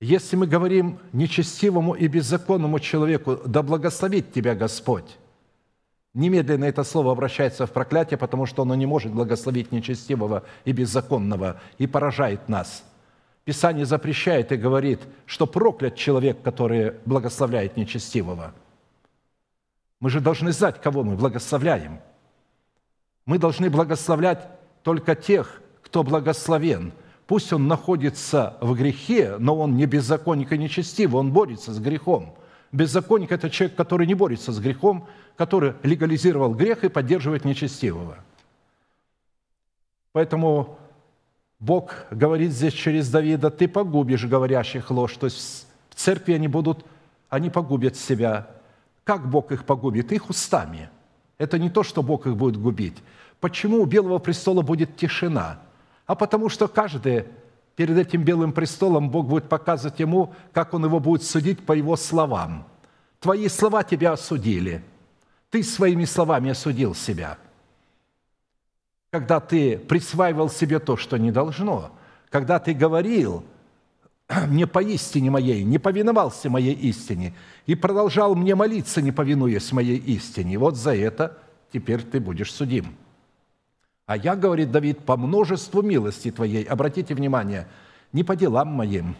Если 0.00 0.36
мы 0.36 0.46
говорим 0.46 1.00
нечестивому 1.12 1.94
и 1.94 2.06
беззаконному 2.06 2.78
человеку, 2.78 3.40
да 3.46 3.62
благословит 3.62 4.32
тебя 4.32 4.54
Господь, 4.54 5.16
Немедленно 6.12 6.64
это 6.64 6.82
слово 6.82 7.12
обращается 7.12 7.66
в 7.66 7.72
проклятие, 7.72 8.16
потому 8.16 8.46
что 8.46 8.62
оно 8.62 8.74
не 8.74 8.86
может 8.86 9.12
благословить 9.12 9.70
нечестивого 9.70 10.44
и 10.64 10.72
беззаконного 10.72 11.60
и 11.76 11.86
поражает 11.86 12.48
нас. 12.48 12.84
Писание 13.46 13.86
запрещает 13.86 14.52
и 14.52 14.56
говорит, 14.56 15.00
что 15.24 15.46
проклят 15.46 15.96
человек, 15.96 16.42
который 16.42 16.96
благословляет 17.06 17.78
нечестивого. 17.78 18.52
Мы 20.00 20.10
же 20.10 20.20
должны 20.20 20.52
знать, 20.52 20.82
кого 20.82 21.02
мы 21.02 21.16
благословляем. 21.16 22.00
Мы 23.24 23.38
должны 23.38 23.70
благословлять 23.70 24.46
только 24.82 25.14
тех, 25.14 25.62
кто 25.80 26.02
благословен. 26.02 26.92
Пусть 27.26 27.54
он 27.54 27.66
находится 27.66 28.58
в 28.60 28.74
грехе, 28.74 29.36
но 29.38 29.56
он 29.56 29.76
не 29.76 29.86
беззаконник 29.86 30.52
и 30.52 30.58
нечестивый, 30.58 31.20
он 31.20 31.32
борется 31.32 31.72
с 31.72 31.78
грехом– 31.78 32.34
Беззаконник– 32.72 33.30
это 33.32 33.48
человек, 33.48 33.76
который 33.76 34.06
не 34.06 34.14
борется 34.14 34.52
с 34.52 34.58
грехом, 34.58 35.08
который 35.36 35.74
легализировал 35.82 36.54
грех 36.54 36.84
и 36.84 36.88
поддерживает 36.88 37.44
нечестивого. 37.44 38.18
Поэтому 40.12 40.78
Бог 41.58 42.06
говорит 42.10 42.52
здесь 42.52 42.74
через 42.74 43.08
Давида, 43.10 43.50
ты 43.50 43.66
погубишь 43.68 44.24
говорящих 44.24 44.90
ложь. 44.90 45.16
То 45.16 45.26
есть 45.26 45.66
в 45.90 45.94
церкви 45.94 46.34
они 46.34 46.48
будут, 46.48 46.84
они 47.28 47.50
погубят 47.50 47.96
себя. 47.96 48.48
Как 49.04 49.28
Бог 49.28 49.52
их 49.52 49.64
погубит? 49.64 50.12
Их 50.12 50.28
устами. 50.28 50.90
Это 51.38 51.58
не 51.58 51.70
то, 51.70 51.82
что 51.82 52.02
Бог 52.02 52.26
их 52.26 52.36
будет 52.36 52.56
губить. 52.56 52.96
Почему 53.40 53.82
у 53.82 53.86
Белого 53.86 54.18
престола 54.18 54.62
будет 54.62 54.96
тишина? 54.96 55.60
А 56.06 56.14
потому 56.14 56.48
что 56.48 56.68
каждый 56.68 57.24
перед 57.74 57.96
этим 57.98 58.22
белым 58.22 58.52
престолом 58.52 59.10
Бог 59.10 59.26
будет 59.26 59.48
показывать 59.48 60.00
ему, 60.00 60.34
как 60.52 60.74
он 60.74 60.84
его 60.84 60.98
будет 60.98 61.22
судить 61.22 61.64
по 61.64 61.72
его 61.72 61.96
словам. 61.96 62.66
Твои 63.20 63.48
слова 63.48 63.82
тебя 63.82 64.12
осудили. 64.12 64.82
Ты 65.50 65.62
своими 65.62 66.04
словами 66.04 66.50
осудил 66.50 66.94
себя. 66.94 67.38
Когда 69.16 69.40
ты 69.40 69.78
присваивал 69.78 70.50
себе 70.50 70.78
то, 70.78 70.98
что 70.98 71.16
не 71.16 71.32
должно, 71.32 71.90
когда 72.28 72.58
ты 72.58 72.74
говорил 72.74 73.44
не 74.48 74.66
по 74.66 74.82
истине 74.82 75.30
моей, 75.30 75.64
не 75.64 75.78
повиновался 75.78 76.50
моей 76.50 76.74
истине 76.74 77.32
и 77.64 77.74
продолжал 77.74 78.34
мне 78.34 78.54
молиться, 78.54 79.00
не 79.00 79.12
повинуясь 79.12 79.72
моей 79.72 79.96
истине, 79.96 80.58
вот 80.58 80.76
за 80.76 80.94
это 80.94 81.38
теперь 81.72 82.02
ты 82.02 82.20
будешь 82.20 82.52
судим. 82.52 82.94
А 84.04 84.18
я, 84.18 84.36
говорит 84.36 84.70
Давид, 84.70 84.98
по 84.98 85.16
множеству 85.16 85.80
милости 85.80 86.30
Твоей, 86.30 86.64
обратите 86.64 87.14
внимание, 87.14 87.66
не 88.12 88.22
по 88.22 88.36
делам 88.36 88.68
моим, 88.68 89.16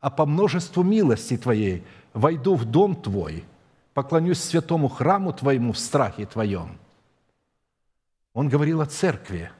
а 0.00 0.10
по 0.10 0.26
множеству 0.26 0.82
милости 0.82 1.36
Твоей 1.36 1.84
войду 2.14 2.56
в 2.56 2.64
дом 2.64 2.96
Твой, 2.96 3.44
поклонюсь 3.92 4.40
святому 4.40 4.88
храму 4.88 5.32
Твоему 5.32 5.72
в 5.72 5.78
страхе 5.78 6.26
Твоем. 6.26 6.78
Он 8.34 8.48
говорил 8.48 8.80
о 8.80 8.86
церкви, 8.86 9.50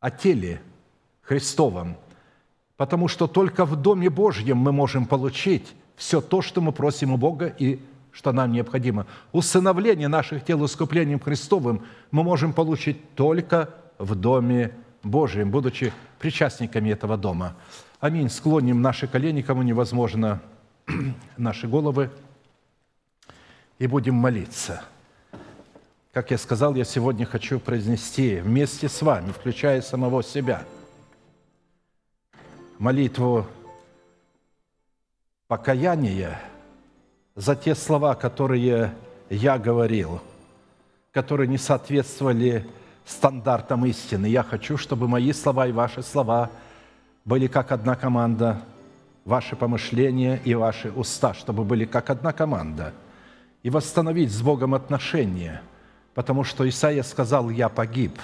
о 0.00 0.10
теле 0.10 0.62
Христовом, 1.22 1.96
потому 2.76 3.08
что 3.08 3.26
только 3.26 3.64
в 3.64 3.74
Доме 3.76 4.08
Божьем 4.08 4.56
мы 4.56 4.72
можем 4.72 5.04
получить 5.04 5.74
все 5.96 6.20
то, 6.20 6.40
что 6.40 6.60
мы 6.60 6.72
просим 6.72 7.12
у 7.12 7.16
Бога 7.16 7.46
и 7.46 7.80
что 8.12 8.32
нам 8.32 8.52
необходимо. 8.52 9.06
Усыновление 9.32 10.06
наших 10.06 10.44
тел 10.44 10.64
искуплением 10.64 11.18
Христовым 11.18 11.84
мы 12.12 12.22
можем 12.22 12.52
получить 12.52 13.14
только 13.14 13.74
в 13.98 14.14
Доме 14.14 14.72
Божьем, 15.02 15.50
будучи 15.50 15.92
причастниками 16.20 16.90
этого 16.90 17.16
дома. 17.16 17.56
Аминь. 18.00 18.30
Склоним 18.30 18.80
наши 18.82 19.08
колени, 19.08 19.42
кому 19.42 19.62
невозможно, 19.62 20.40
наши 21.36 21.66
головы, 21.66 22.10
и 23.80 23.88
будем 23.88 24.14
молиться. 24.14 24.84
Как 26.12 26.30
я 26.30 26.38
сказал, 26.38 26.74
я 26.74 26.84
сегодня 26.84 27.26
хочу 27.26 27.60
произнести 27.60 28.40
вместе 28.40 28.88
с 28.88 29.02
вами, 29.02 29.32
включая 29.32 29.82
самого 29.82 30.22
себя, 30.22 30.64
молитву 32.78 33.46
покаяния– 35.48 36.40
за 37.38 37.54
те 37.54 37.76
слова, 37.76 38.16
которые 38.16 38.92
я 39.30 39.58
говорил, 39.58 40.20
которые 41.12 41.46
не 41.46 41.56
соответствовали 41.56 42.66
стандартам 43.06 43.86
истины. 43.86 44.26
Я 44.26 44.42
хочу, 44.42 44.76
чтобы 44.76 45.06
мои 45.06 45.32
слова 45.32 45.68
и 45.68 45.72
ваши 45.72 46.02
слова 46.02 46.50
были 47.24 47.46
как 47.46 47.70
одна 47.70 47.94
команда, 47.94 48.60
ваши 49.24 49.54
помышления 49.54 50.40
и 50.44 50.52
ваши 50.54 50.90
уста, 50.90 51.32
чтобы 51.32 51.62
были 51.62 51.84
как 51.84 52.10
одна 52.10 52.32
команда, 52.32 52.92
и 53.62 53.70
восстановить 53.70 54.32
с 54.32 54.42
Богом 54.42 54.74
отношения, 54.74 55.62
потому 56.18 56.42
что 56.42 56.68
Исаия 56.68 57.04
сказал, 57.04 57.48
«Я 57.48 57.68
погиб». 57.68 58.18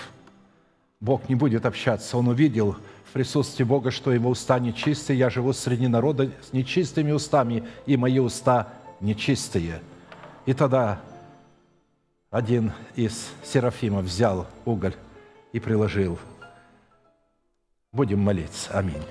Бог 0.99 1.29
не 1.29 1.37
будет 1.37 1.65
общаться. 1.65 2.19
Он 2.19 2.27
увидел 2.27 2.73
в 3.09 3.13
присутствии 3.13 3.63
Бога, 3.63 3.93
что 3.93 4.11
его 4.11 4.31
уста 4.31 4.59
нечистые. 4.59 5.17
Я 5.17 5.31
живу 5.31 5.53
среди 5.53 5.87
народа 5.87 6.33
с 6.43 6.53
нечистыми 6.53 7.13
устами, 7.13 7.63
и 7.87 7.97
мои 7.97 8.19
уста 8.19 8.67
нечистые. 9.01 9.81
И 10.45 10.55
тогда 10.55 11.03
один 12.33 12.73
из 12.97 13.29
серафимов 13.45 14.07
взял 14.07 14.49
уголь 14.65 14.97
и 15.53 15.61
приложил. 15.61 16.19
Будем 17.93 18.19
молиться. 18.19 18.77
Аминь. 18.77 19.05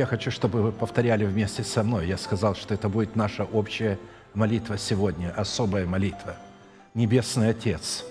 Я 0.00 0.06
хочу, 0.06 0.30
чтобы 0.30 0.62
вы 0.62 0.72
повторяли 0.72 1.26
вместе 1.26 1.62
со 1.62 1.82
мной. 1.82 2.08
Я 2.08 2.16
сказал, 2.16 2.54
что 2.54 2.72
это 2.72 2.88
будет 2.88 3.16
наша 3.16 3.44
общая 3.44 3.98
молитва 4.32 4.78
сегодня, 4.78 5.30
особая 5.36 5.84
молитва. 5.84 6.36
Небесный 6.94 7.50
Отец, 7.50 8.06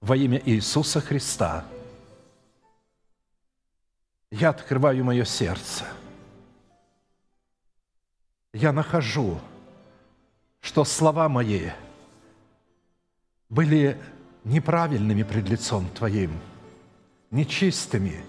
во 0.00 0.16
имя 0.16 0.40
Иисуса 0.46 1.00
Христа– 1.00 1.64
я 4.30 4.50
открываю 4.50 5.04
мое 5.04 5.24
сердце. 5.24 5.86
Я 8.52 8.72
нахожу, 8.72 9.40
что 10.60 10.84
слова 10.84 11.28
мои 11.28 11.70
были 13.48 14.00
неправильными 14.44 15.24
пред 15.24 15.48
лицом 15.48 15.88
Твоим, 15.88 16.38
нечистыми, 17.32 18.24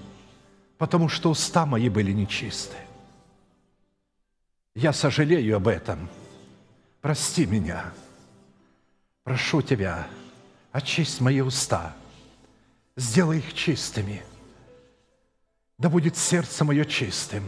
потому 0.78 1.10
что 1.10 1.30
уста 1.30 1.66
мои 1.66 1.90
были 1.90 2.12
нечисты. 2.12 2.78
Я 4.74 4.94
сожалею 4.94 5.58
об 5.58 5.68
этом. 5.68 6.10
Прости 7.02 7.46
меня. 7.46 7.94
Прошу 9.24 9.62
Тебя, 9.62 10.08
очисть 10.72 11.22
мои 11.22 11.42
уста, 11.42 11.96
сделай 12.96 13.40
их 13.40 13.54
чистыми– 13.54 14.24
да 15.78 15.90
будет 15.90 16.18
сердце 16.18 16.64
мое 16.64 16.86
чистым, 16.86 17.44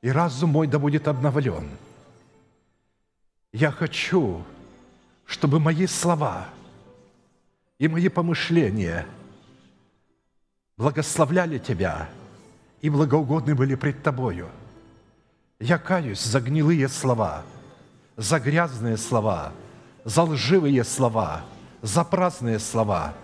и 0.00 0.10
разум 0.10 0.50
мой 0.50 0.66
да 0.66 0.78
будет 0.78 1.08
обновлен. 1.08 1.68
Я 3.52 3.70
хочу, 3.70 4.42
чтобы 5.26 5.60
мои 5.60 5.86
слова 5.86 6.48
и 7.78 7.86
мои 7.86 8.08
помышления 8.08 9.06
благословляли 10.82 11.58
Тебя 11.58 12.08
и 12.80 12.90
благоугодны 12.90 13.54
были 13.54 13.76
пред 13.76 14.02
Тобою. 14.02 14.50
Я 15.60 15.78
каюсь 15.78 16.20
за 16.20 16.40
гнилые 16.40 16.88
слова, 16.88 17.44
за 18.16 18.40
грязные 18.40 18.96
слова, 18.96 19.52
за 20.04 20.24
лживые 20.24 20.82
слова, 20.82 21.44
за 21.82 22.02
праздные 22.02 22.58
слова. 22.58 23.14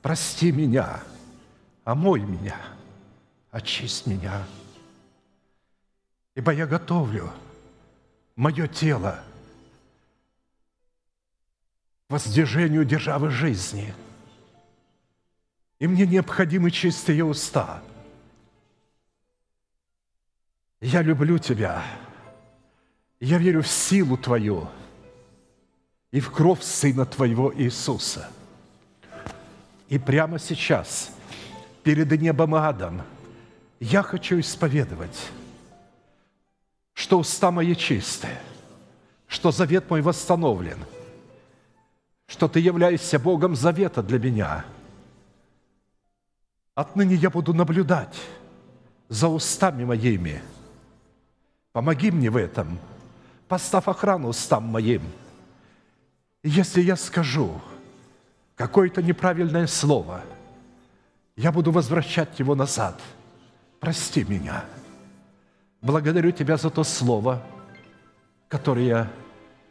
Прости 0.00 0.52
меня, 0.52 1.00
омой 1.82 2.20
меня, 2.20 2.56
очисть 3.50 4.06
меня. 4.06 4.44
Ибо 6.36 6.52
я 6.52 6.68
готовлю 6.68 7.32
мое 8.36 8.68
тело 8.68 9.18
к 12.06 12.12
воздвижению 12.12 12.84
державы 12.84 13.30
жизни. 13.30 13.92
И 15.82 15.86
мне 15.88 16.06
необходимы 16.06 16.70
чистые 16.70 17.24
уста. 17.24 17.82
Я 20.80 21.02
люблю 21.02 21.38
Тебя. 21.38 21.82
Я 23.18 23.38
верю 23.38 23.62
в 23.62 23.66
силу 23.66 24.16
Твою 24.16 24.68
и 26.12 26.20
в 26.20 26.30
кровь 26.30 26.62
Сына 26.62 27.04
Твоего 27.04 27.52
Иисуса. 27.52 28.30
И 29.88 29.98
прямо 29.98 30.38
сейчас, 30.38 31.10
перед 31.82 32.12
небом 32.12 32.54
и 32.54 32.60
адом, 32.60 33.02
я 33.80 34.04
хочу 34.04 34.38
исповедовать, 34.38 35.32
что 36.92 37.18
уста 37.18 37.50
мои 37.50 37.74
чистые, 37.74 38.40
что 39.26 39.50
завет 39.50 39.90
мой 39.90 40.00
восстановлен, 40.00 40.78
что 42.28 42.46
Ты 42.46 42.60
являешься 42.60 43.18
Богом 43.18 43.56
завета 43.56 44.00
для 44.04 44.20
меня. 44.20 44.64
Отныне 46.74 47.14
я 47.14 47.28
буду 47.28 47.52
наблюдать 47.52 48.18
за 49.08 49.28
устами 49.28 49.84
моими. 49.84 50.42
Помоги 51.72 52.10
мне 52.10 52.30
в 52.30 52.36
этом, 52.36 52.78
поставь 53.46 53.88
охрану 53.88 54.28
устам 54.28 54.64
моим. 54.64 55.02
Если 56.42 56.80
я 56.80 56.96
скажу 56.96 57.60
какое-то 58.56 59.02
неправильное 59.02 59.66
слово, 59.66 60.22
я 61.36 61.52
буду 61.52 61.72
возвращать 61.72 62.38
его 62.38 62.54
назад. 62.54 63.00
Прости 63.78 64.24
меня. 64.24 64.64
Благодарю 65.82 66.30
Тебя 66.30 66.56
за 66.56 66.70
то 66.70 66.84
слово, 66.84 67.42
которое 68.48 69.10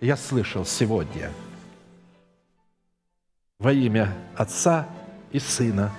я 0.02 0.18
слышал 0.18 0.66
сегодня. 0.66 1.32
Во 3.58 3.72
имя 3.72 4.14
Отца 4.36 4.88
и 5.32 5.40
Сына 5.40 5.92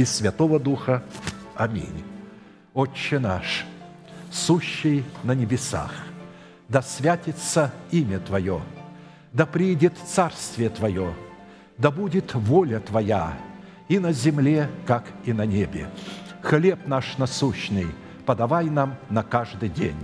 и 0.00 0.04
Святого 0.06 0.58
Духа. 0.58 1.02
Аминь. 1.54 2.02
Отче 2.72 3.18
наш, 3.18 3.66
сущий 4.30 5.04
на 5.24 5.34
небесах, 5.34 5.92
да 6.68 6.80
святится 6.80 7.70
имя 7.90 8.18
Твое, 8.18 8.62
да 9.34 9.44
приидет 9.44 9.92
Царствие 10.06 10.70
Твое, 10.70 11.12
да 11.76 11.90
будет 11.90 12.32
воля 12.34 12.80
Твоя 12.80 13.34
и 13.88 13.98
на 13.98 14.12
земле, 14.12 14.70
как 14.86 15.04
и 15.26 15.34
на 15.34 15.44
небе. 15.44 15.90
Хлеб 16.40 16.86
наш 16.86 17.18
насущный– 17.18 17.88
подавай 18.24 18.70
нам 18.70 18.96
на 19.10 19.22
каждый 19.22 19.68
день. 19.68 19.96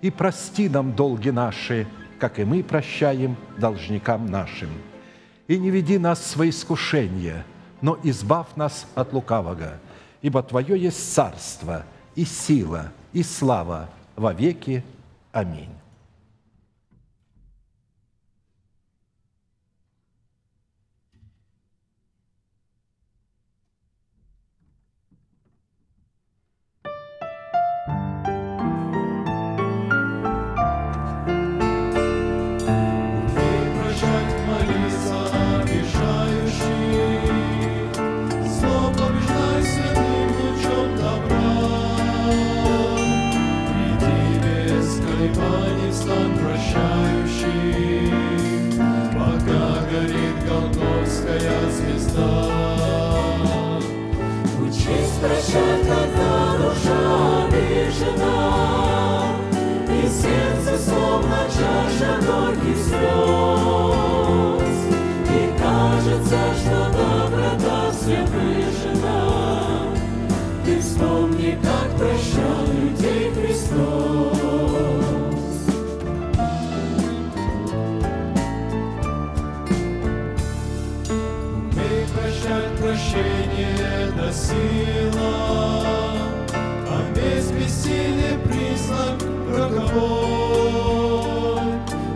И 0.00 0.10
прости 0.10 0.70
нам 0.70 0.94
долги 0.94 1.30
наши, 1.30 1.86
как 2.18 2.38
и 2.38 2.44
мы 2.44 2.62
прощаем 2.62 3.36
должникам 3.58 4.24
нашим. 4.26 4.70
И 5.48 5.58
не 5.58 5.68
веди 5.68 5.98
нас 5.98 6.34
в 6.34 6.48
искушение, 6.48 7.44
но 7.84 7.98
избавь 8.02 8.46
нас 8.56 8.86
от 8.94 9.12
лукавого, 9.12 9.74
ибо 10.22 10.42
Твое 10.42 10.80
есть 10.80 11.12
царство 11.12 11.84
и 12.14 12.24
сила 12.24 12.90
и 13.12 13.22
слава 13.22 13.90
во 14.16 14.32
веки. 14.32 14.82
Аминь. 15.32 15.68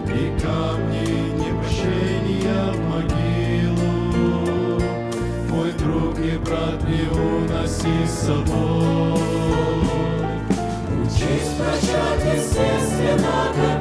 И 0.08 0.36
камни 0.40 1.08
непрощения 1.38 2.72
в 2.72 2.78
могилу, 2.90 4.80
Мой 5.48 5.70
друг 5.72 6.18
и 6.18 6.36
брат, 6.38 6.82
не 6.88 7.06
уноси 7.08 8.04
с 8.04 8.26
собой. 8.26 9.22
Учись 11.02 11.50
прощать, 11.56 12.24
естественно, 12.36 13.36
как 13.54 13.77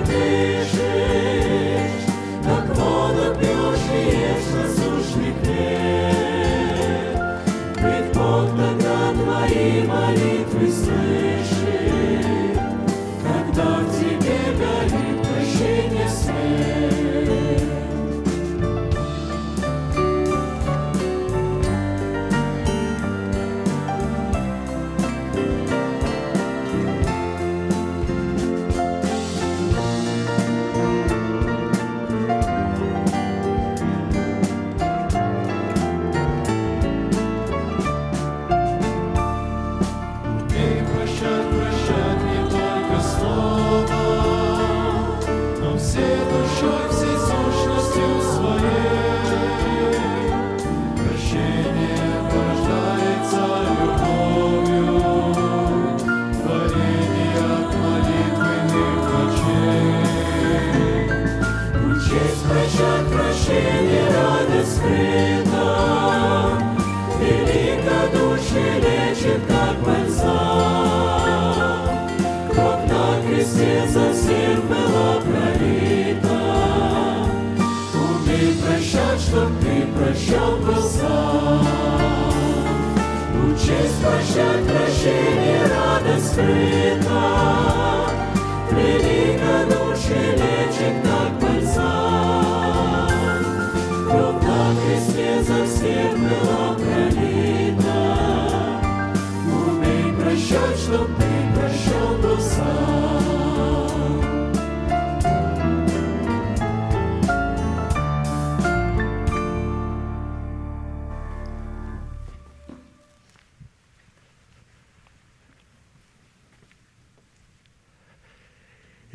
прощать, 86.38 87.07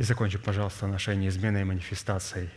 И 0.03 0.05
закончу, 0.05 0.41
пожалуйста, 0.41 0.89
нашей 0.89 1.15
неизменной 1.15 1.63
манифестацией, 1.63 2.51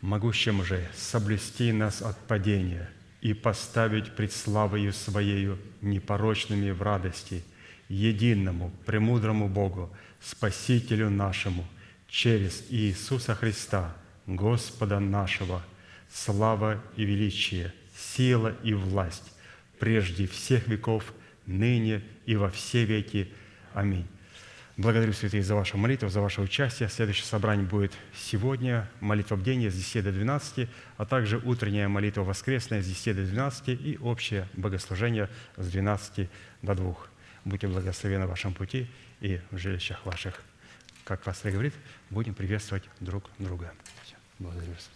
могущим 0.00 0.64
же 0.64 0.84
соблюсти 0.92 1.70
нас 1.70 2.02
от 2.02 2.18
падения 2.26 2.90
и 3.20 3.32
поставить 3.32 4.16
пред 4.16 4.32
славою 4.32 4.92
Своею 4.92 5.56
непорочными 5.82 6.72
в 6.72 6.82
радости, 6.82 7.44
единому, 7.88 8.72
премудрому 8.86 9.48
Богу, 9.48 9.96
Спасителю 10.20 11.10
нашему, 11.10 11.64
через 12.08 12.64
Иисуса 12.70 13.36
Христа, 13.36 13.96
Господа 14.26 14.98
нашего, 14.98 15.62
слава 16.12 16.82
и 16.96 17.04
величие, 17.04 17.72
сила 17.96 18.52
и 18.64 18.74
власть, 18.74 19.32
прежде 19.78 20.26
всех 20.26 20.66
веков, 20.66 21.04
ныне 21.46 22.02
и 22.26 22.34
во 22.34 22.50
все 22.50 22.84
веки. 22.84 23.32
Аминь. 23.74 24.08
Благодарю, 24.80 25.12
святые, 25.12 25.42
за 25.42 25.54
вашу 25.54 25.76
молитву, 25.76 26.08
за 26.08 26.22
ваше 26.22 26.40
участие. 26.40 26.88
Следующее 26.88 27.26
собрание 27.26 27.66
будет 27.66 27.92
сегодня, 28.14 28.88
молитва 29.00 29.36
бдения 29.36 29.70
с 29.70 29.74
10 29.74 30.04
до 30.04 30.10
12, 30.10 30.70
а 30.96 31.04
также 31.04 31.36
утренняя 31.36 31.86
молитва 31.86 32.22
воскресная 32.22 32.80
с 32.80 32.86
10 32.86 33.14
до 33.14 33.26
12 33.26 33.68
и 33.68 33.98
общее 34.00 34.48
богослужение 34.54 35.28
с 35.58 35.68
12 35.68 36.30
до 36.62 36.74
2. 36.74 36.96
Будьте 37.44 37.68
благословены 37.68 38.24
в 38.24 38.30
вашем 38.30 38.54
пути 38.54 38.88
и 39.20 39.38
в 39.50 39.58
жилищах 39.58 40.06
ваших. 40.06 40.40
Как 41.04 41.20
пастор 41.20 41.52
говорит, 41.52 41.74
будем 42.08 42.32
приветствовать 42.32 42.84
друг 43.00 43.28
друга. 43.38 43.74
Благодарю 44.38 44.72
вас. 44.72 44.88